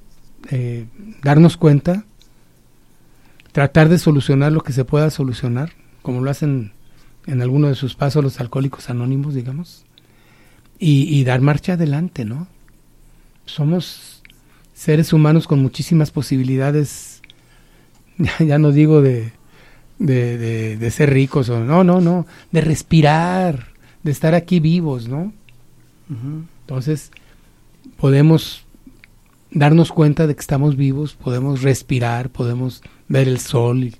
eh, 0.49 0.87
darnos 1.21 1.55
cuenta, 1.55 2.03
tratar 3.51 3.89
de 3.89 3.99
solucionar 3.99 4.51
lo 4.51 4.61
que 4.61 4.73
se 4.73 4.83
pueda 4.83 5.11
solucionar, 5.11 5.73
como 6.03 6.21
lo 6.21 6.29
hacen 6.29 6.71
en 7.25 7.41
alguno 7.41 7.69
de 7.69 7.75
sus 7.75 7.95
pasos 7.95 8.23
los 8.23 8.39
alcohólicos 8.39 8.91
anónimos, 8.91 9.33
digamos, 9.33 9.85
y, 10.77 11.03
y 11.03 11.23
dar 11.23 11.41
marcha 11.41 11.73
adelante, 11.73 12.25
¿no? 12.25 12.47
Somos 13.45 14.21
seres 14.73 15.13
humanos 15.13 15.47
con 15.47 15.61
muchísimas 15.61 16.11
posibilidades, 16.11 17.21
ya, 18.39 18.59
no 18.59 18.71
digo 18.71 19.01
de, 19.01 19.31
de, 19.97 20.91
ser 20.91 21.11
ricos, 21.11 21.49
o 21.49 21.63
no, 21.63 21.83
no, 21.83 22.01
no, 22.01 22.27
de 22.51 22.61
respirar, 22.61 23.69
de 24.03 24.11
estar 24.11 24.35
aquí 24.35 24.59
vivos, 24.59 25.07
¿no? 25.07 25.33
Entonces, 26.61 27.11
podemos 27.97 28.65
darnos 29.51 29.91
cuenta 29.91 30.27
de 30.27 30.35
que 30.35 30.41
estamos 30.41 30.75
vivos, 30.75 31.15
podemos 31.15 31.61
respirar, 31.61 32.29
podemos 32.29 32.83
ver 33.07 33.27
el 33.27 33.39
sol 33.39 33.85
y, 33.85 33.93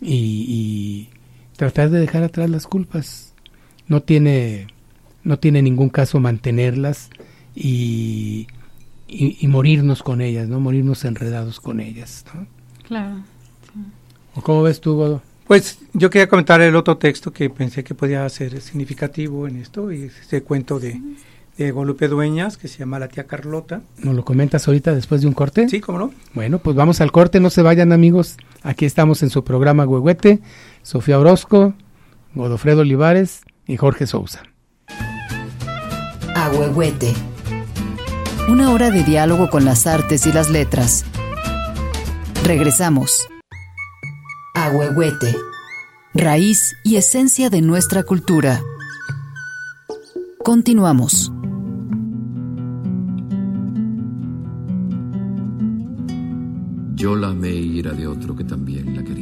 y, 0.00 1.08
tratar 1.58 1.90
de 1.90 2.00
dejar 2.00 2.22
atrás 2.22 2.48
las 2.48 2.66
culpas. 2.66 3.34
No 3.86 4.02
tiene, 4.02 4.68
no 5.24 5.38
tiene 5.38 5.60
ningún 5.60 5.90
caso 5.90 6.18
mantenerlas 6.18 7.10
y 7.54 8.46
y, 9.08 9.48
morirnos 9.48 10.02
con 10.02 10.20
ellas, 10.20 10.48
¿no? 10.48 10.60
Morirnos 10.60 11.04
enredados 11.04 11.60
con 11.60 11.80
ellas, 11.80 12.24
¿no? 12.34 12.46
Claro. 12.86 13.22
¿O 14.34 14.42
cómo 14.42 14.62
ves 14.62 14.80
tú, 14.80 14.94
Godo? 14.94 15.22
Pues 15.46 15.78
yo 15.94 16.10
quería 16.10 16.28
comentar 16.28 16.60
el 16.60 16.76
otro 16.76 16.98
texto 16.98 17.32
que 17.32 17.48
pensé 17.48 17.82
que 17.82 17.94
podía 17.94 18.28
ser 18.28 18.60
significativo 18.60 19.48
en 19.48 19.56
esto, 19.56 19.90
y 19.90 20.04
ese 20.04 20.42
cuento 20.42 20.78
de, 20.78 21.00
de 21.56 21.70
Golupe 21.70 22.06
Dueñas, 22.06 22.58
que 22.58 22.68
se 22.68 22.78
llama 22.78 22.98
La 22.98 23.08
tía 23.08 23.26
Carlota. 23.26 23.80
¿Nos 24.02 24.14
lo 24.14 24.24
comentas 24.24 24.68
ahorita 24.68 24.94
después 24.94 25.22
de 25.22 25.26
un 25.26 25.32
corte? 25.32 25.68
Sí, 25.70 25.80
cómo 25.80 25.98
no. 25.98 26.12
Bueno, 26.34 26.58
pues 26.58 26.76
vamos 26.76 27.00
al 27.00 27.10
corte, 27.10 27.40
no 27.40 27.48
se 27.48 27.62
vayan 27.62 27.92
amigos. 27.92 28.36
Aquí 28.62 28.84
estamos 28.84 29.22
en 29.22 29.30
su 29.30 29.42
programa 29.42 29.86
Huehuete, 29.86 30.40
Sofía 30.82 31.18
Orozco, 31.18 31.74
Godofredo 32.34 32.80
Olivares 32.80 33.42
y 33.66 33.76
Jorge 33.76 34.06
Sousa. 34.06 34.42
A 36.34 36.50
Huehuete 36.50 37.14
una 38.48 38.72
hora 38.72 38.90
de 38.90 39.04
diálogo 39.04 39.50
con 39.50 39.66
las 39.66 39.86
artes 39.86 40.26
y 40.26 40.32
las 40.32 40.48
letras. 40.50 41.04
Regresamos. 42.44 43.28
Ahuehuete. 44.54 45.36
Raíz 46.14 46.74
y 46.82 46.96
esencia 46.96 47.50
de 47.50 47.60
nuestra 47.60 48.04
cultura. 48.04 48.62
Continuamos. 50.42 51.30
Yo 56.94 57.14
la 57.16 57.28
amé 57.28 57.50
y 57.50 57.80
era 57.80 57.92
de 57.92 58.06
otro 58.06 58.34
que 58.34 58.44
también 58.44 58.96
la 58.96 59.04
quería. 59.04 59.17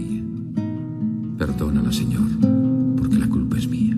Señor, 1.93 2.29
porque 2.97 3.19
la 3.19 3.29
culpa 3.29 3.59
es 3.59 3.69
mía. 3.69 3.97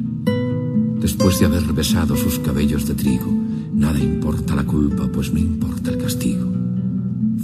Después 1.01 1.39
de 1.41 1.47
haber 1.47 1.73
besado 1.73 2.17
sus 2.17 2.39
cabellos 2.39 2.87
de 2.87 2.95
trigo, 2.95 3.39
Nada 3.79 4.01
importa 4.01 4.57
la 4.57 4.65
culpa, 4.65 5.07
pues 5.07 5.33
no 5.33 5.39
importa 5.39 5.93
el 5.93 5.99
castigo. 5.99 6.53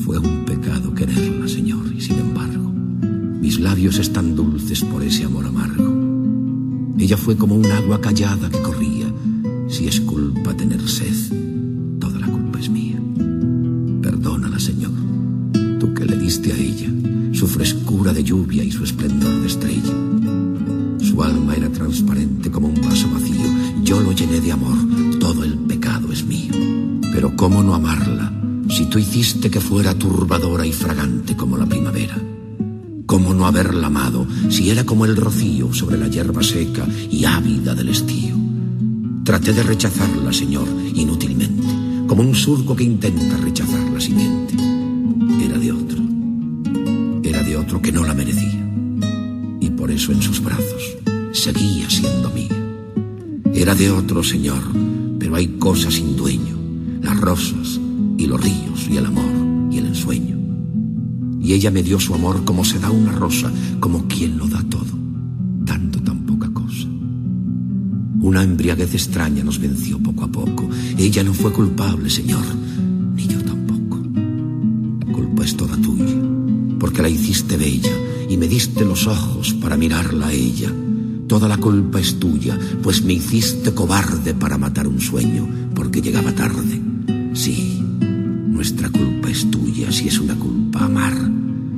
Fue 0.04 0.18
un 0.18 0.44
pecado 0.44 0.92
quererla, 0.92 1.46
Señor, 1.46 1.86
y 1.96 2.00
sin 2.00 2.18
embargo, 2.18 2.72
mis 3.40 3.60
labios 3.60 4.00
están 4.00 4.34
dulces 4.34 4.82
por 4.82 5.04
ese 5.04 5.24
amor 5.24 5.46
amargo. 5.46 5.94
Ella 6.98 7.16
fue 7.16 7.36
como 7.36 7.54
un 7.54 7.66
agua 7.66 8.00
callada 8.00 8.50
que 8.50 8.60
corría. 8.62 9.06
Si 9.68 9.86
es 9.86 10.00
culpa 10.00 10.56
tener 10.56 10.80
sed, 10.88 11.14
toda 12.00 12.18
la 12.18 12.26
culpa 12.26 12.58
es 12.58 12.68
mía. 12.68 13.00
Perdónala, 14.02 14.58
Señor, 14.58 14.90
tú 15.78 15.94
que 15.94 16.04
le 16.04 16.18
diste 16.18 16.52
a 16.52 16.56
ella 16.56 16.90
su 17.32 17.46
frescura 17.46 18.12
de 18.12 18.24
lluvia 18.24 18.64
y 18.64 18.72
su 18.72 18.82
esplendor 18.82 19.40
de 19.40 19.46
estrella. 19.46 19.92
Su 21.14 21.22
alma 21.22 21.54
era 21.54 21.70
transparente 21.70 22.50
como 22.50 22.66
un 22.66 22.74
vaso 22.74 23.08
vacío. 23.08 23.46
Yo 23.84 24.00
lo 24.00 24.10
llené 24.10 24.40
de 24.40 24.50
amor. 24.50 24.76
Todo 25.20 25.44
el 25.44 25.56
pecado 25.58 26.10
es 26.10 26.26
mío. 26.26 26.52
Pero 27.12 27.36
¿cómo 27.36 27.62
no 27.62 27.72
amarla 27.72 28.32
si 28.68 28.86
tú 28.86 28.98
hiciste 28.98 29.48
que 29.48 29.60
fuera 29.60 29.94
turbadora 29.94 30.66
y 30.66 30.72
fragante 30.72 31.36
como 31.36 31.56
la 31.56 31.66
primavera? 31.66 32.20
¿Cómo 33.06 33.32
no 33.32 33.46
haberla 33.46 33.86
amado 33.86 34.26
si 34.48 34.70
era 34.70 34.84
como 34.84 35.04
el 35.04 35.14
rocío 35.14 35.72
sobre 35.72 35.98
la 35.98 36.08
hierba 36.08 36.42
seca 36.42 36.84
y 37.08 37.24
ávida 37.24 37.76
del 37.76 37.90
estío? 37.90 38.34
Traté 39.22 39.52
de 39.52 39.62
rechazarla, 39.62 40.32
Señor, 40.32 40.66
inútilmente, 40.96 42.08
como 42.08 42.22
un 42.22 42.34
surco 42.34 42.74
que 42.74 42.82
intenta 42.82 43.36
rechazar 43.36 43.88
la 43.88 44.00
simiente. 44.00 44.63
Era 53.64 53.74
de 53.74 53.90
otro, 53.90 54.22
Señor, 54.22 54.60
pero 55.18 55.36
hay 55.36 55.56
cosas 55.58 55.94
sin 55.94 56.18
dueño, 56.18 56.54
las 57.00 57.18
rosas 57.18 57.80
y 58.18 58.26
los 58.26 58.38
ríos 58.38 58.86
y 58.90 58.98
el 58.98 59.06
amor 59.06 59.72
y 59.72 59.78
el 59.78 59.86
ensueño. 59.86 60.38
Y 61.40 61.54
ella 61.54 61.70
me 61.70 61.82
dio 61.82 61.98
su 61.98 62.14
amor 62.14 62.44
como 62.44 62.62
se 62.62 62.78
da 62.78 62.90
una 62.90 63.12
rosa, 63.12 63.50
como 63.80 64.06
quien 64.06 64.36
lo 64.36 64.48
da 64.48 64.62
todo, 64.68 64.92
dando 65.64 65.98
tan 66.02 66.26
poca 66.26 66.50
cosa. 66.52 66.86
Una 68.20 68.42
embriaguez 68.42 68.92
extraña 68.92 69.42
nos 69.42 69.58
venció 69.58 69.98
poco 69.98 70.24
a 70.24 70.28
poco. 70.28 70.68
Ella 70.98 71.24
no 71.24 71.32
fue 71.32 71.50
culpable, 71.50 72.10
Señor, 72.10 72.44
ni 73.16 73.26
yo 73.26 73.42
tampoco. 73.44 73.98
La 75.06 75.10
culpa 75.10 75.42
es 75.42 75.56
toda 75.56 75.74
tuya, 75.78 76.20
porque 76.78 77.00
la 77.00 77.08
hiciste 77.08 77.56
bella 77.56 77.96
y 78.28 78.36
me 78.36 78.46
diste 78.46 78.84
los 78.84 79.06
ojos 79.06 79.54
para 79.54 79.78
mirarla 79.78 80.26
a 80.26 80.32
ella. 80.34 80.70
Toda 81.26 81.48
la 81.48 81.56
culpa 81.56 82.00
es 82.00 82.20
tuya, 82.20 82.58
pues 82.82 83.02
me 83.02 83.14
hiciste 83.14 83.72
cobarde 83.72 84.34
para 84.34 84.58
matar 84.58 84.86
un 84.86 85.00
sueño, 85.00 85.48
porque 85.74 86.02
llegaba 86.02 86.32
tarde. 86.32 86.80
Sí, 87.32 87.82
nuestra 88.46 88.90
culpa 88.90 89.30
es 89.30 89.50
tuya 89.50 89.90
si 89.90 90.08
es 90.08 90.18
una 90.18 90.34
culpa 90.34 90.84
amar, 90.84 91.14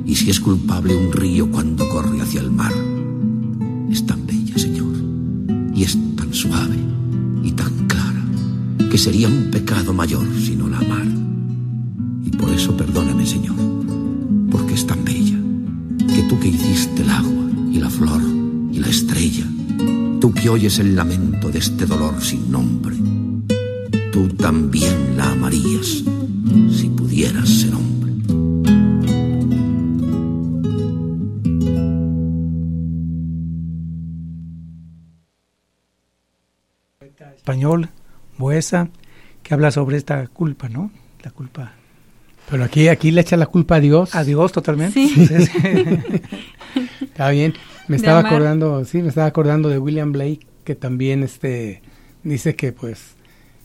y 0.05 0.15
si 0.15 0.29
es 0.29 0.41
culpable 0.41 0.95
un 0.95 1.13
río 1.13 1.49
cuando 1.49 1.87
corre 1.87 2.21
hacia 2.21 2.41
el 2.41 2.51
mar. 2.51 2.73
Es 3.89 4.05
tan 4.05 4.27
bella, 4.27 4.57
Señor, 4.57 4.93
y 5.73 5.83
es 5.83 5.97
tan 6.17 6.33
suave 6.33 6.77
y 7.41 7.51
tan 7.53 7.87
clara, 7.87 8.25
que 8.91 8.97
sería 8.97 9.29
un 9.29 9.49
pecado 9.49 9.93
mayor 9.93 10.27
si 10.43 10.56
oyes 20.49 20.79
el 20.79 20.95
lamento 20.95 21.49
de 21.49 21.59
este 21.59 21.85
dolor 21.85 22.21
sin 22.21 22.51
nombre, 22.51 22.95
tú 24.11 24.27
también 24.29 25.17
la 25.17 25.31
amarías 25.31 26.03
si 26.71 26.89
pudieras 26.95 27.49
ser 27.49 27.73
hombre. 27.73 28.13
Español, 37.35 37.89
Boesa, 38.37 38.89
que 39.43 39.53
habla 39.53 39.71
sobre 39.71 39.97
esta 39.97 40.27
culpa, 40.27 40.69
¿no? 40.69 40.91
La 41.23 41.31
culpa. 41.31 41.73
Pero 42.49 42.63
aquí, 42.63 42.87
aquí 42.87 43.11
le 43.11 43.21
echa 43.21 43.37
la 43.37 43.47
culpa 43.47 43.75
a 43.75 43.79
Dios. 43.79 44.15
A 44.15 44.23
Dios 44.23 44.51
totalmente. 44.51 44.93
Sí. 44.93 45.29
Está 47.01 47.29
bien. 47.29 47.53
Me 47.87 47.95
estaba 47.95 48.19
amar. 48.19 48.33
acordando, 48.33 48.85
sí, 48.85 49.01
me 49.01 49.09
estaba 49.09 49.27
acordando 49.27 49.69
de 49.69 49.79
William 49.79 50.11
Blake, 50.11 50.41
que 50.63 50.75
también 50.75 51.23
este 51.23 51.81
dice 52.23 52.55
que 52.55 52.71
pues 52.71 53.15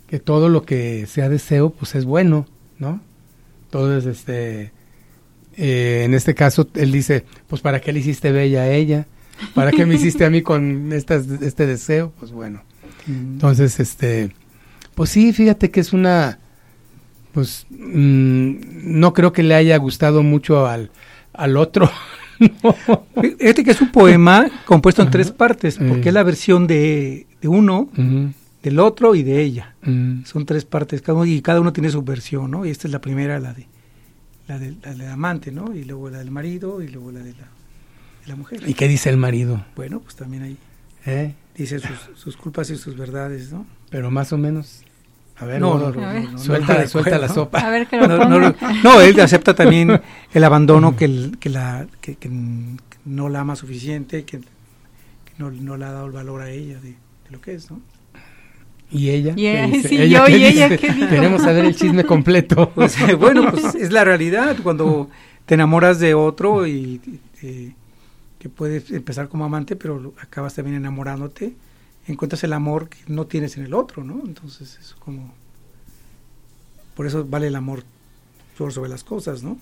que 0.06 0.20
todo 0.20 0.48
lo 0.48 0.64
que 0.64 1.06
sea 1.06 1.28
deseo 1.28 1.70
pues 1.70 1.94
es 1.94 2.04
bueno, 2.04 2.46
¿no? 2.78 3.00
Entonces, 3.64 4.06
este 4.06 4.72
eh, 5.56 6.02
en 6.04 6.14
este 6.14 6.34
caso 6.34 6.68
él 6.74 6.92
dice, 6.92 7.24
pues 7.48 7.62
para 7.62 7.80
qué 7.80 7.92
le 7.92 8.00
hiciste 8.00 8.32
bella 8.32 8.62
a 8.62 8.70
ella, 8.70 9.06
para 9.54 9.70
qué 9.70 9.86
me 9.86 9.94
hiciste 9.94 10.24
a 10.24 10.30
mí 10.30 10.42
con 10.42 10.92
estas, 10.92 11.26
este 11.28 11.66
deseo, 11.66 12.12
pues 12.18 12.32
bueno. 12.32 12.62
Entonces, 13.06 13.80
este, 13.80 14.32
pues 14.94 15.10
sí, 15.10 15.32
fíjate 15.32 15.70
que 15.70 15.80
es 15.80 15.92
una, 15.92 16.38
pues 17.32 17.66
mm, 17.70 19.00
no 19.00 19.12
creo 19.12 19.32
que 19.32 19.42
le 19.42 19.54
haya 19.54 19.76
gustado 19.78 20.22
mucho 20.22 20.66
al, 20.66 20.90
al 21.32 21.56
otro. 21.56 21.90
Este 23.38 23.64
que 23.64 23.70
es 23.70 23.80
un 23.80 23.90
poema 23.92 24.50
compuesto 24.66 25.02
en 25.02 25.10
tres 25.10 25.30
partes, 25.30 25.78
porque 25.78 26.08
es 26.08 26.14
la 26.14 26.22
versión 26.22 26.66
de, 26.66 27.26
de 27.40 27.48
uno, 27.48 27.88
del 28.62 28.78
otro 28.78 29.14
y 29.14 29.22
de 29.22 29.42
ella. 29.42 29.74
mm. 29.82 30.24
Son 30.24 30.46
tres 30.46 30.64
partes, 30.64 31.02
cada 31.02 31.18
uno, 31.18 31.26
y 31.26 31.40
cada 31.42 31.60
uno 31.60 31.72
tiene 31.72 31.90
su 31.90 32.02
versión, 32.02 32.50
¿no? 32.50 32.64
Y 32.64 32.70
esta 32.70 32.86
es 32.88 32.92
la 32.92 33.00
primera, 33.00 33.38
la 33.40 33.52
de 33.52 33.66
la 34.48 34.58
del 34.58 34.76
la 34.82 34.94
del 34.94 35.08
amante, 35.08 35.50
¿no? 35.52 35.74
Y 35.74 35.84
luego 35.84 36.10
la 36.10 36.18
del 36.18 36.30
marido 36.30 36.82
y 36.82 36.88
luego 36.88 37.12
la 37.12 37.20
de 37.20 37.32
la, 37.32 37.38
de 38.22 38.28
la 38.28 38.36
mujer. 38.36 38.62
¿Y 38.66 38.74
qué 38.74 38.88
dice 38.88 39.08
el 39.10 39.16
marido? 39.16 39.64
Bueno, 39.76 40.00
pues 40.00 40.16
también 40.16 40.42
ahí 40.42 40.56
¿Eh? 41.06 41.34
dice 41.56 41.78
sus, 41.80 42.18
sus 42.18 42.36
culpas 42.36 42.70
y 42.70 42.76
sus 42.76 42.96
verdades, 42.96 43.52
¿no? 43.52 43.66
Pero 43.90 44.10
más 44.10 44.32
o 44.32 44.38
menos. 44.38 44.82
A 45.42 45.46
ver, 45.46 45.60
No, 45.60 46.38
suelta, 46.38 46.86
suelta 46.86 47.18
la 47.18 47.28
sopa. 47.28 47.58
A 47.60 47.70
ver 47.70 47.86
que 47.86 47.96
lo 47.96 48.06
No, 48.06 48.16
ponga. 48.18 48.28
no, 48.28 48.38
no, 48.40 48.54
no, 48.84 49.00
él 49.00 49.18
acepta 49.20 49.54
también 49.54 50.00
el 50.32 50.44
abandono 50.44 50.94
que, 50.96 51.04
el- 51.06 51.36
que, 51.40 51.48
la, 51.48 51.86
que, 52.00 52.14
que 52.16 52.30
no 53.04 53.28
la 53.28 53.40
ama 53.40 53.56
suficiente, 53.56 54.24
que, 54.24 54.38
que 54.38 55.32
no, 55.38 55.50
no 55.50 55.76
le 55.76 55.84
ha 55.84 55.90
dado 55.92 56.06
el 56.06 56.12
valor 56.12 56.42
a 56.42 56.50
ella 56.50 56.78
de, 56.80 56.90
de 56.90 57.30
lo 57.30 57.40
que 57.40 57.54
es, 57.54 57.70
¿no? 57.70 57.80
¿Y 58.90 59.08
ella? 59.10 59.32
Y 59.36 59.46
ella- 59.46 59.66
¿Qué 59.66 59.76
dice? 59.76 59.88
sí, 59.88 59.96
¿Ella 60.02 60.18
yo, 60.18 60.24
qué 60.26 60.36
¿y 60.38 60.44
ella 60.44 60.68
qué 60.76 60.92
dijo? 60.92 61.08
Queremos 61.08 61.42
saber 61.42 61.64
el 61.64 61.74
chisme 61.74 62.04
completo. 62.04 62.70
Pues, 62.74 62.96
bueno, 63.18 63.50
pues 63.50 63.74
es 63.74 63.90
la 63.90 64.04
realidad 64.04 64.56
cuando 64.62 65.08
te 65.46 65.54
enamoras 65.54 65.98
de 65.98 66.14
otro 66.14 66.66
y 66.66 67.00
eh, 67.42 67.72
que 68.38 68.48
puedes 68.48 68.90
empezar 68.90 69.28
como 69.28 69.44
amante, 69.44 69.76
pero 69.76 70.12
acabas 70.20 70.54
también 70.54 70.76
enamorándote, 70.76 71.54
encuentras 72.06 72.42
el 72.44 72.52
amor 72.52 72.88
que 72.88 72.98
no 73.06 73.26
tienes 73.26 73.56
en 73.56 73.64
el 73.64 73.74
otro, 73.74 74.04
¿no? 74.04 74.22
Entonces 74.24 74.78
es 74.80 74.94
como... 74.98 75.32
Por 76.96 77.06
eso 77.06 77.24
vale 77.24 77.46
el 77.46 77.56
amor 77.56 77.84
por 78.58 78.72
sobre 78.72 78.90
las 78.90 79.04
cosas, 79.04 79.42
¿no? 79.42 79.58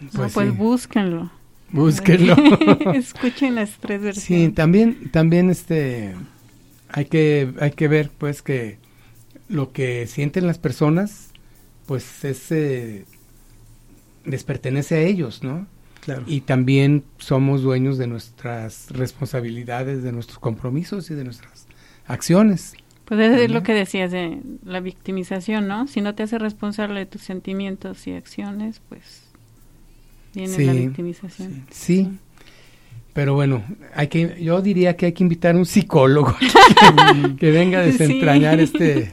Entonces, 0.00 0.14
No, 0.14 0.20
Pues 0.20 0.32
pues 0.32 0.50
sí. 0.50 0.56
búsquenlo. 0.56 1.30
Búsquenlo. 1.72 2.34
Escuchen 2.94 3.54
las 3.54 3.78
tres 3.78 4.00
Sí, 4.00 4.04
versiones. 4.04 4.54
también, 4.54 5.10
también 5.10 5.50
este, 5.50 6.14
hay 6.88 7.04
que, 7.04 7.52
hay 7.60 7.72
que 7.72 7.86
ver, 7.88 8.10
pues, 8.16 8.42
que 8.42 8.78
lo 9.48 9.72
que 9.72 10.06
sienten 10.06 10.46
las 10.46 10.58
personas, 10.58 11.28
pues, 11.86 12.24
es, 12.24 12.50
eh, 12.50 13.04
les 14.24 14.42
pertenece 14.44 14.96
a 14.96 15.00
ellos, 15.02 15.42
¿no? 15.42 15.66
claro. 16.00 16.22
Y 16.26 16.40
también 16.40 17.04
somos 17.18 17.62
dueños 17.62 17.98
de 17.98 18.06
nuestras 18.06 18.86
responsabilidades, 18.90 20.02
de 20.02 20.12
nuestros 20.12 20.38
compromisos 20.38 21.10
y 21.10 21.14
de 21.14 21.24
nuestras 21.24 21.49
acciones. 22.12 22.74
Pues 23.04 23.20
es 23.20 23.44
Ujú. 23.44 23.52
lo 23.54 23.62
que 23.62 23.74
decías 23.74 24.12
de 24.12 24.38
la 24.64 24.80
victimización, 24.80 25.66
¿no? 25.66 25.86
Si 25.88 26.00
no 26.00 26.14
te 26.14 26.22
haces 26.22 26.40
responsable 26.40 27.00
de 27.00 27.06
tus 27.06 27.22
sentimientos 27.22 28.06
y 28.06 28.12
acciones, 28.12 28.80
pues 28.88 29.22
viene 30.34 30.54
Sí. 30.54 30.64
la 30.64 30.72
victimización. 30.74 31.66
Sí. 31.70 32.08
Pero 33.12 33.34
bueno, 33.34 33.64
hay 33.94 34.06
que, 34.06 34.36
yo 34.40 34.62
diría 34.62 34.96
que 34.96 35.06
hay 35.06 35.12
que 35.12 35.24
invitar 35.24 35.56
a 35.56 35.58
un 35.58 35.66
psicólogo 35.66 36.36
que, 36.38 37.36
que 37.36 37.50
venga 37.50 37.80
a 37.80 37.84
Sí. 37.84 37.90
desentrañar 37.98 38.60
este, 38.60 39.12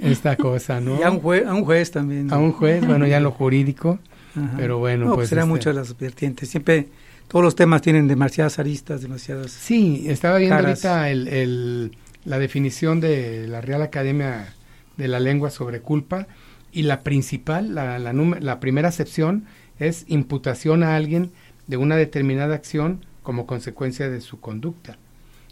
esta 0.00 0.36
cosa, 0.36 0.80
¿no? 0.80 0.98
Y 0.98 1.02
a 1.02 1.10
un, 1.10 1.20
juez, 1.20 1.46
a 1.46 1.52
un 1.54 1.64
juez 1.64 1.90
también. 1.90 2.32
A 2.32 2.38
un 2.38 2.52
juez, 2.52 2.86
bueno, 2.86 3.06
ya 3.06 3.18
en 3.18 3.24
lo 3.24 3.30
jurídico. 3.32 3.98
Ajá. 4.36 4.52
pero 4.56 4.78
bueno, 4.78 5.06
No, 5.06 5.10
pues, 5.14 5.16
pues, 5.16 5.28
será 5.30 5.42
este- 5.42 5.50
mucho 5.50 5.68
de 5.70 5.74
las 5.74 5.98
vertientes. 5.98 6.48
Siempre, 6.48 6.88
todos 7.28 7.44
los 7.44 7.56
temas 7.56 7.82
tienen 7.82 8.06
demasiadas 8.06 8.58
aristas, 8.58 9.02
demasiadas... 9.02 9.50
Sí, 9.50 10.04
estaba 10.06 10.38
viendo 10.38 10.56
Caras. 10.56 10.84
ahorita 10.84 11.10
el, 11.10 11.28
el- 11.28 11.92
la 12.24 12.38
definición 12.38 13.00
de 13.00 13.46
la 13.48 13.60
Real 13.60 13.82
Academia 13.82 14.54
de 14.96 15.08
la 15.08 15.20
Lengua 15.20 15.50
sobre 15.50 15.80
culpa 15.80 16.26
y 16.72 16.82
la 16.82 17.00
principal, 17.00 17.74
la, 17.74 17.98
la, 17.98 18.12
la 18.12 18.60
primera 18.60 18.88
acepción 18.88 19.44
es 19.78 20.04
imputación 20.08 20.82
a 20.82 20.96
alguien 20.96 21.30
de 21.66 21.76
una 21.76 21.96
determinada 21.96 22.54
acción 22.54 23.04
como 23.22 23.46
consecuencia 23.46 24.08
de 24.08 24.20
su 24.20 24.40
conducta. 24.40 24.96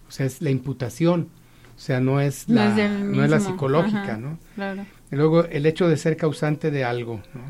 O 0.09 0.11
sea, 0.11 0.27
es 0.27 0.41
la 0.41 0.51
imputación, 0.51 1.29
o 1.77 1.81
sea, 1.81 2.01
no 2.01 2.21
es 2.21 2.49
No 2.49 2.57
la, 2.57 2.71
es 2.71 2.77
del 2.77 3.13
no 3.13 3.25
es 3.25 3.31
la 3.31 3.41
psicológica, 3.41 4.03
ajá. 4.03 4.17
¿no? 4.17 4.39
Claro. 4.55 4.87
Y 5.11 5.17
luego 5.17 5.45
el 5.45 5.67
hecho 5.67 5.89
de 5.89 5.97
ser 5.97 6.17
causante 6.17 6.71
de 6.71 6.85
algo, 6.85 7.21
¿no? 7.35 7.43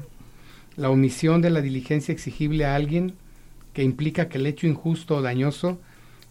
La 0.77 0.91
omisión 0.91 1.41
de 1.41 1.51
la 1.51 1.62
diligencia 1.62 2.12
exigible 2.12 2.67
a 2.67 2.75
alguien 2.75 3.14
que 3.73 3.83
implica 3.83 4.29
que 4.29 4.39
el 4.39 4.47
hecho 4.47 4.67
injusto 4.67 5.17
o 5.17 5.23
dañoso 5.23 5.79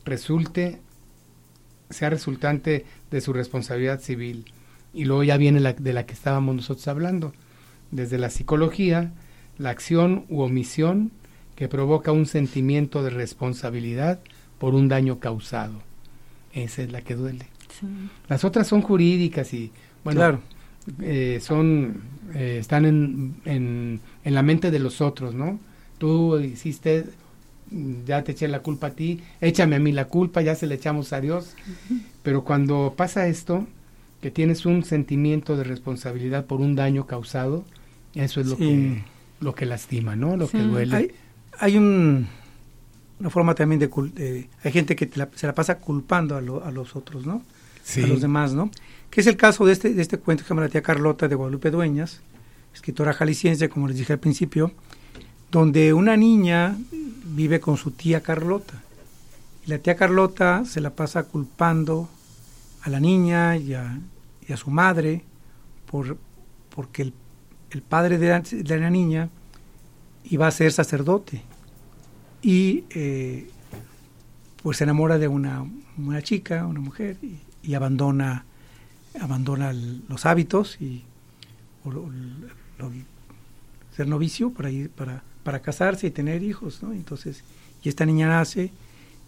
resulte, 0.03 0.79
sea 1.89 2.09
resultante 2.09 2.85
de 3.11 3.21
su 3.21 3.33
responsabilidad 3.33 3.99
civil. 3.99 4.45
Y 4.93 5.05
luego 5.05 5.23
ya 5.23 5.37
viene 5.37 5.59
la, 5.59 5.73
de 5.73 5.93
la 5.93 6.05
que 6.05 6.13
estábamos 6.13 6.55
nosotros 6.55 6.87
hablando. 6.87 7.33
Desde 7.91 8.17
la 8.17 8.29
psicología, 8.29 9.13
la 9.57 9.69
acción 9.69 10.25
u 10.29 10.41
omisión 10.41 11.11
que 11.55 11.67
provoca 11.67 12.11
un 12.11 12.25
sentimiento 12.25 13.03
de 13.03 13.09
responsabilidad 13.09 14.19
por 14.57 14.75
un 14.75 14.87
daño 14.87 15.19
causado. 15.19 15.81
Esa 16.53 16.83
es 16.83 16.91
la 16.91 17.01
que 17.01 17.15
duele. 17.15 17.47
Sí. 17.79 17.87
Las 18.29 18.43
otras 18.45 18.67
son 18.67 18.81
jurídicas 18.81 19.53
y, 19.53 19.71
bueno, 20.03 20.19
claro. 20.19 20.39
eh, 21.01 21.39
son 21.41 22.01
eh, 22.33 22.57
están 22.59 22.85
en, 22.85 23.35
en, 23.45 23.99
en 24.23 24.33
la 24.33 24.43
mente 24.43 24.71
de 24.71 24.79
los 24.79 25.01
otros, 25.01 25.33
¿no? 25.33 25.59
Tú 25.97 26.39
hiciste 26.39 27.05
ya 28.05 28.23
te 28.23 28.33
eché 28.33 28.47
la 28.47 28.59
culpa 28.59 28.87
a 28.87 28.91
ti, 28.91 29.21
échame 29.41 29.75
a 29.75 29.79
mí 29.79 29.91
la 29.91 30.05
culpa, 30.05 30.41
ya 30.41 30.55
se 30.55 30.67
le 30.67 30.75
echamos 30.75 31.13
a 31.13 31.21
Dios. 31.21 31.55
Pero 32.23 32.43
cuando 32.43 32.93
pasa 32.95 33.27
esto, 33.27 33.67
que 34.21 34.31
tienes 34.31 34.65
un 34.65 34.83
sentimiento 34.83 35.57
de 35.57 35.63
responsabilidad 35.63 36.45
por 36.45 36.61
un 36.61 36.75
daño 36.75 37.05
causado, 37.05 37.65
eso 38.13 38.41
es 38.41 38.47
lo, 38.47 38.57
que, 38.57 39.03
lo 39.39 39.53
que 39.55 39.65
lastima, 39.65 40.15
¿no? 40.15 40.37
Lo 40.37 40.47
que 40.47 40.59
duele. 40.59 40.95
Hay, 40.95 41.11
hay 41.59 41.77
un, 41.77 42.27
una 43.19 43.29
forma 43.29 43.55
también 43.55 43.79
de, 43.79 44.47
Hay 44.63 44.71
gente 44.71 44.95
que 44.95 45.09
se 45.35 45.47
la 45.47 45.55
pasa 45.55 45.79
culpando 45.79 46.35
a, 46.35 46.39
a 46.39 46.71
los 46.71 46.95
otros, 46.95 47.25
¿no? 47.25 47.43
A 47.95 48.07
los 48.07 48.21
demás, 48.21 48.53
¿no? 48.53 48.71
Que 49.09 49.21
es 49.21 49.27
el 49.27 49.37
caso 49.37 49.65
de 49.65 49.73
este, 49.73 49.93
de 49.93 50.01
este 50.01 50.17
cuento 50.17 50.43
que 50.43 50.49
llama 50.49 50.63
La 50.63 50.69
tía 50.69 50.81
Carlota 50.81 51.27
de 51.27 51.35
Guadalupe 51.35 51.71
Dueñas, 51.71 52.21
escritora 52.73 53.13
jalisciense, 53.13 53.69
como 53.69 53.87
les 53.87 53.97
dije 53.97 54.13
al 54.13 54.19
principio, 54.19 54.71
donde 55.51 55.93
una 55.93 56.17
niña 56.17 56.77
vive 57.25 57.59
con 57.59 57.77
su 57.77 57.91
tía 57.91 58.21
Carlota. 58.21 58.81
Y 59.65 59.69
la 59.69 59.79
tía 59.79 59.95
Carlota 59.95 60.63
se 60.65 60.81
la 60.81 60.91
pasa 60.91 61.23
culpando 61.23 62.09
a 62.83 62.89
la 62.89 62.99
niña 62.99 63.57
y 63.57 63.73
a, 63.73 63.99
su 64.57 64.69
madre 64.69 65.23
por, 65.89 66.17
porque 66.69 67.01
el, 67.01 67.13
el 67.71 67.81
padre 67.81 68.17
de 68.17 68.77
la, 68.79 68.89
niña 68.89 69.29
iba 70.25 70.47
a 70.47 70.51
ser 70.51 70.71
sacerdote. 70.71 71.41
Y 72.41 72.83
eh, 72.91 73.49
pues 74.61 74.77
se 74.77 74.83
enamora 74.83 75.17
de 75.17 75.27
una, 75.27 75.65
una 75.97 76.21
chica, 76.21 76.65
una 76.65 76.79
mujer, 76.79 77.17
y, 77.63 77.73
abandona, 77.73 78.45
abandona 79.19 79.73
los 79.73 80.25
hábitos 80.25 80.79
y 80.79 81.03
ser 83.95 84.07
novicio 84.07 84.51
para 84.51 84.69
ir 84.69 84.89
para 84.89 85.23
para 85.45 85.61
casarse 85.61 86.07
y 86.07 86.11
tener 86.11 86.41
hijos, 86.41 86.81
¿no? 86.81 86.91
Entonces, 86.91 87.43
y 87.83 87.87
esta 87.87 88.05
niña 88.05 88.27
nace 88.27 88.71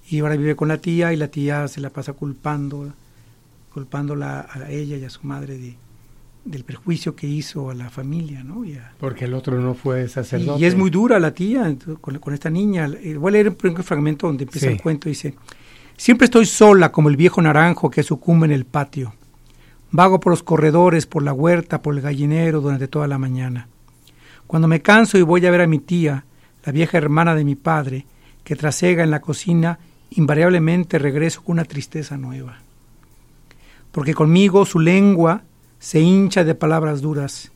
y 0.09 0.19
ahora 0.19 0.35
vive 0.35 0.55
con 0.55 0.67
la 0.67 0.79
tía 0.79 1.13
y 1.13 1.15
la 1.15 1.27
tía 1.27 1.67
se 1.67 1.79
la 1.79 1.91
pasa 1.91 2.13
culpando, 2.13 2.91
culpándola 3.71 4.47
a 4.51 4.71
ella 4.71 4.97
y 4.97 5.05
a 5.05 5.11
su 5.11 5.27
madre 5.27 5.59
de, 5.59 5.75
del 6.43 6.63
perjuicio 6.63 7.15
que 7.15 7.27
hizo 7.27 7.69
a 7.69 7.75
la 7.75 7.91
familia, 7.91 8.43
¿no? 8.43 8.63
Porque 8.99 9.25
el 9.25 9.35
otro 9.35 9.61
no 9.61 9.75
fue 9.75 10.07
sacerdote. 10.07 10.59
Y, 10.59 10.65
es 10.65 10.75
muy 10.75 10.89
dura 10.89 11.19
la 11.19 11.35
tía 11.35 11.75
con, 12.01 12.33
esta 12.33 12.49
niña. 12.49 12.89
Eh, 13.03 13.15
voy 13.15 13.29
a 13.29 13.31
leer 13.33 13.49
un 13.49 13.83
fragmento 13.83 14.25
donde 14.25 14.45
empieza 14.45 14.69
el 14.69 14.81
cuento. 14.81 15.09
Dice, 15.09 15.35
siempre 15.97 16.25
estoy 16.25 16.47
sola 16.47 16.91
como 16.91 17.09
el 17.09 17.15
viejo 17.15 17.43
naranjo 17.43 17.91
que 17.91 18.01
sucumbe 18.01 18.47
en 18.47 18.53
el 18.53 18.65
patio. 18.65 19.13
Vago 19.91 20.19
por 20.19 20.31
los 20.31 20.41
corredores, 20.41 21.05
por 21.05 21.21
la 21.21 21.31
huerta, 21.31 21.83
por 21.83 21.93
el 21.93 22.01
gallinero 22.01 22.59
durante 22.59 22.87
toda 22.87 23.07
la 23.07 23.19
mañana. 23.19 23.67
Cuando 24.47 24.69
me 24.69 24.81
canso 24.81 25.17
y 25.17 25.21
voy 25.21 25.45
a 25.45 25.51
ver 25.51 25.61
a 25.61 25.67
mi 25.67 25.79
tía, 25.79 26.23
la 26.65 26.71
vieja 26.71 26.97
hermana 26.97 27.35
de 27.35 27.43
mi 27.43 27.55
padre, 27.55 28.05
que 28.45 28.55
trasega 28.55 29.03
en 29.03 29.11
la 29.11 29.21
cocina, 29.21 29.77
invariablemente 30.11 30.97
regreso 30.97 31.43
con 31.43 31.53
una 31.53 31.65
tristeza 31.65 32.17
nueva. 32.17 32.59
Porque 33.91 34.13
conmigo 34.13 34.65
su 34.65 34.79
lengua 34.79 35.43
se 35.79 35.99
hincha 35.99 36.45
de 36.45 36.55
palabras 36.55 37.01
duras 37.01 37.51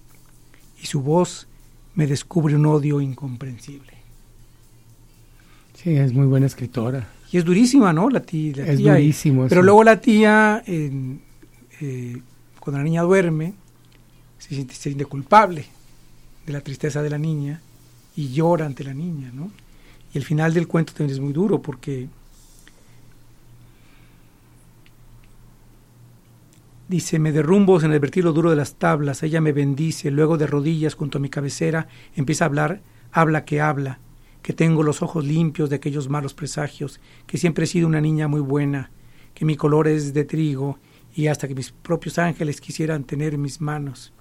y 0.82 0.86
su 0.86 1.02
voz 1.02 1.48
me 1.96 2.08
descubre 2.08 2.56
un 2.56 2.66
odio 2.66 3.00
incomprensible. 3.00 3.94
Sí, 5.74 5.96
es 5.96 6.14
muy 6.14 6.28
buena 6.28 6.46
escritora. 6.46 7.08
Y 7.32 7.38
es 7.38 7.46
durísima, 7.46 7.94
¿no? 7.94 8.10
La 8.10 8.20
tía. 8.20 8.66
es 8.66 8.80
durísimo. 8.80 9.48
pero 9.48 9.64
luego 9.64 9.84
la 9.86 10.02
tía, 10.02 10.62
eh, 10.68 12.22
cuando 12.60 12.80
la 12.80 12.84
niña 12.84 13.02
duerme, 13.04 13.54
se 14.38 14.56
siente, 14.56 14.76
se 14.76 14.84
siente 14.84 15.06
culpable 15.06 15.66
de 16.46 16.54
la 16.54 16.62
tristeza 16.62 17.02
de 17.02 17.10
la 17.10 17.18
niña 17.18 17.62
y 18.16 18.30
llora 18.30 18.66
ante 18.66 18.84
la 18.84 18.94
niña, 18.94 19.32
¿no? 19.34 19.52
Y 20.14 20.18
el 20.18 20.26
final 20.26 20.54
del 20.54 20.68
cuento 20.68 20.94
también 20.94 21.16
es 21.16 21.22
muy 21.22 21.34
duro 21.34 21.62
porque 21.62 22.10
dice, 26.88 27.20
me 27.20 27.32
derrumbo 27.32 27.80
en 27.80 27.92
advertir 27.92 28.26
lo 28.26 28.34
duro 28.34 28.50
de 28.50 28.58
las 28.58 28.76
tablas, 28.76 29.24
ella 29.24 29.40
me 29.40 29.54
bendice, 29.54 30.12
luego 30.12 30.38
de 30.38 30.48
rodillas 30.48 30.96
junto 30.96 31.18
a 31.18 31.22
mi 31.22 31.30
cabecera 31.30 31.88
empieza 32.16 32.44
a 32.44 32.48
hablar, 32.48 32.82
habla 33.14 33.46
que 33.46 33.62
habla, 33.62 34.00
que 34.42 34.52
tengo 34.52 34.84
los 34.84 35.02
ojos 35.02 35.24
limpios 35.24 35.70
de 35.70 35.78
aquellos 35.78 36.10
malos 36.10 36.34
presagios, 36.34 37.00
que 37.28 37.38
siempre 37.38 37.64
he 37.64 37.68
sido 37.68 37.88
una 37.88 38.02
niña 38.02 38.28
muy 38.28 38.42
buena, 38.42 38.92
que 39.34 39.46
mi 39.46 39.56
color 39.56 39.88
es 39.88 40.14
de 40.14 40.26
trigo 40.26 40.80
y 41.16 41.28
hasta 41.28 41.48
que 41.48 41.56
mis 41.56 41.72
propios 41.72 42.18
ángeles 42.18 42.60
quisieran 42.60 43.06
tener 43.06 43.38
mis 43.38 43.62
manos 43.62 44.12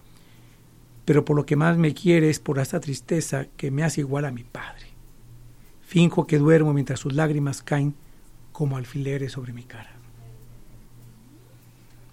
pero 1.11 1.25
por 1.25 1.35
lo 1.35 1.45
que 1.45 1.57
más 1.57 1.77
me 1.77 1.93
quiere 1.93 2.31
es 2.31 2.39
por 2.39 2.61
esta 2.61 2.79
tristeza 2.79 3.47
que 3.57 3.73
me 3.73 3.83
hace 3.83 4.01
igual 4.01 4.25
a 4.27 4.31
mi 4.31 4.45
padre. 4.45 4.87
Finjo 5.81 6.25
que 6.29 6.39
duermo 6.39 6.73
mientras 6.73 7.01
sus 7.01 7.15
lágrimas 7.15 7.65
caen 7.65 7.97
como 8.53 8.77
alfileres 8.77 9.33
sobre 9.33 9.53
mi 9.53 9.65
cara. 9.65 9.91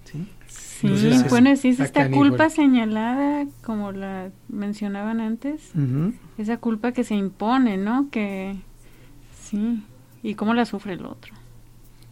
¿Sí? 0.06 0.28
Sí, 0.48 1.24
bueno, 1.30 1.56
sí 1.58 1.68
es 1.68 1.80
esta 1.80 2.10
culpa 2.10 2.50
señalada, 2.50 3.46
como 3.64 3.92
la 3.92 4.32
mencionaban 4.50 5.22
antes, 5.22 5.74
esa 6.40 6.58
culpa 6.58 6.92
que 6.92 7.04
se 7.04 7.14
impone, 7.14 7.78
¿no? 7.78 8.10
Que 8.10 8.56
sí, 9.40 9.84
y 10.24 10.34
cómo 10.34 10.56
la 10.56 10.66
sufre 10.66 10.94
el 10.94 11.06
otro. 11.06 11.36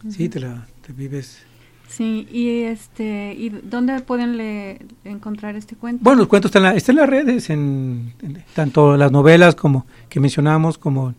Sí, 0.08 0.28
te 0.28 0.38
la 0.38 0.68
te 0.86 0.92
vives 0.92 1.45
Sí, 1.88 2.26
y 2.30 2.62
este, 2.62 3.34
¿y 3.38 3.48
dónde 3.48 4.00
pueden 4.00 4.88
encontrar 5.04 5.56
este 5.56 5.76
cuento? 5.76 6.02
Bueno, 6.02 6.22
el 6.22 6.28
cuento 6.28 6.48
está 6.48 6.58
en, 6.58 6.64
la, 6.64 6.74
está 6.74 6.92
en 6.92 6.98
las 6.98 7.08
redes, 7.08 7.50
en, 7.50 8.12
tanto 8.54 8.96
las 8.96 9.12
novelas 9.12 9.54
como 9.54 9.86
que 10.08 10.20
mencionamos, 10.20 10.78
como, 10.78 11.14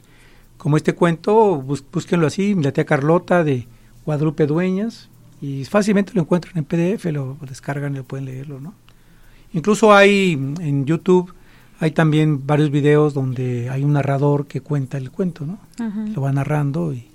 como 0.57 0.77
este 0.77 0.93
cuento, 0.93 1.61
búsquenlo 1.61 2.27
así, 2.27 2.53
La 2.55 2.71
tía 2.71 2.85
Carlota 2.85 3.43
de 3.43 3.67
Guadalupe 4.05 4.45
Dueñas, 4.45 5.09
y 5.41 5.65
fácilmente 5.65 6.13
lo 6.13 6.21
encuentran 6.21 6.57
en 6.57 6.65
PDF, 6.65 7.05
lo, 7.05 7.37
descargan 7.47 7.93
y 7.93 7.97
lo 7.97 8.03
pueden 8.03 8.25
leerlo, 8.25 8.59
¿no? 8.59 8.73
Incluso 9.53 9.93
hay 9.93 10.33
en 10.33 10.85
YouTube, 10.85 11.33
hay 11.79 11.91
también 11.91 12.45
varios 12.45 12.71
videos 12.71 13.13
donde 13.13 13.69
hay 13.69 13.83
un 13.83 13.93
narrador 13.93 14.47
que 14.47 14.61
cuenta 14.61 14.97
el 14.97 15.11
cuento, 15.11 15.45
¿no? 15.45 15.59
Lo 16.13 16.21
va 16.21 16.31
narrando 16.31 16.93
y, 16.93 17.07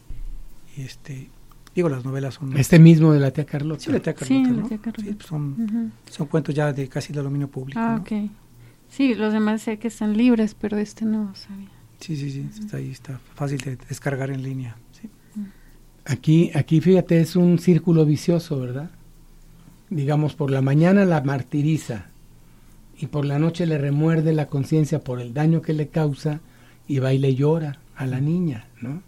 y 0.77 0.83
este 0.83 1.29
Digo, 1.75 1.89
las 1.89 2.05
novelas 2.05 2.35
son... 2.35 2.57
Este 2.57 2.79
mismo 2.79 3.13
de 3.13 3.21
la 3.21 3.31
tía 3.31 3.47
Carlota. 3.47 3.81
Sí, 3.81 3.91
la 3.91 4.01
tía 4.01 4.15
Carlota, 4.15 4.93
sí, 4.97 5.13
pues 5.15 5.27
son, 5.27 5.93
son, 6.11 6.27
cuentos 6.27 6.55
ya 6.55 6.73
de 6.73 6.89
casi 6.89 7.13
de 7.13 7.23
dominio 7.23 7.49
público. 7.49 7.81
Ah, 7.81 7.99
ok. 8.01 8.31
Sí, 8.91 9.15
los 9.15 9.33
demás 9.33 9.63
sé 9.63 9.79
que 9.79 9.89
están 9.89 10.17
libres, 10.17 10.55
pero 10.55 10.77
este 10.77 11.07
no 11.07 11.35
sabía. 11.35 11.71
Sí, 12.01 12.17
sí, 12.17 12.31
sí, 12.31 12.47
está 12.59 12.77
ahí, 12.77 12.91
está 12.91 13.21
fácil 13.35 13.59
de 13.59 13.77
descargar 13.77 14.31
en 14.31 14.43
línea. 14.43 14.77
¿sí? 14.93 15.09
Aquí, 16.05 16.51
aquí 16.55 16.81
fíjate, 16.81 17.21
es 17.21 17.37
un 17.37 17.59
círculo 17.59 18.05
vicioso, 18.05 18.59
¿verdad? 18.59 18.91
Digamos, 19.89 20.35
por 20.35 20.51
la 20.51 20.61
mañana 20.61 21.05
la 21.05 21.23
martiriza 21.23 22.07
y 22.99 23.07
por 23.07 23.25
la 23.25 23.39
noche 23.39 23.67
le 23.67 23.79
remuerde 23.79 24.33
la 24.33 24.47
conciencia 24.47 25.01
por 25.01 25.21
el 25.21 25.33
daño 25.33 25.63
que 25.63 25.73
le 25.73 25.89
causa 25.89 26.41
y 26.87 26.99
va 26.99 27.15
y 27.15 27.19
le 27.19 27.35
llora 27.35 27.79
a 27.97 28.07
la 28.07 28.21
niña, 28.21 28.67
¿no? 28.81 29.03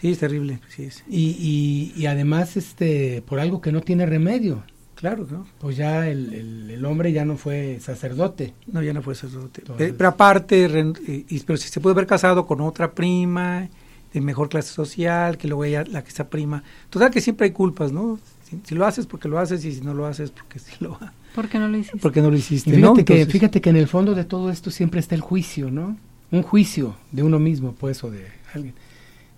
Sí, 0.00 0.10
es 0.10 0.18
terrible. 0.18 0.60
Sí 0.68 0.84
es. 0.84 1.04
Y, 1.08 1.92
y, 1.96 2.06
además, 2.06 2.56
este, 2.56 3.22
por 3.22 3.40
algo 3.40 3.60
que 3.60 3.72
no 3.72 3.80
tiene 3.80 4.06
remedio. 4.06 4.62
Claro, 4.94 5.26
¿no? 5.30 5.46
Pues 5.58 5.76
ya 5.76 6.08
el, 6.08 6.70
el, 6.70 6.84
hombre 6.86 7.12
ya 7.12 7.24
no 7.24 7.36
fue 7.36 7.78
sacerdote. 7.80 8.54
No, 8.66 8.82
ya 8.82 8.94
no 8.94 9.02
fue 9.02 9.14
sacerdote. 9.14 9.62
pero, 9.76 10.08
aparte, 10.08 10.64
eh, 10.64 11.24
pero 11.46 11.58
si 11.58 11.68
se 11.68 11.80
puede 11.80 11.92
haber 11.92 12.06
casado 12.06 12.46
con 12.46 12.62
otra 12.62 12.92
prima 12.92 13.68
de 14.14 14.20
mejor 14.22 14.48
clase 14.48 14.72
social, 14.72 15.36
que 15.36 15.48
luego 15.48 15.64
ella, 15.64 15.84
la 15.84 16.02
que 16.02 16.08
está 16.08 16.28
prima. 16.28 16.62
Total 16.88 17.10
que 17.10 17.20
siempre 17.20 17.44
hay 17.46 17.52
culpas, 17.52 17.92
¿no? 17.92 18.18
Si, 18.64 18.74
lo 18.74 18.86
haces 18.86 19.06
porque 19.06 19.28
lo 19.28 19.38
haces 19.38 19.64
y 19.66 19.72
si 19.72 19.80
no 19.82 19.92
lo 19.92 20.06
haces 20.06 20.30
porque 20.30 20.58
sí 20.60 20.72
lo 20.80 20.98
Porque 21.34 21.58
no 21.58 21.68
lo 21.68 21.76
hiciste. 21.76 21.98
Porque 21.98 22.22
no 22.22 22.30
lo 22.30 22.36
hiciste. 22.36 22.72
fíjate, 22.72 23.04
que, 23.04 23.26
fíjate 23.26 23.60
que 23.60 23.70
en 23.70 23.76
el 23.76 23.88
fondo 23.88 24.14
de 24.14 24.24
todo 24.24 24.50
esto 24.50 24.70
siempre 24.70 25.00
está 25.00 25.14
el 25.14 25.20
juicio, 25.20 25.70
¿no? 25.70 25.98
Un 26.30 26.42
juicio 26.42 26.96
de 27.12 27.22
uno 27.22 27.38
mismo, 27.38 27.74
pues, 27.78 28.02
o 28.02 28.10
de 28.10 28.26
alguien 28.54 28.74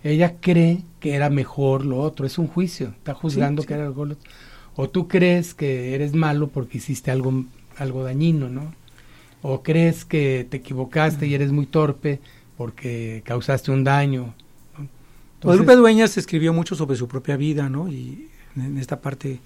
ella 0.03 0.35
cree 0.39 0.83
que 0.99 1.13
era 1.13 1.29
mejor 1.29 1.85
lo 1.85 1.99
otro, 1.99 2.25
es 2.25 2.37
un 2.37 2.47
juicio, 2.47 2.89
está 2.89 3.13
juzgando 3.13 3.63
que 3.63 3.73
era 3.73 3.85
algo 3.85 4.07
O 4.75 4.89
tú 4.89 5.07
crees 5.07 5.53
que 5.53 5.93
eres 5.93 6.13
malo 6.13 6.47
porque 6.47 6.77
hiciste 6.77 7.11
algo, 7.11 7.45
algo 7.77 8.03
dañino, 8.03 8.49
¿no? 8.49 8.73
O 9.41 9.63
crees 9.63 10.05
que 10.05 10.47
te 10.49 10.57
equivocaste 10.57 11.27
y 11.27 11.33
eres 11.33 11.51
muy 11.51 11.65
torpe 11.65 12.19
porque 12.57 13.21
causaste 13.25 13.71
un 13.71 13.83
daño. 13.83 14.33
Guadalupe 15.41 15.75
Dueñas 15.75 16.17
escribió 16.17 16.53
mucho 16.53 16.75
sobre 16.75 16.97
su 16.97 17.07
propia 17.07 17.37
vida, 17.37 17.69
¿no? 17.69 17.87
Y 17.89 18.27
en 18.57 18.77
esta 18.77 18.99
parte, 18.99 19.39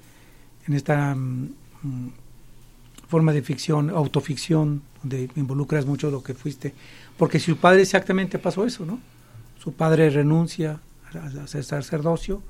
en 0.68 0.74
esta 0.74 1.14
mm, 1.14 1.50
forma 3.08 3.34
de 3.34 3.44
ficción, 3.44 3.92
autoficción, 3.92 4.82
donde 5.04 5.30
involucras 5.36 5.86
mucho 5.86 6.10
lo 6.10 6.24
que 6.24 6.34
fuiste. 6.34 6.74
Porque 7.18 7.40
si 7.40 7.52
su 7.52 7.58
padre 7.58 7.84
exactamente 7.84 8.40
pasó 8.40 8.66
eso, 8.66 8.86
¿no? 8.86 9.00
Su 9.64 9.72
padre 9.72 10.10
renuncia 10.10 10.82
a 11.14 11.48
ser 11.48 11.64
sacerdocio 11.64 12.44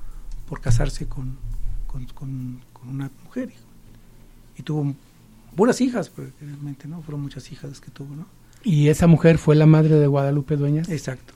por 0.48 0.60
casarse 0.60 1.06
con, 1.06 1.36
con, 1.86 2.60
una 2.88 3.08
mujer. 3.22 3.52
Y 4.58 4.62
tuvo 4.64 4.92
buenas 5.54 5.80
hijas, 5.80 6.08
pues, 6.08 6.30
realmente, 6.40 6.88
¿no? 6.88 7.00
Fueron 7.02 7.22
muchas 7.22 7.52
hijas 7.52 7.70
las 7.70 7.80
que 7.80 7.92
tuvo, 7.92 8.16
¿no? 8.16 8.26
¿Y 8.64 8.88
esa 8.88 9.06
mujer 9.06 9.38
fue 9.38 9.54
la 9.54 9.66
madre 9.66 9.94
de 9.94 10.08
Guadalupe 10.08 10.56
Dueñas? 10.56 10.88
Exacto. 10.88 11.34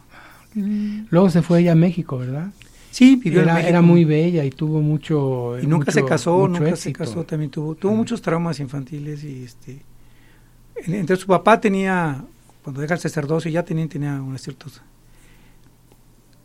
Mm. 0.54 1.02
Luego 1.10 1.30
se 1.30 1.42
fue 1.42 1.60
ella 1.60 1.72
a 1.72 1.76
México, 1.76 2.18
¿verdad? 2.18 2.50
Sí, 2.90 3.14
vivió 3.14 3.38
en 3.42 3.44
Era, 3.44 3.54
México. 3.54 3.68
era 3.68 3.80
muy 3.82 4.04
bella 4.04 4.44
y 4.44 4.50
tuvo 4.50 4.80
mucho 4.80 5.60
Y 5.60 5.66
nunca 5.68 5.84
mucho- 5.86 5.92
se 5.92 6.04
casó, 6.04 6.48
nunca 6.48 6.74
se 6.74 6.92
casó, 6.92 7.22
también 7.22 7.52
tuvo, 7.52 7.76
tuvo 7.76 7.94
muchos 7.94 8.20
traumas 8.20 8.58
infantiles 8.58 9.22
y 9.22 9.44
este 9.44 9.80
en- 10.74 10.94
entonces 10.94 11.20
su 11.20 11.28
papá 11.28 11.60
tenía, 11.60 12.24
cuando 12.64 12.80
deja 12.80 12.94
el 12.94 13.00
sacerdocio 13.00 13.48
ya 13.48 13.62
tenía, 13.64 13.86
tenía 13.88 14.20
unas 14.20 14.42
ciertas 14.42 14.80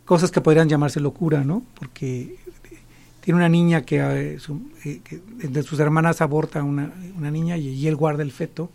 cosas 0.04 0.30
que 0.30 0.40
podrían 0.40 0.68
llamarse 0.68 1.00
locura, 1.00 1.44
¿no? 1.44 1.62
Porque 1.78 2.36
tiene 3.20 3.38
una 3.38 3.48
niña 3.48 3.82
que, 3.82 3.98
eh, 4.34 4.38
su- 4.38 4.60
eh, 4.84 5.00
que 5.02 5.20
de 5.48 5.62
sus 5.62 5.78
hermanas 5.80 6.20
aborta 6.20 6.62
una, 6.62 6.92
una 7.16 7.30
niña 7.30 7.56
y, 7.56 7.68
y 7.68 7.86
él 7.88 7.96
guarda 7.96 8.22
el 8.22 8.32
feto 8.32 8.70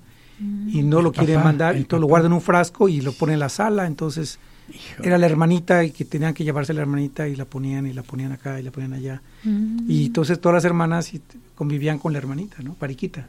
y 0.68 0.84
no 0.84 1.02
lo 1.02 1.12
quiere 1.12 1.34
papá, 1.36 1.44
mandar, 1.46 1.78
y 1.78 1.84
todo 1.84 2.00
lo 2.00 2.08
papá. 2.08 2.12
guarda 2.12 2.28
en 2.28 2.34
un 2.34 2.42
frasco 2.42 2.88
y 2.88 3.02
lo 3.02 3.12
pone 3.12 3.34
en 3.34 3.40
la 3.40 3.50
sala, 3.50 3.86
entonces 3.86 4.40
Hijo. 4.70 5.04
era 5.04 5.18
la 5.18 5.26
hermanita 5.26 5.84
y 5.84 5.92
que 5.92 6.06
tenían 6.06 6.34
que 6.34 6.46
llevarse 6.46 6.74
la 6.74 6.80
hermanita 6.82 7.28
y 7.28 7.36
la 7.36 7.44
ponían 7.46 7.86
y 7.88 7.94
la 7.94 8.04
ponían 8.04 8.32
acá 8.32 8.58
y 8.60 8.64
la 8.64 8.72
ponían 8.72 8.94
allá. 8.94 9.22
Mm. 9.44 9.80
Y 9.92 10.06
entonces 10.06 10.40
todas 10.40 10.56
las 10.56 10.66
hermanas 10.66 11.12
convivían 11.56 12.00
con 12.00 12.14
la 12.14 12.20
hermanita, 12.20 12.58
¿no? 12.64 12.76
Mariquita. 12.80 13.28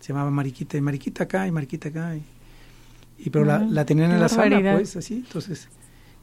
Se 0.00 0.12
llamaba 0.12 0.30
Mariquita, 0.30 0.76
y 0.76 0.80
Mariquita 0.80 1.24
acá 1.24 1.46
y 1.48 1.50
Mariquita 1.50 1.88
acá. 1.88 2.14
Y, 2.16 2.22
y 3.18 3.30
pero 3.30 3.44
la, 3.44 3.56
Ah, 3.56 3.66
la 3.68 3.84
tenían 3.84 4.10
qué 4.10 4.14
en 4.14 4.20
la 4.20 4.28
sala, 4.28 4.60
pues, 4.76 4.94
así. 4.96 5.14
Entonces, 5.26 5.68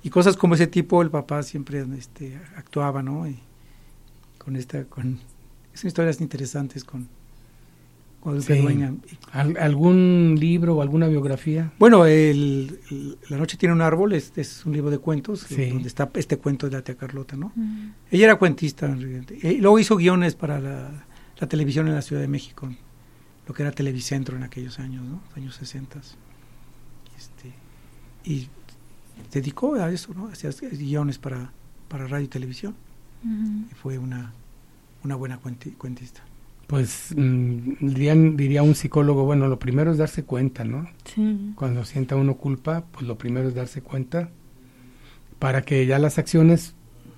y 0.04 0.10
cosas 0.10 0.36
como 0.38 0.56
ese 0.56 0.68
tipo, 0.68 1.02
el 1.02 1.10
papá 1.10 1.44
siempre 1.44 1.86
este, 1.98 2.40
actuaba, 2.56 3.02
¿no? 3.04 3.28
Y 3.28 3.38
con 4.38 4.56
esta, 4.56 4.86
con, 4.86 5.20
son 5.74 5.88
historias 5.88 6.20
interesantes 6.22 6.84
con, 6.84 7.08
Sí. 8.42 8.56
Dueña. 8.60 8.94
¿Al- 9.32 9.58
¿Algún 9.58 10.36
libro 10.40 10.76
o 10.76 10.82
alguna 10.84 11.08
biografía? 11.08 11.74
Bueno, 11.80 12.06
el, 12.06 12.80
el- 12.92 13.18
La 13.30 13.38
noche 13.38 13.58
tiene 13.58 13.74
un 13.74 13.82
árbol, 13.82 14.14
este 14.14 14.42
es 14.42 14.64
un 14.64 14.74
libro 14.74 14.92
de 14.92 15.00
cuentos, 15.00 15.40
Sí. 15.40 15.72
donde 15.72 15.88
está 15.88 16.08
este 16.14 16.38
cuento 16.38 16.70
de 16.70 16.78
la 16.78 16.84
tía 16.84 16.96
Carlota, 16.96 17.36
¿no? 17.36 17.52
Mm. 17.56 17.90
Ella 18.12 18.26
era 18.26 18.36
cuentista, 18.36 18.86
en 18.86 19.02
realidad. 19.02 19.24
Eh, 19.42 19.58
luego 19.60 19.80
hizo 19.80 19.96
guiones 19.98 20.36
para 20.36 20.60
la, 20.60 21.04
la 21.40 21.50
televisión 21.50 21.88
en 21.88 21.96
la 21.96 22.04
Ciudad 22.04 22.22
de 22.22 22.28
México, 22.28 22.72
lo 23.48 23.56
que 23.56 23.64
era 23.64 23.72
Televicentro 23.72 24.38
en 24.38 24.44
aquellos 24.44 24.78
años, 24.78 25.04
¿no? 25.04 25.20
Años 25.36 25.56
60. 25.56 26.00
Este, 27.18 27.52
y 28.24 28.50
dedicó 29.32 29.76
a 29.76 29.92
eso, 29.92 30.14
¿no? 30.14 30.28
Hacía 30.28 30.50
guiones 30.72 31.18
para, 31.18 31.52
para 31.88 32.08
radio 32.08 32.26
y 32.26 32.30
televisión. 32.30 32.76
Y 33.24 33.74
fue 33.76 33.98
una, 34.00 34.34
una 35.04 35.16
buena 35.16 35.40
cuenti- 35.42 35.76
cuentista. 35.78 36.22
Pues 36.68 37.14
mm, 37.16 37.74
dirían- 37.82 38.36
diría 38.38 38.64
un 38.64 38.74
psicólogo, 38.76 39.26
bueno, 39.26 39.48
lo 39.48 39.60
primero 39.60 39.92
es 39.92 39.98
darse 39.98 40.24
cuenta, 40.24 40.64
¿no? 40.64 40.88
Sí. 41.06 41.54
Cuando 41.56 41.84
sienta 41.86 42.16
uno 42.16 42.36
culpa, 42.36 42.86
pues 42.92 43.06
lo 43.06 43.18
primero 43.18 43.48
es 43.50 43.54
darse 43.56 43.82
cuenta 43.82 44.30
para 45.40 45.62
que 45.64 45.86
ya 45.86 46.00
las 46.00 46.18
acciones 46.18 46.74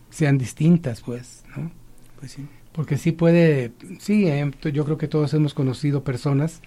sean 0.09 0.37
distintas, 0.37 1.01
pues, 1.01 1.43
¿no? 1.55 1.71
Pues 2.19 2.31
sí. 2.33 2.45
Porque 2.71 2.97
sí 2.97 3.11
puede, 3.11 3.71
sí, 3.99 4.27
eh, 4.27 4.51
yo 4.73 4.83
creo 4.85 4.97
que 4.97 5.07
todos 5.07 5.33
hemos 5.35 5.53
conocido 5.53 6.03
personas 6.03 6.59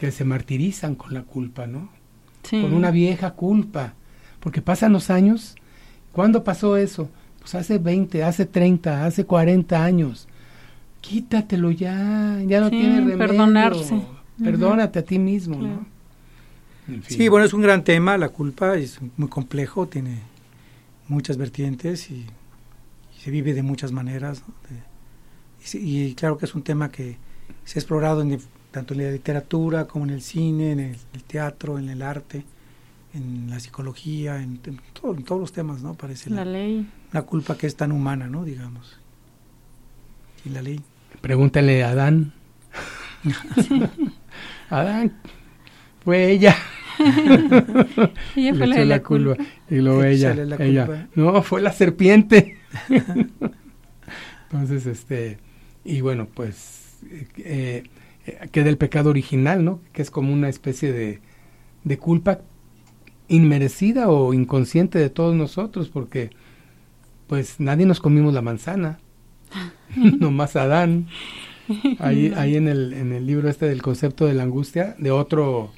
que 0.00 0.10
se 0.10 0.24
martirizan 0.24 0.94
con 0.94 1.12
la 1.12 1.22
culpa, 1.24 1.66
¿no? 1.66 1.90
Sí. 2.42 2.62
Con 2.62 2.72
una 2.72 2.90
vieja 2.90 3.32
culpa. 3.32 3.94
Porque 4.42 4.60
pasan 4.60 4.92
los 4.92 5.08
años. 5.10 5.54
¿Cuándo 6.12 6.42
pasó 6.44 6.76
eso? 6.76 7.08
Pues 7.40 7.54
hace 7.54 7.78
20, 7.78 8.22
hace 8.24 8.44
30, 8.46 9.06
hace 9.06 9.24
40 9.24 9.82
años. 9.82 10.28
Quítatelo 11.00 11.70
ya, 11.70 12.38
ya 12.46 12.60
no 12.60 12.68
Sí, 12.70 12.76
tiene 12.78 12.96
remedio. 12.98 13.18
perdonarse. 13.18 14.02
Perdónate 14.42 14.98
a 14.98 15.02
ti 15.04 15.18
mismo, 15.18 15.58
Claro. 15.58 15.74
¿no? 15.76 15.86
En 16.94 17.02
fin. 17.02 17.16
Sí, 17.18 17.28
bueno, 17.28 17.46
es 17.46 17.52
un 17.52 17.62
gran 17.62 17.84
tema, 17.84 18.18
la 18.18 18.28
culpa 18.28 18.74
es 18.76 18.98
muy 19.16 19.28
complejo, 19.28 19.86
tiene 19.86 20.18
muchas 21.08 21.36
vertientes 21.36 22.10
y, 22.10 22.14
y 23.16 23.20
se 23.20 23.30
vive 23.30 23.54
de 23.54 23.62
muchas 23.62 23.92
maneras. 23.92 24.42
¿no? 24.46 24.54
De- 24.68 25.78
y, 25.78 26.02
y 26.06 26.14
claro 26.14 26.38
que 26.38 26.46
es 26.46 26.54
un 26.56 26.62
tema 26.62 26.90
que 26.90 27.16
se 27.64 27.78
ha 27.78 27.80
explorado 27.80 28.22
en 28.22 28.40
tanto 28.72 28.94
en 28.94 29.04
la 29.04 29.10
literatura 29.12 29.86
como 29.86 30.04
en 30.06 30.10
el 30.10 30.22
cine, 30.22 30.72
en 30.72 30.80
el, 30.80 30.96
el 31.14 31.22
teatro, 31.24 31.78
en 31.78 31.88
el 31.88 32.02
arte, 32.02 32.44
en 33.14 33.50
la 33.50 33.60
psicología, 33.60 34.36
en, 34.42 34.60
en 34.64 34.80
todo- 34.92 35.14
en 35.14 35.22
todos 35.24 35.40
los 35.40 35.52
temas, 35.52 35.82
¿no? 35.82 35.94
Parece 35.94 36.30
La 36.30 36.44
la, 36.44 36.52
ley. 36.52 36.86
la 37.12 37.22
culpa 37.22 37.56
que 37.58 37.66
es 37.66 37.76
tan 37.76 37.92
humana, 37.92 38.26
¿no? 38.28 38.44
Digamos. 38.44 38.98
Y 40.44 40.48
la 40.50 40.62
ley. 40.62 40.80
Pregúntale 41.20 41.84
a 41.84 41.90
Adán. 41.90 42.32
Adán, 44.70 45.12
fue 46.04 46.30
ella. 46.30 46.56
Ella 48.36 48.52
Le 48.52 48.54
fue 48.54 48.66
la 48.66 48.74
echó 48.74 48.80
de 48.80 48.86
la 48.86 49.02
culpa. 49.02 49.36
Y 49.70 49.76
luego 49.76 50.04
ella, 50.04 50.34
la 50.34 50.56
ella, 50.56 50.86
culpa. 50.86 51.06
no, 51.14 51.42
fue 51.42 51.60
la 51.62 51.72
serpiente. 51.72 52.58
Entonces, 54.50 54.86
este, 54.86 55.38
y 55.84 56.00
bueno, 56.00 56.26
pues, 56.32 56.98
eh, 57.38 57.84
eh, 58.26 58.48
queda 58.52 58.68
el 58.68 58.76
pecado 58.78 59.10
original, 59.10 59.64
¿no? 59.64 59.80
Que 59.92 60.02
es 60.02 60.10
como 60.10 60.32
una 60.32 60.48
especie 60.48 60.92
de, 60.92 61.20
de 61.84 61.98
culpa 61.98 62.40
inmerecida 63.32 64.10
o 64.10 64.34
inconsciente 64.34 64.98
de 64.98 65.10
todos 65.10 65.34
nosotros, 65.34 65.88
porque, 65.88 66.30
pues, 67.26 67.58
nadie 67.58 67.86
nos 67.86 68.00
comimos 68.00 68.34
la 68.34 68.42
manzana, 68.42 68.98
nomás 69.96 70.56
Adán. 70.56 71.08
Ahí, 72.00 72.32
ahí 72.36 72.56
en 72.56 72.68
el, 72.68 72.92
en 72.92 73.12
el 73.12 73.26
libro 73.26 73.48
este 73.48 73.66
del 73.66 73.82
concepto 73.82 74.26
de 74.26 74.34
la 74.34 74.42
angustia, 74.42 74.94
de 74.98 75.10
otro, 75.10 75.70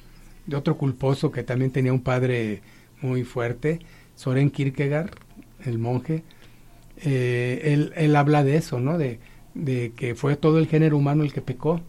de 0.45 0.55
otro 0.57 0.77
culposo 0.77 1.31
que 1.31 1.43
también 1.43 1.71
tenía 1.71 1.93
un 1.93 2.01
padre 2.01 2.61
muy 3.01 3.23
fuerte, 3.23 3.79
Soren 4.15 4.49
Kierkegaard, 4.49 5.11
el 5.63 5.77
monje, 5.77 6.23
eh, 6.97 7.61
él, 7.65 7.93
él 7.95 8.15
habla 8.15 8.43
de 8.43 8.57
eso, 8.57 8.79
¿no? 8.79 8.97
De, 8.97 9.19
de 9.53 9.93
que 9.95 10.15
fue 10.15 10.35
todo 10.35 10.59
el 10.59 10.67
género 10.67 10.97
humano 10.97 11.23
el 11.23 11.31
que 11.31 11.41
pecó, 11.41 11.81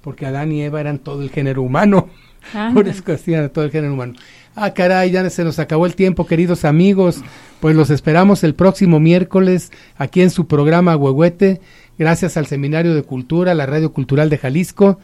porque 0.00 0.26
Adán 0.26 0.50
y 0.50 0.62
Eva 0.62 0.80
eran 0.80 0.98
todo 0.98 1.22
el 1.22 1.30
género 1.30 1.62
humano, 1.62 2.08
por 2.74 2.88
eso 2.88 3.04
que 3.04 3.12
hacían 3.12 3.50
todo 3.50 3.64
el 3.64 3.70
género 3.70 3.94
humano. 3.94 4.14
Ah, 4.54 4.74
caray, 4.74 5.10
ya 5.10 5.28
se 5.30 5.44
nos 5.44 5.58
acabó 5.58 5.86
el 5.86 5.94
tiempo, 5.94 6.26
queridos 6.26 6.64
amigos. 6.64 7.22
Pues 7.60 7.74
los 7.74 7.90
esperamos 7.90 8.44
el 8.44 8.54
próximo 8.54 9.00
miércoles 9.00 9.70
aquí 9.96 10.20
en 10.20 10.30
su 10.30 10.46
programa 10.46 10.96
Huehuete, 10.96 11.60
gracias 11.98 12.36
al 12.36 12.46
Seminario 12.46 12.94
de 12.94 13.02
Cultura, 13.02 13.54
la 13.54 13.66
Radio 13.66 13.92
Cultural 13.92 14.28
de 14.28 14.38
Jalisco. 14.38 14.98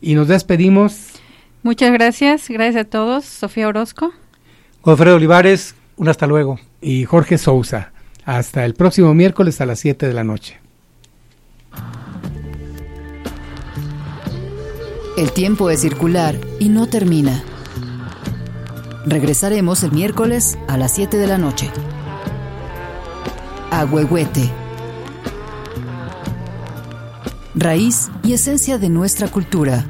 Y 0.00 0.14
nos 0.14 0.28
despedimos. 0.28 1.10
Muchas 1.62 1.92
gracias. 1.92 2.48
Gracias 2.48 2.86
a 2.86 2.88
todos. 2.88 3.24
Sofía 3.24 3.68
Orozco. 3.68 4.12
Godfredo 4.82 5.16
Olivares, 5.16 5.74
un 5.96 6.08
hasta 6.08 6.26
luego. 6.26 6.58
y 6.80 7.04
Jorge 7.04 7.38
Sousa. 7.38 7.92
Hasta 8.24 8.64
el 8.64 8.74
próximo 8.74 9.14
miércoles 9.14 9.60
a 9.60 9.66
las 9.66 9.80
7 9.80 10.06
de 10.06 10.14
la 10.14 10.24
noche. 10.24 10.58
El 15.16 15.32
tiempo 15.32 15.70
es 15.70 15.80
circular 15.80 16.36
y 16.58 16.68
no 16.68 16.86
termina. 16.86 17.42
Regresaremos 19.06 19.82
el 19.82 19.92
miércoles 19.92 20.58
a 20.66 20.78
las 20.78 20.92
7 20.92 21.18
de 21.18 21.26
la 21.26 21.36
noche. 21.36 21.70
Agüehuete. 23.70 24.50
Raíz 27.54 28.10
y 28.22 28.32
esencia 28.32 28.78
de 28.78 28.88
nuestra 28.88 29.28
cultura. 29.28 29.84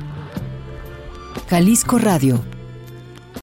Jalisco 1.49 1.99
Radio 1.99 2.54